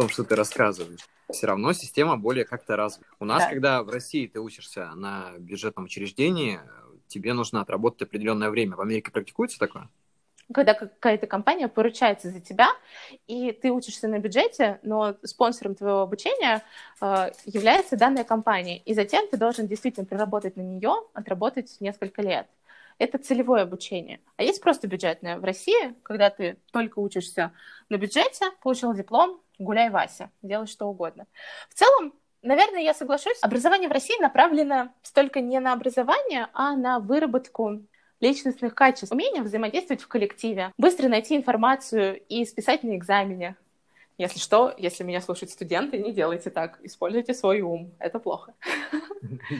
том, 0.00 0.08
что 0.08 0.24
ты 0.24 0.34
рассказываешь. 0.34 1.06
Все 1.30 1.46
равно 1.46 1.74
система 1.74 2.16
более 2.16 2.46
как-то 2.46 2.74
развита. 2.74 3.10
У 3.20 3.26
нас, 3.26 3.44
Да. 3.44 3.50
когда 3.50 3.82
в 3.82 3.90
России 3.90 4.26
ты 4.26 4.40
учишься 4.40 4.90
на 4.94 5.32
бюджетном 5.38 5.84
учреждении, 5.84 6.58
тебе 7.06 7.34
нужно 7.34 7.60
отработать 7.60 8.02
определенное 8.02 8.48
время. 8.48 8.76
В 8.76 8.80
Америке 8.80 9.10
практикуется 9.10 9.58
такое? 9.58 9.88
когда 10.52 10.74
какая-то 10.74 11.28
компания 11.28 11.68
поручается 11.68 12.28
за 12.28 12.40
тебя, 12.40 12.70
и 13.28 13.52
ты 13.52 13.70
учишься 13.70 14.08
на 14.08 14.18
бюджете, 14.18 14.80
но 14.82 15.14
спонсором 15.22 15.76
твоего 15.76 16.00
обучения 16.00 16.64
э, 17.00 17.30
является 17.44 17.96
данная 17.96 18.24
компания, 18.24 18.78
и 18.78 18.92
затем 18.92 19.28
ты 19.28 19.36
должен 19.36 19.68
действительно 19.68 20.06
проработать 20.06 20.56
на 20.56 20.62
нее, 20.62 20.92
отработать 21.14 21.76
несколько 21.78 22.22
лет. 22.22 22.48
Это 22.98 23.18
целевое 23.18 23.62
обучение. 23.62 24.18
А 24.38 24.42
есть 24.42 24.60
просто 24.60 24.88
бюджетное. 24.88 25.38
В 25.38 25.44
России, 25.44 25.94
когда 26.02 26.30
ты 26.30 26.56
только 26.72 26.98
учишься 26.98 27.52
на 27.88 27.96
бюджете, 27.96 28.46
получил 28.60 28.92
диплом, 28.92 29.40
гуляй, 29.60 29.90
Вася, 29.90 30.30
делай 30.42 30.66
что 30.66 30.86
угодно. 30.86 31.26
В 31.68 31.74
целом, 31.74 32.14
наверное, 32.42 32.80
я 32.80 32.94
соглашусь, 32.94 33.38
образование 33.42 33.88
в 33.88 33.92
России 33.92 34.20
направлено 34.20 34.92
столько 35.02 35.40
не 35.40 35.60
на 35.60 35.72
образование, 35.72 36.48
а 36.52 36.74
на 36.74 36.98
выработку 36.98 37.82
личностных 38.20 38.74
качеств, 38.74 39.12
умение 39.12 39.42
взаимодействовать 39.42 40.02
в 40.02 40.08
коллективе, 40.08 40.72
быстро 40.76 41.08
найти 41.08 41.36
информацию 41.36 42.20
и 42.28 42.44
списать 42.44 42.82
на 42.82 42.96
экзамене. 42.96 43.56
Если 44.18 44.38
что, 44.38 44.74
если 44.76 45.02
меня 45.02 45.22
слушают 45.22 45.50
студенты, 45.50 45.98
не 45.98 46.12
делайте 46.12 46.50
так. 46.50 46.78
Используйте 46.82 47.32
свой 47.32 47.62
ум. 47.62 47.92
Это 47.98 48.18
плохо. 48.18 48.52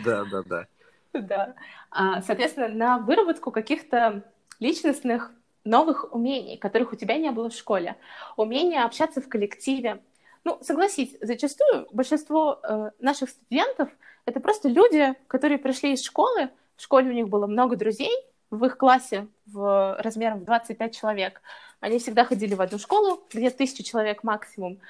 Да, 0.05 0.25
да, 0.25 0.43
да. 0.45 0.67
Да. 1.13 1.55
А, 1.91 2.23
соответственно, 2.23 2.69
на 2.69 2.99
выработку 2.99 3.51
каких-то 3.51 4.23
личностных 4.61 5.33
новых 5.65 6.13
умений, 6.15 6.57
которых 6.57 6.93
у 6.93 6.97
тебя 6.97 7.17
не 7.17 7.31
было 7.31 7.51
в 7.51 7.55
школе. 7.55 7.97
Умение 8.37 8.83
общаться 8.83 9.21
в 9.21 9.29
коллективе. 9.29 10.03
Ну, 10.45 10.59
согласись, 10.63 11.17
зачастую 11.21 11.87
большинство 11.93 12.61
э, 12.63 12.91
наших 12.99 13.31
студентов— 13.31 13.91
это 14.25 14.41
просто 14.41 14.69
люди, 14.69 15.15
которые 15.27 15.59
пришли 15.59 15.93
из 15.93 16.03
школы, 16.03 16.51
в 16.77 16.83
школе 16.83 17.11
у 17.11 17.13
них 17.13 17.29
было 17.29 17.47
много 17.47 17.77
друзей, 17.77 18.13
в 18.51 18.65
их 18.65 18.79
классе 18.79 19.29
в 19.47 19.97
размером 20.01 20.45
25 20.45 20.97
человек. 20.97 21.43
Они 21.79 21.99
всегда 21.99 22.25
ходили 22.25 22.55
в 22.55 22.61
одну 22.61 22.79
школу, 22.79 23.23
где 23.33 23.51
тысяча 23.51 23.83
человек 23.83 24.23
максимум, 24.23 24.81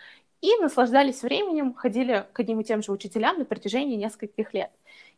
и 0.40 0.54
наслаждались 0.60 1.22
временем, 1.22 1.74
ходили 1.74 2.26
к 2.32 2.40
одним 2.40 2.60
и 2.60 2.64
тем 2.64 2.82
же 2.82 2.92
учителям 2.92 3.38
на 3.38 3.44
протяжении 3.44 3.96
нескольких 3.96 4.54
лет. 4.54 4.70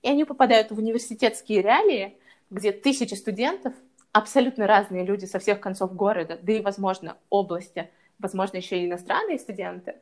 И 0.02 0.08
они 0.08 0.24
попадают 0.24 0.70
в 0.70 0.78
университетские 0.78 1.62
реалии, 1.62 2.16
где 2.50 2.72
тысячи 2.72 3.14
студентов, 3.14 3.72
абсолютно 4.12 4.66
разные 4.66 5.04
люди 5.04 5.24
со 5.24 5.38
всех 5.38 5.60
концов 5.60 5.94
города, 5.94 6.38
да 6.40 6.52
и, 6.52 6.60
возможно, 6.60 7.16
области, 7.30 7.90
возможно, 8.18 8.58
еще 8.58 8.78
и 8.78 8.86
иностранные 8.86 9.38
студенты. 9.38 9.96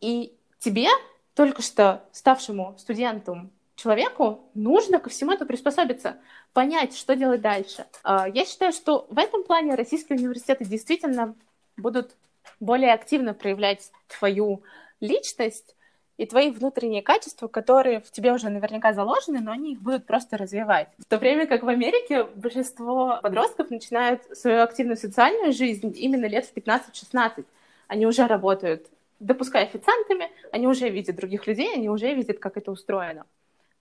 И 0.00 0.34
тебе, 0.58 0.88
только 1.34 1.62
что 1.62 2.02
ставшему 2.12 2.74
студентом 2.78 3.50
человеку 3.76 4.40
нужно 4.54 4.98
ко 4.98 5.10
всему 5.10 5.32
этому 5.32 5.48
приспособиться, 5.48 6.16
понять, 6.54 6.96
что 6.96 7.14
делать 7.14 7.42
дальше. 7.42 7.86
А, 8.02 8.26
я 8.28 8.46
считаю, 8.46 8.72
что 8.72 9.06
в 9.10 9.18
этом 9.18 9.44
плане 9.44 9.74
российские 9.74 10.18
университеты 10.18 10.64
действительно 10.64 11.34
будут 11.76 12.16
более 12.58 12.94
активно 12.94 13.34
проявлять 13.34 13.92
твою 14.08 14.62
личность 15.00 15.75
и 16.16 16.26
твои 16.26 16.50
внутренние 16.50 17.02
качества, 17.02 17.48
которые 17.48 18.00
в 18.00 18.10
тебе 18.10 18.32
уже 18.32 18.48
наверняка 18.48 18.92
заложены, 18.92 19.40
но 19.40 19.52
они 19.52 19.72
их 19.72 19.80
будут 19.80 20.06
просто 20.06 20.36
развивать. 20.36 20.88
В 20.98 21.04
то 21.04 21.18
время 21.18 21.46
как 21.46 21.62
в 21.62 21.68
Америке 21.68 22.24
большинство 22.24 23.18
подростков 23.22 23.70
начинают 23.70 24.22
свою 24.36 24.62
активную 24.62 24.96
социальную 24.96 25.52
жизнь 25.52 25.92
именно 25.96 26.26
лет 26.26 26.46
в 26.46 26.54
15-16. 26.54 27.44
Они 27.88 28.06
уже 28.06 28.26
работают, 28.26 28.86
допуская 29.20 29.64
официантами, 29.64 30.30
они 30.52 30.66
уже 30.66 30.88
видят 30.88 31.16
других 31.16 31.46
людей, 31.46 31.72
они 31.74 31.88
уже 31.88 32.14
видят, 32.14 32.38
как 32.38 32.56
это 32.56 32.70
устроено. 32.70 33.26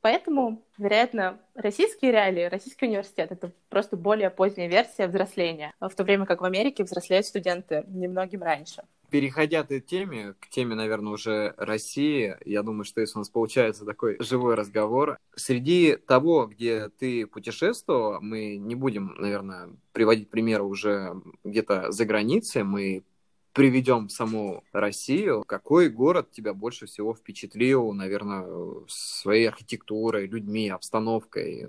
Поэтому, 0.01 0.61
вероятно, 0.77 1.39
российские 1.55 2.11
реалии, 2.11 2.43
российский 2.43 2.85
университет— 2.85 3.31
это 3.31 3.51
просто 3.69 3.97
более 3.97 4.29
поздняя 4.29 4.67
версия 4.67 5.07
взросления, 5.07 5.73
в 5.79 5.89
то 5.89 6.03
время 6.03 6.27
как 6.27 6.41
в 6.41 6.45
Америке 6.45 6.83
взрослеют 6.83 7.25
студенты 7.25 7.83
немногим 7.87 8.43
раньше. 8.43 8.83
Переходя 9.09 9.63
к 9.63 9.79
теме, 9.81 10.35
к 10.39 10.49
теме, 10.49 10.75
наверное, 10.75 11.13
уже 11.13 11.53
России, 11.57 12.35
я 12.45 12.63
думаю, 12.63 12.83
что 12.83 13.01
если 13.01 13.17
у 13.17 13.19
нас 13.19 13.29
получается 13.29 13.85
такой 13.85 14.17
живой 14.19 14.55
разговор, 14.55 15.17
среди 15.35 15.95
того, 15.95 16.47
где 16.47 16.89
ты 16.89 17.25
путешествовал, 17.25 18.21
мы 18.21 18.57
не 18.57 18.75
будем, 18.75 19.15
наверное, 19.17 19.69
приводить 19.91 20.29
примеры 20.29 20.63
уже 20.63 21.21
где-то 21.43 21.91
за 21.91 22.05
границей, 22.05 22.63
мы 22.63 23.03
приведем 23.55 24.09
саму 24.09 24.65
Россию, 24.73 25.45
какой 25.47 25.87
город 25.89 26.29
тебя 26.31 26.53
больше 26.53 26.87
всего 26.87 27.15
впечатлил, 27.15 27.93
наверное, 27.93 28.45
своей 28.87 29.47
архитектурой, 29.47 30.27
людьми, 30.27 30.67
обстановкой? 30.67 31.65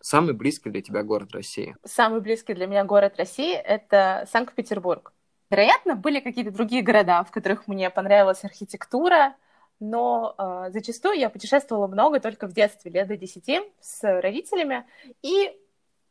Самый 0.00 0.32
близкий 0.32 0.70
для 0.70 0.80
тебя 0.80 1.02
город 1.02 1.32
России? 1.32 1.76
Самый 1.84 2.20
близкий 2.20 2.54
для 2.54 2.68
меня 2.68 2.84
город 2.84 3.14
России— 3.18 3.52
это 3.54 4.28
Санкт-Петербург. 4.30 5.12
Вероятно, 5.54 5.94
были 5.94 6.18
какие-то 6.18 6.50
другие 6.50 6.82
города, 6.82 7.22
в 7.22 7.30
которых 7.30 7.68
мне 7.68 7.88
понравилась 7.88 8.42
архитектура, 8.42 9.36
но 9.78 10.34
э, 10.36 10.70
зачастую 10.72 11.16
я 11.16 11.30
путешествовала 11.30 11.86
много 11.86 12.18
только 12.18 12.48
в 12.48 12.52
детстве, 12.52 12.90
лет 12.90 13.06
до 13.06 13.16
10, 13.16 13.62
с 13.80 14.20
родителями, 14.20 14.84
и 15.22 15.56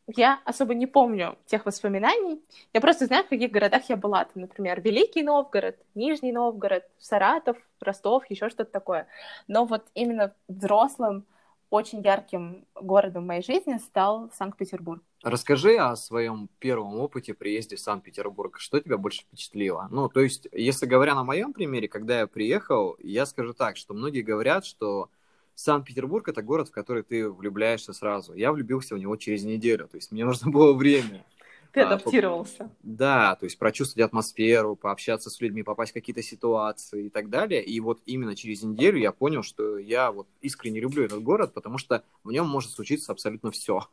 я 0.08 0.40
особо 0.46 0.76
не 0.76 0.88
помню 0.88 1.38
тех 1.46 1.66
воспоминаний. 1.66 2.42
Я 2.72 2.80
просто 2.80 3.06
знаю, 3.06 3.26
в 3.26 3.28
каких 3.28 3.52
городах 3.52 3.90
я 3.90 3.98
была. 3.98 4.24
Там, 4.24 4.44
например, 4.44 4.80
Великий 4.80 5.24
Новгород, 5.24 5.76
Нижний 5.94 6.32
Новгород, 6.32 6.86
Саратов, 6.98 7.58
Ростов, 7.82 8.24
еще 8.30 8.48
что-то 8.48 8.72
такое. 8.72 9.08
Но 9.50 9.66
вот 9.66 9.84
именно 9.94 10.34
взрослым, 10.48 11.26
очень 11.74 12.02
ярким 12.02 12.66
городом 12.76 13.26
моей 13.26 13.42
жизни 13.42 13.80
стал 13.80 14.30
Санкт-Петербург. 14.38 15.02
Расскажи 15.24 15.76
о 15.78 15.96
своем 15.96 16.48
первом 16.60 17.00
опыте 17.00 17.34
приезде 17.34 17.78
в 17.78 17.80
Санкт-Петербург. 17.80 18.60
Что 18.60 18.80
тебя 18.80 18.98
больше 18.98 19.22
впечатлило? 19.22 19.88
Ну, 19.90 20.08
то 20.08 20.20
есть, 20.20 20.48
если 20.52 20.86
говоря 20.86 21.16
на 21.16 21.24
моем 21.24 21.52
примере, 21.52 21.88
когда 21.88 22.20
я 22.20 22.28
приехал, 22.28 22.96
я 23.00 23.26
скажу 23.26 23.54
так, 23.54 23.78
что 23.78 23.96
многие 23.96 24.22
говорят, 24.22 24.66
что 24.66 25.10
Санкт-Петербург 25.56 26.28
это 26.28 26.44
город, 26.44 26.70
в 26.70 26.72
который 26.72 27.02
ты 27.02 27.28
влюбляешься 27.28 27.94
сразу. 27.94 28.36
Я 28.36 28.52
влюбился 28.52 28.94
в 28.94 29.00
него 29.00 29.16
через 29.16 29.44
неделю, 29.44 29.88
то 29.88 29.98
есть 29.98 30.12
мне 30.12 30.26
нужно 30.26 30.52
было 30.52 30.74
время. 30.74 31.26
Ты 31.74 31.82
адаптировался. 31.82 32.66
А, 32.66 32.68
по... 32.68 32.76
Да, 32.84 33.36
то 33.36 33.46
есть 33.46 33.58
прочувствовать 33.58 34.06
атмосферу, 34.06 34.76
пообщаться 34.76 35.32
с 35.32 35.42
людьми, 35.42 35.64
попасть 35.64 35.92
в 35.92 35.96
какие-то 35.96 36.22
ситуации 36.22 37.08
и 37.08 37.10
так 37.10 37.30
далее. 37.30 37.64
И 37.64 37.80
вот 37.80 38.02
именно 38.06 38.36
через 38.36 38.62
неделю 38.62 39.00
я 39.00 39.12
понял, 39.12 39.42
что 39.42 39.80
я 39.80 40.12
вот 40.12 40.28
искренне 40.42 40.80
люблю 40.80 41.04
этот 41.04 41.24
город, 41.24 41.54
потому 41.54 41.80
что 41.80 42.04
в 42.24 42.32
нем 42.32 42.48
может 42.48 42.72
случиться 42.72 43.12
абсолютно 43.12 43.50
все. 43.50 43.88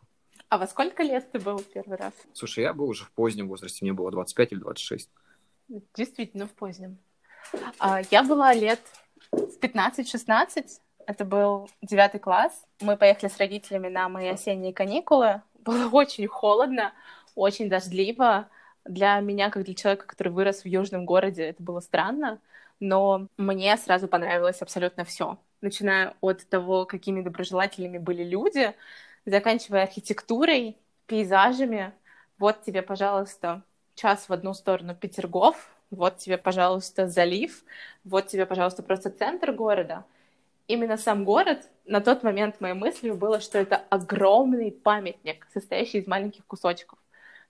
А 0.51 0.59
во 0.59 0.67
сколько 0.67 1.03
лет 1.03 1.33
ты 1.33 1.39
был 1.39 1.63
первый 1.73 1.97
раз? 1.97 2.13
Слушай, 2.35 2.65
я 2.65 2.75
был 2.75 2.89
уже 2.89 3.05
в 3.05 3.11
позднем 3.13 3.49
возрасте, 3.49 3.79
мне 3.83 3.95
было 3.95 4.11
25 4.11 4.53
или 4.53 4.59
26. 4.59 5.09
Действительно, 5.95 6.47
в 6.47 6.51
позднем. 6.51 6.99
А, 7.79 8.03
я 8.11 8.23
была 8.23 8.53
лет 8.53 8.81
в 9.33 9.59
15-16, 9.59 10.67
это 11.07 11.25
был 11.25 11.71
девятый 11.81 12.21
класс. 12.21 12.53
Мы 12.81 12.97
поехали 12.97 13.31
с 13.31 13.39
родителями 13.39 13.89
на 13.89 14.09
мои 14.09 14.29
осенние 14.29 14.75
каникулы. 14.75 15.43
Было 15.61 15.89
очень 15.91 16.27
холодно, 16.27 16.93
очень 17.41 17.69
дождливо. 17.69 18.49
Для 18.85 19.19
меня, 19.21 19.51
как 19.51 19.65
для 19.65 19.75
человека, 19.75 20.07
который 20.07 20.29
вырос 20.29 20.63
в 20.63 20.67
южном 20.67 21.07
городе, 21.07 21.45
это 21.45 21.63
было 21.63 21.81
странно, 21.81 22.41
но 22.81 23.29
мне 23.37 23.77
сразу 23.77 24.09
понравилось 24.09 24.63
абсолютно 24.63 25.05
все. 25.05 25.39
Начиная 25.61 26.15
от 26.21 26.47
того, 26.49 26.87
какими 26.87 27.23
доброжелательными 27.23 27.99
были 27.99 28.25
люди, 28.25 28.75
заканчивая 29.27 29.83
архитектурой, 29.83 30.77
пейзажами. 31.07 31.93
Вот 32.39 32.63
тебе, 32.63 32.83
пожалуйста, 32.83 33.63
час 33.95 34.29
в 34.29 34.33
одну 34.33 34.55
сторону 34.55 34.95
Петергоф, 34.95 35.71
вот 35.91 36.19
тебе, 36.19 36.39
пожалуйста, 36.39 37.09
залив, 37.09 37.65
вот 38.05 38.29
тебе, 38.29 38.47
пожалуйста, 38.47 38.83
просто 38.83 39.11
центр 39.11 39.53
города. 39.53 40.05
Именно 40.69 40.97
сам 40.97 41.25
город, 41.25 41.69
на 41.85 42.01
тот 42.01 42.23
момент 42.23 42.61
моей 42.61 42.75
мыслью 42.75 43.17
было, 43.17 43.41
что 43.41 43.59
это 43.59 43.77
огромный 43.91 44.71
памятник, 44.71 45.47
состоящий 45.53 45.99
из 45.99 46.07
маленьких 46.07 46.47
кусочков 46.47 47.00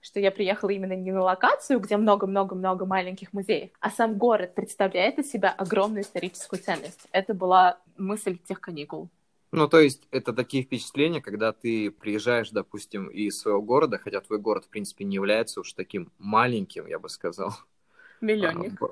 что 0.00 0.20
я 0.20 0.30
приехала 0.30 0.70
именно 0.70 0.94
не 0.94 1.12
на 1.12 1.22
локацию, 1.22 1.80
где 1.80 1.96
много-много-много 1.96 2.86
маленьких 2.86 3.32
музеев, 3.32 3.70
а 3.80 3.90
сам 3.90 4.16
город 4.16 4.54
представляет 4.54 5.18
из 5.18 5.30
себя 5.30 5.50
огромную 5.50 6.02
историческую 6.02 6.60
ценность. 6.60 7.06
Это 7.12 7.34
была 7.34 7.78
мысль 7.96 8.38
тех 8.38 8.60
каникул. 8.60 9.08
Ну, 9.52 9.68
то 9.68 9.80
есть 9.80 10.06
это 10.12 10.32
такие 10.32 10.62
впечатления, 10.62 11.20
когда 11.20 11.52
ты 11.52 11.90
приезжаешь, 11.90 12.50
допустим, 12.50 13.08
из 13.08 13.40
своего 13.40 13.60
города, 13.60 13.98
хотя 13.98 14.20
твой 14.20 14.38
город, 14.38 14.66
в 14.66 14.68
принципе, 14.68 15.04
не 15.04 15.16
является 15.16 15.60
уж 15.60 15.72
таким 15.72 16.12
маленьким, 16.18 16.86
я 16.86 17.00
бы 17.00 17.08
сказал. 17.08 17.52
Миллионник. 18.20 18.80
А, 18.80 18.90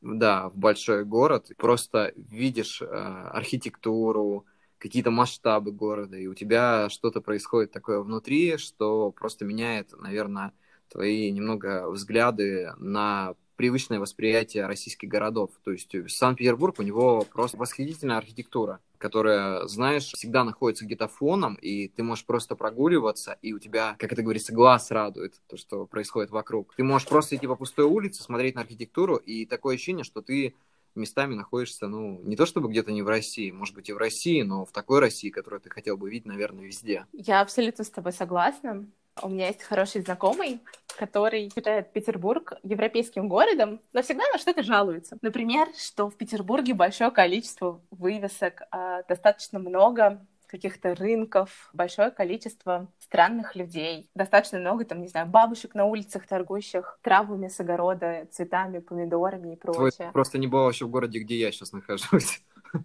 да, 0.00 0.48
в 0.48 0.56
большой 0.56 1.04
город. 1.04 1.50
Просто 1.58 2.12
видишь 2.16 2.80
э, 2.80 2.86
архитектуру, 2.86 4.46
какие-то 4.80 5.10
масштабы 5.10 5.70
города, 5.70 6.16
и 6.16 6.26
у 6.26 6.34
тебя 6.34 6.88
что-то 6.88 7.20
происходит 7.20 7.70
такое 7.70 8.00
внутри, 8.00 8.56
что 8.56 9.12
просто 9.12 9.44
меняет, 9.44 9.92
наверное, 9.96 10.52
твои 10.88 11.30
немного 11.30 11.88
взгляды 11.88 12.72
на 12.78 13.34
привычное 13.56 14.00
восприятие 14.00 14.66
российских 14.66 15.10
городов. 15.10 15.50
То 15.62 15.70
есть 15.70 15.94
Санкт-Петербург, 16.08 16.76
у 16.78 16.82
него 16.82 17.26
просто 17.30 17.58
восхитительная 17.58 18.16
архитектура, 18.16 18.80
которая, 18.96 19.66
знаешь, 19.66 20.04
всегда 20.04 20.44
находится 20.44 20.86
где-то 20.86 21.08
фоном, 21.08 21.56
и 21.56 21.88
ты 21.88 22.02
можешь 22.02 22.24
просто 22.24 22.56
прогуливаться, 22.56 23.36
и 23.42 23.52
у 23.52 23.58
тебя, 23.58 23.96
как 23.98 24.12
это 24.12 24.22
говорится, 24.22 24.54
глаз 24.54 24.90
радует 24.90 25.34
то, 25.46 25.58
что 25.58 25.84
происходит 25.84 26.30
вокруг. 26.30 26.74
Ты 26.74 26.84
можешь 26.84 27.06
просто 27.06 27.36
идти 27.36 27.46
по 27.46 27.54
пустой 27.54 27.84
улице, 27.84 28.22
смотреть 28.22 28.54
на 28.54 28.62
архитектуру, 28.62 29.16
и 29.16 29.44
такое 29.44 29.74
ощущение, 29.74 30.04
что 30.04 30.22
ты 30.22 30.54
местами 30.94 31.34
находишься, 31.34 31.86
ну, 31.86 32.20
не 32.22 32.36
то 32.36 32.46
чтобы 32.46 32.68
где-то 32.68 32.92
не 32.92 33.02
в 33.02 33.08
России, 33.08 33.50
может 33.50 33.74
быть, 33.74 33.88
и 33.88 33.92
в 33.92 33.98
России, 33.98 34.42
но 34.42 34.64
в 34.64 34.72
такой 34.72 35.00
России, 35.00 35.30
которую 35.30 35.60
ты 35.60 35.70
хотел 35.70 35.96
бы 35.96 36.10
видеть, 36.10 36.26
наверное, 36.26 36.64
везде. 36.64 37.06
Я 37.12 37.40
абсолютно 37.40 37.84
с 37.84 37.90
тобой 37.90 38.12
согласна. 38.12 38.86
У 39.22 39.28
меня 39.28 39.48
есть 39.48 39.62
хороший 39.62 40.02
знакомый, 40.02 40.60
который 40.96 41.50
считает 41.54 41.92
Петербург 41.92 42.54
европейским 42.62 43.28
городом, 43.28 43.80
но 43.92 44.02
всегда 44.02 44.24
на 44.32 44.38
что-то 44.38 44.62
жалуется. 44.62 45.18
Например, 45.20 45.68
что 45.76 46.08
в 46.08 46.16
Петербурге 46.16 46.74
большое 46.74 47.10
количество 47.10 47.82
вывесок, 47.90 48.62
а, 48.70 49.02
достаточно 49.02 49.58
много 49.58 50.24
каких-то 50.50 50.94
рынков, 50.94 51.70
большое 51.72 52.10
количество 52.10 52.88
странных 52.98 53.54
людей, 53.54 54.10
достаточно 54.14 54.58
много, 54.58 54.84
там, 54.84 55.00
не 55.00 55.08
знаю, 55.08 55.26
бабушек 55.26 55.74
на 55.74 55.84
улицах, 55.84 56.26
торгующих 56.26 56.98
травами 57.02 57.48
с 57.48 57.60
огорода, 57.60 58.26
цветами, 58.30 58.80
помидорами 58.80 59.54
и 59.54 59.56
прочее. 59.56 59.90
Твой 59.90 60.12
просто 60.12 60.38
не 60.38 60.46
был 60.46 60.64
вообще 60.64 60.84
в 60.84 60.90
городе, 60.90 61.20
где 61.20 61.36
я 61.36 61.52
сейчас 61.52 61.72
нахожусь. 61.72 62.42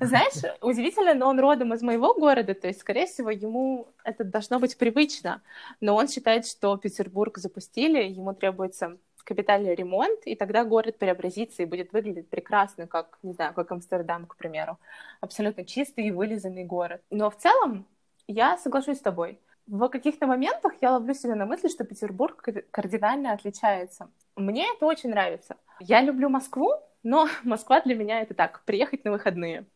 Знаешь, 0.00 0.58
удивительно, 0.60 1.14
но 1.14 1.28
он 1.28 1.40
родом 1.40 1.72
из 1.72 1.82
моего 1.82 2.12
города, 2.14 2.54
то 2.54 2.68
есть, 2.68 2.80
скорее 2.80 3.06
всего, 3.06 3.30
ему 3.30 3.88
это 4.04 4.22
должно 4.22 4.58
быть 4.58 4.76
привычно. 4.76 5.42
Но 5.80 5.96
он 5.96 6.08
считает, 6.08 6.46
что 6.46 6.76
Петербург 6.76 7.38
запустили, 7.38 8.02
ему 8.02 8.34
требуется 8.34 8.98
капитальный 9.28 9.74
ремонт, 9.74 10.20
и 10.24 10.34
тогда 10.34 10.64
город 10.64 10.96
преобразится 10.96 11.62
и 11.62 11.66
будет 11.66 11.92
выглядеть 11.92 12.30
прекрасно, 12.30 12.86
как, 12.86 13.18
не 13.22 13.34
знаю, 13.34 13.52
как 13.52 13.70
Амстердам, 13.70 14.24
к 14.24 14.36
примеру. 14.36 14.78
Абсолютно 15.20 15.66
чистый 15.66 16.06
и 16.06 16.10
вылизанный 16.10 16.64
город. 16.64 17.02
Но 17.10 17.28
в 17.28 17.36
целом 17.36 17.86
я 18.26 18.56
соглашусь 18.56 18.96
с 18.96 19.02
тобой. 19.02 19.38
В 19.66 19.86
каких-то 19.90 20.26
моментах 20.26 20.72
я 20.80 20.92
ловлю 20.92 21.12
себя 21.12 21.34
на 21.34 21.44
мысли, 21.44 21.68
что 21.68 21.84
Петербург 21.84 22.42
кардинально 22.70 23.32
отличается. 23.32 24.08
Мне 24.34 24.64
это 24.74 24.86
очень 24.86 25.10
нравится. 25.10 25.58
Я 25.78 26.00
люблю 26.00 26.30
Москву, 26.30 26.72
но 27.02 27.28
Москва 27.44 27.82
для 27.82 27.94
меня 27.94 28.22
это 28.22 28.32
так, 28.32 28.62
приехать 28.64 29.04
на 29.04 29.10
выходные, 29.10 29.66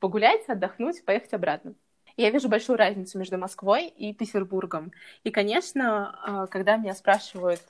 погулять, 0.00 0.48
отдохнуть, 0.48 1.04
поехать 1.04 1.34
обратно. 1.34 1.74
Я 2.16 2.30
вижу 2.30 2.48
большую 2.48 2.78
разницу 2.78 3.16
между 3.16 3.38
Москвой 3.38 3.86
и 3.86 4.12
Петербургом. 4.12 4.90
И, 5.22 5.30
конечно, 5.30 6.18
а, 6.20 6.46
когда 6.48 6.76
меня 6.76 6.94
спрашивают, 6.94 7.62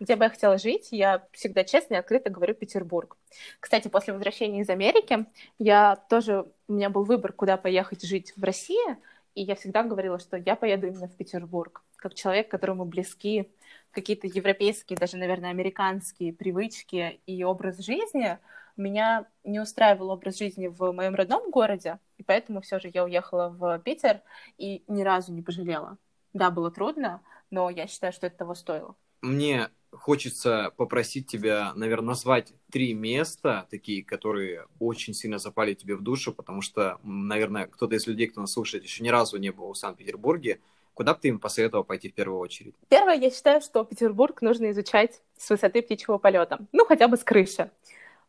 где 0.00 0.16
бы 0.16 0.24
я 0.24 0.30
хотела 0.30 0.58
жить, 0.58 0.88
я 0.90 1.26
всегда 1.32 1.64
честно 1.64 1.94
и 1.94 1.98
открыто 1.98 2.30
говорю 2.30 2.54
Петербург. 2.54 3.16
Кстати, 3.60 3.88
после 3.88 4.12
возвращения 4.12 4.60
из 4.60 4.70
Америки 4.70 5.26
я 5.58 5.96
тоже, 6.08 6.46
у 6.68 6.72
меня 6.72 6.90
был 6.90 7.04
выбор, 7.04 7.32
куда 7.32 7.56
поехать 7.56 8.02
жить 8.02 8.32
в 8.36 8.44
России, 8.44 8.96
и 9.34 9.42
я 9.42 9.54
всегда 9.54 9.82
говорила, 9.82 10.18
что 10.18 10.36
я 10.36 10.56
поеду 10.56 10.86
именно 10.86 11.08
в 11.08 11.16
Петербург, 11.16 11.82
как 11.96 12.14
человек, 12.14 12.50
которому 12.50 12.84
близки 12.84 13.50
какие-то 13.90 14.26
европейские, 14.26 14.98
даже, 14.98 15.16
наверное, 15.16 15.50
американские 15.50 16.32
привычки 16.32 17.20
и 17.26 17.44
образ 17.44 17.78
жизни. 17.78 18.38
Меня 18.76 19.26
не 19.42 19.58
устраивал 19.58 20.10
образ 20.10 20.38
жизни 20.38 20.66
в 20.66 20.92
моем 20.92 21.14
родном 21.14 21.50
городе, 21.50 21.98
и 22.18 22.22
поэтому 22.22 22.60
все 22.60 22.78
же 22.78 22.90
я 22.92 23.04
уехала 23.04 23.48
в 23.48 23.78
Питер 23.78 24.20
и 24.58 24.84
ни 24.86 25.02
разу 25.02 25.32
не 25.32 25.40
пожалела. 25.40 25.96
Да, 26.34 26.50
было 26.50 26.70
трудно, 26.70 27.22
но 27.50 27.70
я 27.70 27.86
считаю, 27.86 28.12
что 28.12 28.26
это 28.26 28.36
того 28.36 28.54
стоило. 28.54 28.94
Мне 29.22 29.70
хочется 30.00 30.72
попросить 30.76 31.26
тебя, 31.26 31.72
наверное, 31.74 32.08
назвать 32.08 32.52
три 32.70 32.94
места, 32.94 33.66
такие, 33.70 34.04
которые 34.04 34.66
очень 34.78 35.14
сильно 35.14 35.38
запали 35.38 35.74
тебе 35.74 35.96
в 35.96 36.02
душу, 36.02 36.32
потому 36.32 36.62
что, 36.62 36.98
наверное, 37.02 37.66
кто-то 37.66 37.94
из 37.94 38.06
людей, 38.06 38.28
кто 38.28 38.40
нас 38.40 38.52
слушает, 38.52 38.84
еще 38.84 39.02
ни 39.02 39.08
разу 39.08 39.38
не 39.38 39.50
был 39.50 39.72
в 39.72 39.78
Санкт-Петербурге. 39.78 40.60
Куда 40.94 41.12
бы 41.12 41.20
ты 41.20 41.28
им 41.28 41.38
посоветовал 41.38 41.84
пойти 41.84 42.08
в 42.08 42.14
первую 42.14 42.40
очередь? 42.40 42.74
Первое, 42.88 43.16
я 43.16 43.30
считаю, 43.30 43.60
что 43.60 43.84
Петербург 43.84 44.40
нужно 44.40 44.70
изучать 44.70 45.20
с 45.36 45.50
высоты 45.50 45.82
птичьего 45.82 46.16
полета. 46.16 46.58
Ну, 46.72 46.86
хотя 46.86 47.06
бы 47.06 47.18
с 47.18 47.24
крыши. 47.24 47.70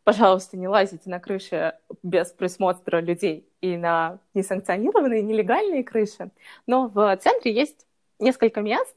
Пожалуйста, 0.04 0.56
не 0.56 0.68
лазите 0.68 1.10
на 1.10 1.20
крыши 1.20 1.74
без 2.02 2.30
присмотра 2.30 3.00
людей 3.00 3.46
и 3.60 3.76
на 3.76 4.20
несанкционированные, 4.34 5.22
нелегальные 5.22 5.84
крыши. 5.84 6.30
Но 6.66 6.88
в 6.88 7.16
центре 7.22 7.52
есть 7.52 7.86
несколько 8.18 8.60
мест, 8.60 8.96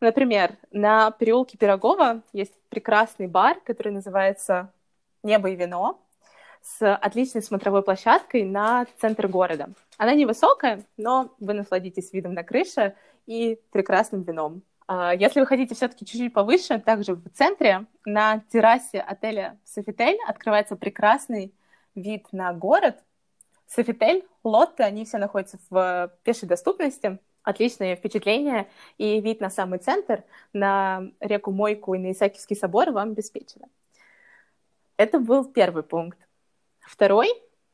Например, 0.00 0.56
на 0.72 1.10
переулке 1.10 1.56
Пирогова 1.56 2.22
есть 2.32 2.54
прекрасный 2.68 3.28
бар, 3.28 3.60
который 3.64 3.92
называется 3.92 4.72
«Небо 5.22 5.48
и 5.48 5.56
вино» 5.56 5.98
с 6.62 6.94
отличной 6.94 7.42
смотровой 7.42 7.82
площадкой 7.82 8.44
на 8.44 8.86
центр 9.00 9.28
города. 9.28 9.70
Она 9.96 10.14
невысокая, 10.14 10.84
но 10.96 11.34
вы 11.38 11.54
насладитесь 11.54 12.12
видом 12.12 12.34
на 12.34 12.42
крыше 12.42 12.94
и 13.26 13.58
прекрасным 13.70 14.22
вином. 14.22 14.62
А, 14.88 15.14
если 15.14 15.40
вы 15.40 15.46
хотите 15.46 15.74
все-таки 15.74 16.04
чуть-чуть 16.04 16.32
повыше, 16.32 16.78
также 16.78 17.14
в 17.14 17.28
центре, 17.30 17.86
на 18.04 18.40
террасе 18.52 19.00
отеля 19.00 19.58
«Софитель» 19.64 20.18
открывается 20.26 20.76
прекрасный 20.76 21.54
вид 21.94 22.26
на 22.32 22.52
город. 22.52 23.02
«Софитель», 23.66 24.24
«Лотте», 24.44 24.84
они 24.84 25.04
все 25.04 25.18
находятся 25.18 25.58
в 25.70 26.12
пешей 26.22 26.48
доступности 26.48 27.18
отличное 27.46 27.94
впечатление, 27.94 28.68
и 28.98 29.20
вид 29.20 29.40
на 29.40 29.50
самый 29.50 29.78
центр, 29.78 30.24
на 30.52 31.04
реку 31.20 31.52
Мойку 31.52 31.94
и 31.94 31.98
на 31.98 32.10
Исаакиевский 32.10 32.56
собор 32.56 32.90
вам 32.90 33.10
обеспечено. 33.10 33.68
Это 34.96 35.20
был 35.20 35.44
первый 35.44 35.84
пункт. 35.84 36.18
Второй 36.80 37.28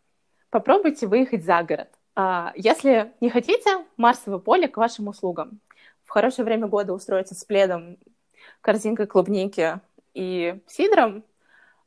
—попробуйте 0.51 1.07
выехать 1.07 1.45
за 1.45 1.63
город. 1.63 1.89
А, 2.15 2.53
если 2.55 3.13
не 3.23 3.31
хотите, 3.31 3.87
Марсово 3.97 4.39
поле 4.39 4.69
к 4.69 4.77
вашим 4.77 5.09
услугам. 5.09 5.61
В 6.05 6.11
хорошее 6.11 6.45
время 6.45 6.67
года 6.67 6.93
устроиться 6.93 7.35
с 7.35 7.43
пледом, 7.43 7.97
корзинкой 8.61 9.07
клубники 9.07 9.81
и 10.13 10.61
сидром, 10.67 11.25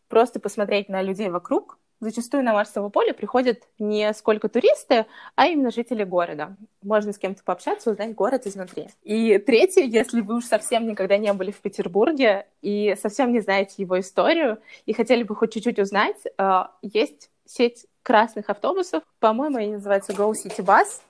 просто 0.08 0.40
посмотреть 0.40 0.90
на 0.90 1.04
людей 1.04 1.30
вокруг— 1.30 1.78
зачастую 2.00 2.44
на 2.44 2.54
Марсово 2.54 2.90
поле 2.90 3.14
приходят 3.14 3.64
не 3.80 4.14
сколько 4.14 4.50
туристы, 4.50 5.06
а 5.36 5.48
именно 5.48 5.72
жители 5.72 6.04
города. 6.04 6.56
Можно 6.84 7.14
с 7.14 7.18
кем-то 7.18 7.44
пообщаться, 7.44 7.92
узнать 7.92 8.16
город 8.16 8.46
изнутри. 8.46 8.90
И 9.04 9.38
третье, 9.38 9.84
если 9.84 10.22
вы 10.22 10.38
уж 10.38 10.46
совсем 10.46 10.88
никогда 10.88 11.18
не 11.18 11.32
были 11.34 11.52
в 11.52 11.62
Петербурге 11.62 12.48
и 12.62 12.96
совсем 13.02 13.32
не 13.32 13.40
знаете 13.40 13.76
его 13.78 14.00
историю 14.00 14.60
и 14.86 14.94
хотели 14.94 15.24
бы 15.24 15.36
хоть 15.36 15.54
чуть-чуть 15.54 15.80
узнать, 15.80 16.18
э, 16.38 16.64
есть 16.82 17.30
сеть 17.46 17.86
красных 18.04 18.50
автобусов, 18.50 19.04
по-моему, 19.20 19.58
они 19.58 19.74
называются 19.74 20.14
Go 20.14 20.32
City 20.32 20.64
Bus, 20.64 21.02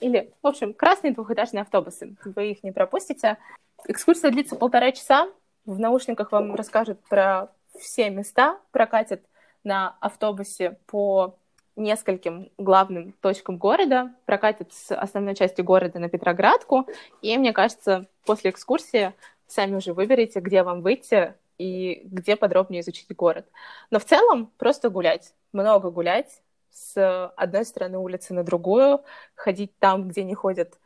или, 0.00 0.32
в 0.42 0.46
общем, 0.46 0.74
красные 0.74 1.12
двухэтажные 1.12 1.62
автобусы. 1.62 2.16
Вы 2.24 2.50
их 2.50 2.62
не 2.62 2.72
пропустите. 2.72 3.38
Экскурсия 3.86 4.30
длится 4.30 4.56
полтора 4.56 4.92
часа. 4.92 5.28
В 5.64 5.78
наушниках 5.78 6.32
вам 6.32 6.54
расскажут 6.54 7.00
про 7.08 7.48
все 7.78 8.10
места, 8.10 8.58
прокатят 8.70 9.22
на 9.64 9.96
автобусе 10.00 10.78
по 10.86 11.36
нескольким 11.76 12.50
главным 12.56 13.12
точкам 13.20 13.58
города, 13.58 14.14
прокатит 14.26 14.72
с 14.72 14.94
основной 14.94 15.34
части 15.34 15.60
города 15.60 15.98
на 15.98 16.08
Петроградку, 16.08 16.86
и 17.20 17.36
мне 17.36 17.52
кажется, 17.52 18.06
после 18.24 18.50
экскурсии 18.50 19.12
сами 19.46 19.76
уже 19.76 19.92
выберете, 19.92 20.40
где 20.40 20.62
вам 20.62 20.82
выйти 20.82 21.34
и 21.58 22.02
где 22.04 22.36
подробнее 22.36 22.80
изучить 22.80 23.14
город. 23.16 23.46
Но 23.90 23.98
в 23.98 24.04
целом 24.04 24.52
просто 24.58 24.88
гулять, 24.88 25.34
много 25.52 25.90
гулять, 25.90 26.42
с 26.70 27.32
одной 27.36 27.64
стороны 27.64 27.98
улицы 27.98 28.34
на 28.34 28.42
другую, 28.42 29.02
ходить 29.34 29.76
там, 29.78 30.08
где 30.08 30.24
не 30.24 30.34
ходят 30.34 30.78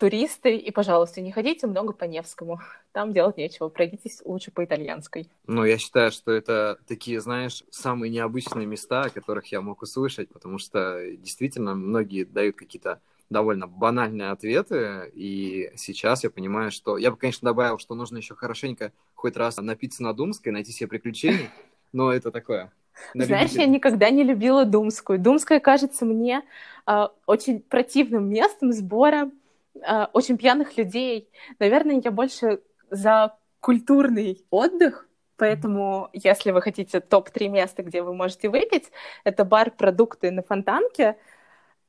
туристы, 0.00 0.56
и, 0.56 0.70
пожалуйста, 0.70 1.20
не 1.20 1.30
ходите 1.30 1.66
много 1.66 1.92
по 1.92 2.04
Невскому. 2.04 2.60
Там 2.92 3.12
делать 3.12 3.36
нечего, 3.36 3.68
пройдитесь 3.68 4.22
лучше 4.24 4.50
по 4.50 4.64
итальянской. 4.64 5.28
Ну, 5.46 5.62
я 5.64 5.76
считаю, 5.76 6.10
что 6.10 6.32
это 6.32 6.78
такие, 6.88 7.20
знаешь, 7.20 7.62
самые 7.70 8.10
необычные 8.10 8.66
места, 8.66 9.02
о 9.02 9.10
которых 9.10 9.52
я 9.52 9.60
мог 9.60 9.82
услышать, 9.82 10.30
потому 10.30 10.58
что 10.58 10.98
действительно 11.18 11.74
многие 11.74 12.24
дают 12.24 12.56
какие-то 12.56 13.00
довольно 13.28 13.68
банальные 13.68 14.30
ответы, 14.30 15.12
и 15.14 15.70
сейчас 15.76 16.24
я 16.24 16.30
понимаю, 16.30 16.70
что... 16.72 16.96
Я 16.96 17.10
бы, 17.10 17.18
конечно, 17.18 17.46
добавил, 17.46 17.78
что 17.78 17.94
нужно 17.94 18.16
еще 18.16 18.34
хорошенько 18.34 18.92
хоть 19.14 19.36
раз 19.36 19.58
напиться 19.58 20.02
на 20.02 20.14
Думской, 20.14 20.50
найти 20.50 20.72
себе 20.72 20.88
приключений, 20.88 21.50
но 21.92 22.10
это 22.10 22.30
такое. 22.30 22.72
Знаешь, 23.14 23.52
я 23.52 23.66
никогда 23.66 24.10
не 24.10 24.24
любила 24.24 24.64
Думскую. 24.64 25.18
Думская 25.18 25.60
кажется 25.60 26.04
мне 26.04 26.42
э, 26.86 27.06
очень 27.26 27.60
противным 27.60 28.28
местом 28.28 28.72
сбора 28.72 29.30
э, 29.74 30.06
очень 30.12 30.36
пьяных 30.36 30.76
людей. 30.76 31.30
Наверное, 31.58 32.00
я 32.02 32.10
больше 32.10 32.62
за 32.90 33.36
культурный 33.60 34.44
отдых, 34.50 35.06
Поэтому, 35.40 36.10
если 36.12 36.50
вы 36.50 36.60
хотите 36.60 37.00
топ-3 37.00 37.48
места, 37.48 37.82
где 37.82 38.02
вы 38.02 38.12
можете 38.12 38.50
выпить, 38.50 38.92
это 39.24 39.46
бар 39.46 39.70
«Продукты» 39.70 40.30
на 40.30 40.42
Фонтанке, 40.42 41.16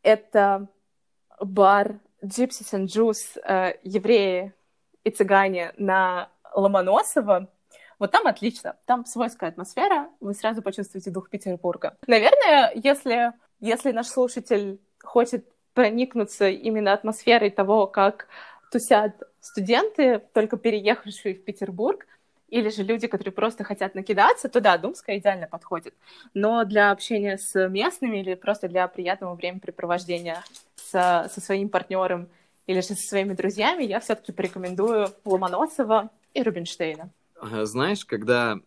это 0.04 0.70
бар 1.42 2.00
Gypsies 2.24 2.72
and 2.72 2.86
Juice 2.86 3.78
«Евреи 3.84 4.54
и 5.04 5.10
цыгане» 5.10 5.74
на 5.78 6.30
Ломоносово, 6.54 7.50
Вот 8.00 8.12
там 8.12 8.26
отлично, 8.26 8.78
там 8.86 9.06
свойская 9.06 9.50
атмосфера, 9.50 10.10
вы 10.22 10.34
сразу 10.34 10.62
почувствуете 10.62 11.12
дух 11.12 11.30
Петербурга. 11.30 11.98
Наверное, 12.08 12.72
если, 12.74 13.34
если 13.60 13.92
наш 13.92 14.08
слушатель 14.08 14.80
хочет 15.04 15.46
проникнуться 15.74 16.50
именно 16.50 16.94
атмосферой 16.94 17.50
того, 17.50 17.88
как 17.88 18.28
тусят 18.72 19.22
студенты, 19.40 20.22
только 20.34 20.58
переехавшие 20.58 21.36
в 21.36 21.44
Петербург, 21.44 22.06
или 22.50 22.70
же 22.70 22.84
люди, 22.84 23.08
которые 23.08 23.32
просто 23.32 23.64
хотят 23.64 23.96
накидаться, 23.96 24.50
то 24.50 24.60
да, 24.60 24.78
Думская 24.78 25.18
идеально 25.18 25.48
подходит. 25.48 25.96
Но 26.34 26.66
для 26.66 26.92
общения 26.92 27.38
с 27.38 27.68
местными 27.70 28.18
или 28.18 28.36
просто 28.36 28.68
для 28.68 28.88
приятного 28.88 29.36
времяпрепровождения 29.36 30.44
со, 30.76 31.30
со 31.34 31.42
своим 31.42 31.70
партнером 31.70 32.28
или 32.68 32.82
же 32.82 32.88
со 32.88 32.96
своими 32.96 33.34
друзьями, 33.34 33.84
я 33.84 34.00
все-таки 34.02 34.34
порекомендую 34.34 35.08
Ломоносова 35.24 36.10
и 36.34 36.44
Рубинштейна. 36.44 37.10
Знаешь, 37.42 38.06
когда 38.06 38.60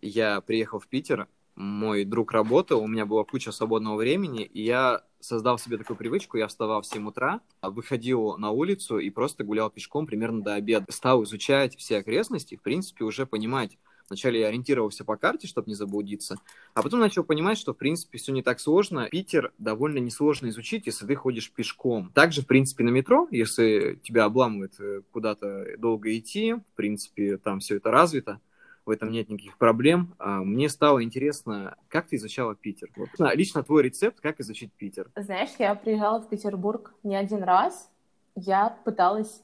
я 0.00 0.40
приехал 0.40 0.78
в 0.78 0.86
Питер, 0.86 1.26
мой 1.54 2.04
друг 2.04 2.32
работал, 2.32 2.82
у 2.82 2.86
меня 2.86 3.06
была 3.06 3.24
куча 3.24 3.52
свободного 3.52 3.96
времени, 3.96 4.42
и 4.42 4.62
я 4.62 5.02
создал 5.22 5.58
себе 5.58 5.78
такую 5.78 5.96
привычку, 5.96 6.36
я 6.36 6.48
вставал 6.48 6.82
в 6.82 6.86
7 6.86 7.08
утра, 7.08 7.40
выходил 7.62 8.36
на 8.38 8.50
улицу 8.50 8.98
и 8.98 9.10
просто 9.10 9.44
гулял 9.44 9.70
пешком 9.70 10.06
примерно 10.06 10.42
до 10.42 10.54
обеда. 10.54 10.86
Стал 10.90 11.22
изучать 11.24 11.76
все 11.76 11.98
окрестности, 11.98 12.56
в 12.56 12.62
принципе, 12.62 13.04
уже 13.04 13.26
понимать. 13.26 13.78
Вначале 14.08 14.40
я 14.40 14.48
ориентировался 14.48 15.04
по 15.04 15.16
карте, 15.16 15.46
чтобы 15.46 15.70
не 15.70 15.74
заблудиться, 15.74 16.36
а 16.74 16.82
потом 16.82 17.00
начал 17.00 17.24
понимать, 17.24 17.56
что, 17.56 17.72
в 17.72 17.78
принципе, 17.78 18.18
все 18.18 18.32
не 18.32 18.42
так 18.42 18.60
сложно. 18.60 19.08
Питер 19.10 19.52
довольно 19.56 19.98
несложно 19.98 20.48
изучить, 20.48 20.86
если 20.86 21.06
ты 21.06 21.14
ходишь 21.14 21.50
пешком. 21.50 22.10
Также, 22.12 22.42
в 22.42 22.46
принципе, 22.46 22.84
на 22.84 22.90
метро, 22.90 23.26
если 23.30 23.98
тебя 24.02 24.24
обламывает 24.24 24.74
э, 24.80 25.00
куда-то 25.12 25.78
долго 25.78 26.16
идти, 26.18 26.54
в 26.54 26.76
принципе, 26.76 27.38
там 27.38 27.60
все 27.60 27.76
это 27.76 27.90
развито 27.90 28.40
в 28.84 28.90
этом 28.90 29.10
нет 29.10 29.28
никаких 29.28 29.58
проблем. 29.58 30.14
А, 30.18 30.42
мне 30.42 30.68
стало 30.68 31.02
интересно, 31.02 31.76
как 31.88 32.08
ты 32.08 32.16
изучала 32.16 32.54
Питер? 32.54 32.90
Вот. 32.96 33.08
Лично 33.34 33.62
твой 33.62 33.82
рецепт, 33.84 34.20
как 34.20 34.40
изучить 34.40 34.72
Питер? 34.72 35.10
Знаешь, 35.16 35.50
я 35.58 35.74
приезжала 35.74 36.20
в 36.20 36.28
Петербург 36.28 36.94
не 37.02 37.16
один 37.16 37.42
раз. 37.42 37.90
Я 38.34 38.76
пыталась 38.84 39.42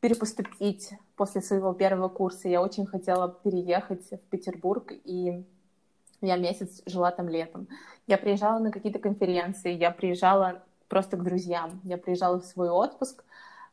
перепоступить 0.00 0.90
после 1.16 1.40
своего 1.40 1.72
первого 1.74 2.08
курса. 2.08 2.48
Я 2.48 2.62
очень 2.62 2.86
хотела 2.86 3.28
переехать 3.28 4.10
в 4.10 4.18
Петербург, 4.30 4.92
и 5.04 5.44
я 6.20 6.36
месяц 6.36 6.82
жила 6.86 7.10
там 7.10 7.28
летом. 7.28 7.68
Я 8.06 8.18
приезжала 8.18 8.58
на 8.58 8.70
какие-то 8.70 8.98
конференции, 8.98 9.72
я 9.72 9.90
приезжала 9.90 10.62
просто 10.88 11.16
к 11.16 11.22
друзьям, 11.22 11.80
я 11.84 11.96
приезжала 11.98 12.40
в 12.40 12.44
свой 12.44 12.68
отпуск, 12.68 13.24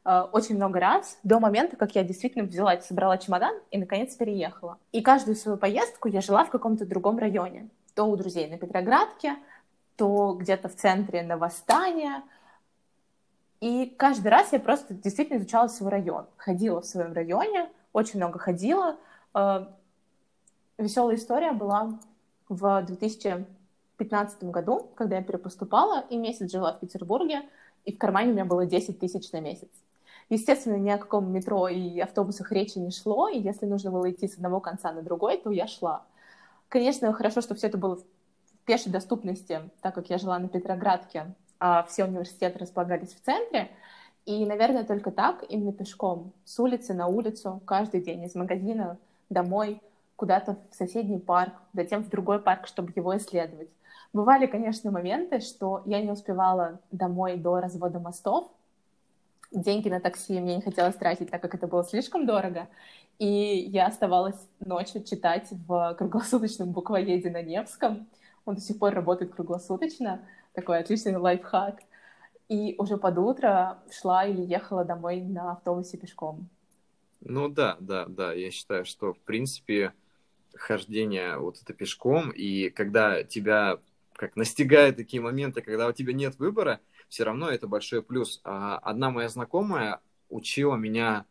очень 0.08 0.56
много 0.56 0.80
раз 0.80 1.20
до 1.24 1.40
момента, 1.40 1.76
как 1.76 1.96
я 1.96 2.04
действительно 2.04 2.46
взяла, 2.46 2.80
собрала 2.80 3.18
чемодан 3.18 3.54
и, 3.72 3.78
наконец, 3.78 4.16
переехала. 4.16 4.78
И 4.94 5.02
каждую 5.02 5.36
свою 5.36 5.58
поездку 5.58 6.08
я 6.08 6.22
жила 6.22 6.46
в 6.46 6.50
каком-то 6.50 6.86
другом 6.86 7.18
районе. 7.18 7.70
То 7.94 8.06
у 8.06 8.16
друзей 8.16 8.50
на 8.50 8.58
Петроградке, 8.58 9.36
то 9.98 10.34
где-то 10.40 10.70
в 10.70 10.76
центре 10.76 11.24
на 11.24 11.38
Восстание. 11.38 12.22
И 13.60 13.94
каждый 13.98 14.30
раз 14.30 14.54
я 14.54 14.60
просто 14.60 14.94
действительно 14.94 15.40
изучала 15.40 15.68
свой 15.68 15.92
район. 15.92 16.26
Ходила 16.38 16.82
в 16.82 16.86
своем 16.86 17.12
районе, 17.12 17.70
очень 17.92 18.20
много 18.20 18.40
ходила. 18.40 18.98
Э, 19.34 19.66
Веселая 20.78 21.16
история 21.16 21.52
была 21.52 22.00
в 22.48 22.82
2015 22.84 24.44
году, 24.44 24.92
когда 24.96 25.18
я 25.18 25.24
перепоступала, 25.24 26.06
и 26.10 26.16
месяц 26.18 26.52
жила 26.52 26.74
в 26.74 26.80
Петербурге, 26.80 27.42
и 27.84 27.92
в 27.92 27.98
кармане 27.98 28.30
у 28.30 28.34
меня 28.34 28.46
было 28.46 28.66
10 28.66 29.00
тысяч 29.00 29.32
на 29.32 29.42
месяц. 29.42 29.70
Естественно, 30.30 30.76
ни 30.76 30.90
о 30.90 30.98
каком 30.98 31.32
метро 31.32 31.70
и 31.70 32.00
автобусах 32.00 32.52
речи 32.52 32.78
не 32.80 32.92
шло, 32.92 33.30
и 33.30 33.40
если 33.40 33.66
нужно 33.66 33.92
было 33.92 34.12
идти 34.12 34.28
с 34.28 34.36
одного 34.36 34.60
конца 34.60 34.92
на 34.92 35.02
другой, 35.02 35.38
то 35.38 35.52
я 35.52 35.68
шла. 35.68 36.06
Конечно, 36.68 37.14
хорошо, 37.14 37.42
что 37.42 37.56
все 37.56 37.68
это 37.68 37.78
было 37.78 37.96
в 37.96 38.04
пешей 38.66 38.92
доступности, 38.92 39.62
так 39.82 39.96
как 39.96 40.10
я 40.10 40.18
жила 40.18 40.38
на 40.38 40.50
Петроградке, 40.50 41.34
а 41.60 41.84
все 41.84 42.04
университеты 42.04 42.60
располагались 42.60 43.14
в 43.14 43.22
центре, 43.22 43.72
и, 44.26 44.46
наверное, 44.46 44.84
только 44.84 45.12
так, 45.12 45.46
именно 45.48 45.72
пешком, 45.72 46.34
с 46.44 46.60
улицы 46.60 46.94
на 46.94 47.08
улицу, 47.08 47.62
каждый 47.64 48.02
день, 48.02 48.26
из 48.26 48.36
магазина 48.36 48.98
домой, 49.30 49.82
куда-то 50.18 50.58
в 50.70 50.76
соседний 50.76 51.20
парк, 51.20 51.54
затем 51.72 52.04
в 52.04 52.10
другой 52.10 52.40
парк, 52.40 52.68
чтобы 52.68 52.92
его 52.94 53.16
исследовать. 53.16 53.70
Бывали, 54.12 54.46
конечно, 54.46 54.92
моменты, 54.92 55.40
что 55.40 55.82
я 55.86 56.02
не 56.02 56.12
успевала 56.12 56.80
домой 56.92 57.38
до 57.38 57.62
развода 57.62 58.00
мостов, 58.00 58.52
деньги 59.52 59.90
на 59.90 60.00
такси 60.00 60.40
мне 60.40 60.58
не 60.58 60.62
хотелось 60.62 60.96
тратить, 60.96 61.30
так 61.30 61.42
как 61.42 61.56
это 61.56 61.68
было 61.68 61.84
слишком 61.84 62.26
дорого. 62.26 62.68
И 63.20 63.26
я 63.26 63.88
оставалась 63.88 64.38
ночью 64.60 65.04
читать 65.04 65.48
в 65.52 65.96
круглосуточном 65.98 66.72
буквоеде 66.72 67.30
на 67.32 67.42
Невском. 67.42 68.08
Он 68.46 68.56
до 68.56 68.62
сих 68.62 68.78
пор 68.78 68.94
работает 68.94 69.34
круглосуточно. 69.34 70.28
Такой 70.54 70.80
отличный 70.80 71.16
лайфхак. 71.18 71.80
И 72.48 72.76
уже 72.78 72.98
под 72.98 73.18
утро 73.18 73.80
шла 73.92 74.26
или 74.26 74.42
ехала 74.42 74.86
домой 74.86 75.22
на 75.22 75.54
автобусе 75.54 75.98
пешком. 75.98 76.48
Ну 77.22 77.50
да, 77.50 77.78
да, 77.80 78.06
да. 78.06 78.34
Я 78.34 78.52
считаю, 78.52 78.86
что 78.86 79.14
в 79.14 79.20
принципе 79.20 79.94
хождение 80.54 81.38
вот 81.38 81.60
это 81.62 81.74
пешком, 81.74 82.32
и 82.32 82.70
когда 82.70 83.24
тебя 83.24 83.80
как 84.14 84.36
настигают 84.36 84.98
такие 84.98 85.22
моменты, 85.22 85.62
когда 85.62 85.88
у 85.88 85.92
тебя 85.92 86.14
нет 86.14 86.38
выбора, 86.40 86.80
все 87.10 87.24
равно 87.24 87.50
это 87.50 87.68
большой 87.68 88.02
плюс. 88.02 88.42
А, 88.44 88.78
одна 88.78 89.10
моя 89.10 89.30
знакомая 89.30 90.02
учила 90.30 90.76
меня 90.76 91.26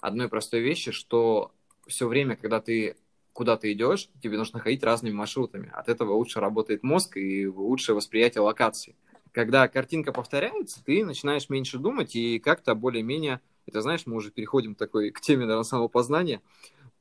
одной 0.00 0.28
простой 0.28 0.60
вещи, 0.60 0.90
что 0.92 1.52
все 1.86 2.06
время, 2.06 2.36
когда 2.36 2.60
ты 2.60 2.96
куда-то 3.32 3.72
идешь, 3.72 4.10
тебе 4.22 4.36
нужно 4.36 4.60
ходить 4.60 4.82
разными 4.82 5.14
маршрутами. 5.14 5.70
От 5.72 5.88
этого 5.88 6.12
лучше 6.12 6.40
работает 6.40 6.82
мозг 6.82 7.16
и 7.16 7.46
лучшее 7.46 7.96
восприятие 7.96 8.42
локации. 8.42 8.96
Когда 9.32 9.66
картинка 9.68 10.12
повторяется, 10.12 10.84
ты 10.84 11.04
начинаешь 11.04 11.48
меньше 11.48 11.78
думать 11.78 12.14
и 12.14 12.38
как-то 12.38 12.74
более-менее, 12.74 13.40
это 13.66 13.80
знаешь, 13.80 14.04
мы 14.04 14.16
уже 14.16 14.30
переходим 14.30 14.74
такой 14.74 15.10
к 15.10 15.20
теме, 15.20 15.42
наверное, 15.42 15.62
самопознания, 15.62 16.42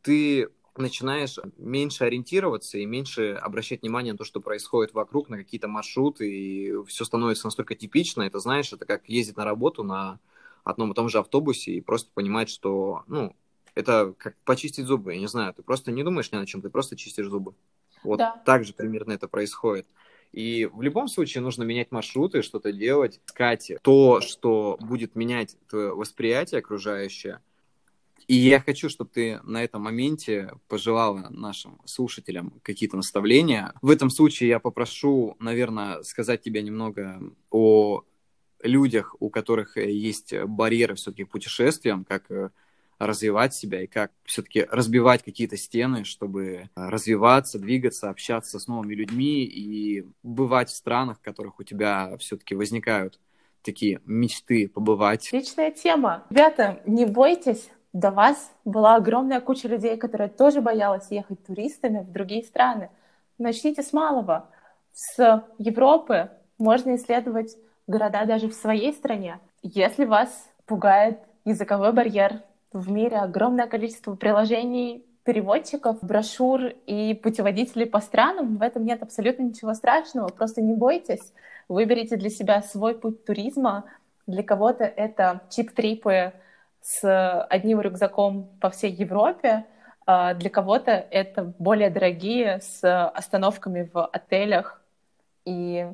ты 0.01 0.49
начинаешь 0.77 1.37
меньше 1.57 2.05
ориентироваться 2.05 2.77
и 2.77 2.85
меньше 2.85 3.33
обращать 3.33 3.81
внимание 3.81 4.13
на 4.13 4.17
то, 4.17 4.23
что 4.23 4.39
происходит 4.41 4.93
вокруг, 4.93 5.29
на 5.29 5.37
какие-то 5.37 5.67
маршруты, 5.67 6.31
и 6.31 6.83
все 6.85 7.05
становится 7.05 7.47
настолько 7.47 7.75
типично. 7.75 8.23
Это, 8.23 8.39
знаешь, 8.39 8.71
это 8.71 8.85
как 8.85 9.07
ездить 9.09 9.37
на 9.37 9.45
работу 9.45 9.83
на 9.83 10.19
одном 10.63 10.91
и 10.91 10.95
том 10.95 11.09
же 11.09 11.19
автобусе 11.19 11.73
и 11.73 11.81
просто 11.81 12.11
понимать, 12.13 12.49
что, 12.49 13.03
ну, 13.07 13.35
это 13.75 14.13
как 14.17 14.35
почистить 14.45 14.85
зубы, 14.85 15.13
я 15.13 15.19
не 15.19 15.27
знаю, 15.27 15.53
ты 15.53 15.63
просто 15.63 15.91
не 15.91 16.03
думаешь 16.03 16.31
ни 16.31 16.37
о 16.37 16.45
чем, 16.45 16.61
ты 16.61 16.69
просто 16.69 16.95
чистишь 16.95 17.27
зубы. 17.27 17.53
Вот 18.03 18.17
да. 18.17 18.41
так 18.45 18.63
же 18.63 18.73
примерно 18.73 19.13
это 19.13 19.27
происходит. 19.27 19.87
И 20.31 20.69
в 20.71 20.81
любом 20.81 21.09
случае 21.09 21.41
нужно 21.41 21.63
менять 21.63 21.91
маршруты, 21.91 22.41
что-то 22.41 22.71
делать, 22.71 23.19
искать 23.27 23.71
то, 23.81 24.21
что 24.21 24.77
будет 24.79 25.15
менять 25.15 25.57
твое 25.67 25.93
восприятие 25.93 26.59
окружающее– 26.59 27.39
и 28.27 28.35
я 28.35 28.59
хочу, 28.59 28.89
чтобы 28.89 29.09
ты 29.13 29.39
на 29.43 29.63
этом 29.63 29.83
моменте 29.83 30.53
пожелала 30.67 31.29
нашим 31.29 31.79
слушателям 31.85 32.53
какие-то 32.63 32.97
наставления. 32.97 33.73
В 33.81 33.89
этом 33.89 34.09
случае 34.09 34.49
я 34.49 34.59
попрошу, 34.59 35.35
наверное, 35.39 36.01
сказать 36.03 36.41
тебе 36.41 36.61
немного 36.61 37.21
о 37.49 38.03
людях, 38.63 39.15
у 39.19 39.29
которых 39.29 39.77
есть 39.77 40.33
барьеры 40.33 40.95
все-таки 40.95 41.23
путешествиям, 41.23 42.05
как 42.05 42.29
э, 42.29 42.49
развивать 42.99 43.55
себя 43.55 43.81
и 43.81 43.87
как 43.87 44.11
все-таки 44.23 44.67
разбивать 44.69 45.23
какие-то 45.23 45.57
стены, 45.57 46.03
чтобы 46.03 46.69
развиваться, 46.75 47.57
двигаться, 47.57 48.09
общаться 48.09 48.59
с 48.59 48.67
новыми 48.67 48.93
людьми 48.93 49.43
и 49.43 50.05
бывать 50.21 50.69
в 50.69 50.75
странах, 50.75 51.17
в 51.17 51.21
которых 51.21 51.59
у 51.59 51.63
тебя 51.63 52.15
все-таки 52.19 52.53
возникают 52.53 53.19
такие 53.63 54.01
мечты 54.05 54.67
побывать. 54.67 55.29
Личная 55.31 55.71
тема. 55.71 56.25
Ребята, 56.29 56.81
не 56.85 57.05
бойтесь 57.05 57.69
до 57.93 58.11
вас 58.11 58.51
была 58.63 58.95
огромная 58.95 59.41
куча 59.41 59.67
людей, 59.67 59.97
которая 59.97 60.29
тоже 60.29 60.61
боялась 60.61 61.11
ехать 61.11 61.45
туристами 61.45 61.99
в 61.99 62.11
другие 62.11 62.43
страны. 62.43 62.89
Начните 63.37 63.83
с 63.83 63.91
малого. 63.91 64.49
С 64.93 65.43
Европы 65.57 66.29
можно 66.57 66.95
исследовать 66.95 67.57
города 67.87 68.25
даже 68.25 68.47
в 68.47 68.53
своей 68.53 68.93
стране. 68.93 69.39
Если 69.61 70.05
вас 70.05 70.49
пугает 70.65 71.19
языковой 71.43 71.91
барьер, 71.91 72.41
в 72.71 72.89
мире 72.89 73.17
огромное 73.17 73.67
количество 73.67 74.15
приложений, 74.15 75.05
переводчиков, 75.23 75.97
брошюр 76.01 76.73
и 76.87 77.13
путеводителей 77.13 77.85
по 77.85 77.99
странам. 77.99 78.57
В 78.57 78.61
этом 78.61 78.85
нет 78.85 79.03
абсолютно 79.03 79.43
ничего 79.43 79.73
страшного. 79.73 80.29
Просто 80.29 80.61
не 80.61 80.73
бойтесь. 80.73 81.33
Выберите 81.67 82.15
для 82.15 82.29
себя 82.29 82.61
свой 82.61 82.97
путь 82.97 83.25
туризма. 83.25 83.85
Для 84.25 84.43
кого-то 84.43 84.83
это 84.83 85.41
чип-трипы 85.49 86.33
с 86.81 87.45
одним 87.45 87.81
рюкзаком 87.81 88.49
по 88.59 88.69
всей 88.69 88.91
Европе. 88.91 89.65
А, 90.05 90.33
для 90.33 90.49
кого-то 90.49 90.91
это 90.91 91.53
более 91.59 91.89
дорогие 91.89 92.59
с 92.61 93.07
остановками 93.09 93.89
в 93.93 94.05
отелях 94.05 94.81
и 95.45 95.87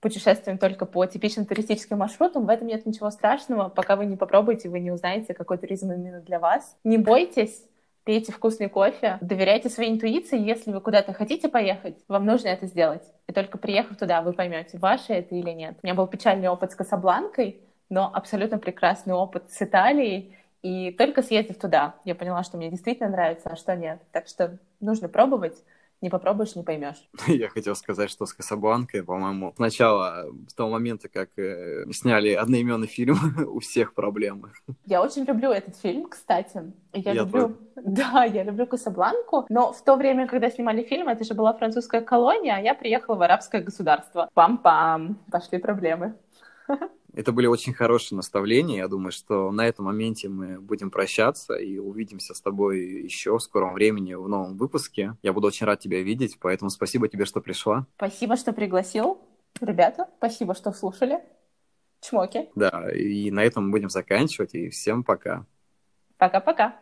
путешествием 0.00 0.58
только 0.58 0.84
по 0.84 1.06
типичным 1.06 1.46
туристическим 1.46 1.98
маршрутам. 1.98 2.46
В 2.46 2.50
этом 2.50 2.66
нет 2.66 2.84
ничего 2.84 3.10
страшного. 3.10 3.68
Пока 3.68 3.96
вы 3.96 4.06
не 4.06 4.16
попробуете, 4.16 4.68
вы 4.68 4.80
не 4.80 4.90
узнаете, 4.90 5.32
какой 5.34 5.56
туризм 5.58 5.92
именно 5.92 6.20
для 6.20 6.38
вас. 6.38 6.76
Не 6.84 6.98
бойтесь, 6.98 7.64
пейте 8.04 8.32
вкусный 8.32 8.68
кофе, 8.68 9.18
доверяйте 9.20 9.70
своей 9.70 9.92
интуиции, 9.92 10.38
если 10.38 10.72
вы 10.72 10.80
куда-то 10.80 11.12
хотите 11.14 11.48
поехать, 11.48 11.96
вам 12.06 12.26
нужно 12.26 12.48
это 12.48 12.66
сделать. 12.66 13.02
И 13.26 13.32
только 13.32 13.56
приехав 13.56 13.96
туда, 13.96 14.20
вы 14.20 14.34
поймете, 14.34 14.78
ваше 14.78 15.14
это 15.14 15.34
или 15.34 15.50
нет. 15.50 15.78
У 15.82 15.86
меня 15.86 15.94
был 15.94 16.06
печальный 16.06 16.48
опыт 16.48 16.72
с 16.72 16.74
Касабланкой, 16.74 17.60
но 17.94 18.10
абсолютно 18.12 18.58
прекрасный 18.58 19.14
опыт 19.14 19.44
с 19.50 19.62
Италией. 19.62 20.36
И 20.62 20.90
только 20.90 21.22
съездив 21.22 21.58
туда, 21.58 21.94
я 22.04 22.16
поняла, 22.16 22.42
что 22.42 22.56
мне 22.56 22.68
действительно 22.70 23.08
нравится, 23.08 23.50
а 23.50 23.56
что 23.56 23.76
нет. 23.76 24.00
Так 24.10 24.26
что 24.26 24.58
нужно 24.80 25.08
пробовать 25.08 25.62
не 26.00 26.10
попробуешь, 26.10 26.54
не 26.54 26.62
поймешь. 26.62 27.08
Я 27.26 27.48
хотел 27.48 27.74
сказать, 27.74 28.10
что 28.10 28.26
с 28.26 28.34
Касабланкой, 28.34 29.02
по-моему, 29.02 29.54
сначала, 29.56 30.26
с 30.48 30.52
того 30.52 30.68
момента, 30.68 31.08
как 31.08 31.30
э, 31.38 31.90
сняли 31.92 32.34
одноименный 32.34 32.86
фильм, 32.86 33.16
у 33.48 33.60
всех 33.60 33.94
проблемы. 33.94 34.52
Я 34.84 35.00
очень 35.00 35.24
люблю 35.24 35.50
этот 35.50 35.76
фильм, 35.76 36.06
кстати. 36.10 36.72
Я, 36.92 37.12
я 37.12 37.22
люблю, 37.22 37.40
тоже. 37.40 37.56
да, 37.86 38.24
я 38.24 38.42
люблю 38.44 38.66
Касабланку, 38.66 39.46
но 39.48 39.72
в 39.72 39.82
то 39.82 39.96
время, 39.96 40.28
когда 40.28 40.50
снимали 40.50 40.82
фильм, 40.82 41.08
это 41.08 41.24
же 41.24 41.32
была 41.32 41.54
французская 41.54 42.02
колония, 42.02 42.56
а 42.56 42.60
я 42.60 42.74
приехала 42.74 43.14
в 43.14 43.22
арабское 43.22 43.62
государство. 43.62 44.28
Пам-пам, 44.34 45.14
пошли 45.30 45.58
проблемы. 45.58 46.16
Это 47.14 47.30
были 47.30 47.46
очень 47.46 47.72
хорошие 47.72 48.16
наставления. 48.16 48.78
Я 48.78 48.88
думаю, 48.88 49.12
что 49.12 49.52
на 49.52 49.66
этом 49.66 49.84
моменте 49.84 50.28
мы 50.28 50.60
будем 50.60 50.90
прощаться 50.90 51.54
и 51.54 51.78
увидимся 51.78 52.34
с 52.34 52.40
тобой 52.40 53.02
еще 53.02 53.38
в 53.38 53.42
скором 53.42 53.74
времени 53.74 54.14
в 54.14 54.28
новом 54.28 54.56
выпуске. 54.56 55.16
Я 55.22 55.32
буду 55.32 55.46
очень 55.46 55.66
рад 55.66 55.78
тебя 55.78 56.02
видеть, 56.02 56.38
поэтому 56.40 56.70
спасибо 56.70 57.08
тебе, 57.08 57.24
что 57.24 57.40
пришла. 57.40 57.86
Спасибо, 57.96 58.36
что 58.36 58.52
пригласил. 58.52 59.20
Ребята, 59.60 60.08
спасибо, 60.18 60.54
что 60.54 60.72
слушали. 60.72 61.20
Чмоки. 62.00 62.48
Да, 62.56 62.90
и 62.92 63.30
на 63.30 63.44
этом 63.44 63.66
мы 63.66 63.70
будем 63.70 63.90
заканчивать. 63.90 64.54
И 64.54 64.68
всем 64.68 65.04
пока. 65.04 65.46
Пока-пока. 66.18 66.76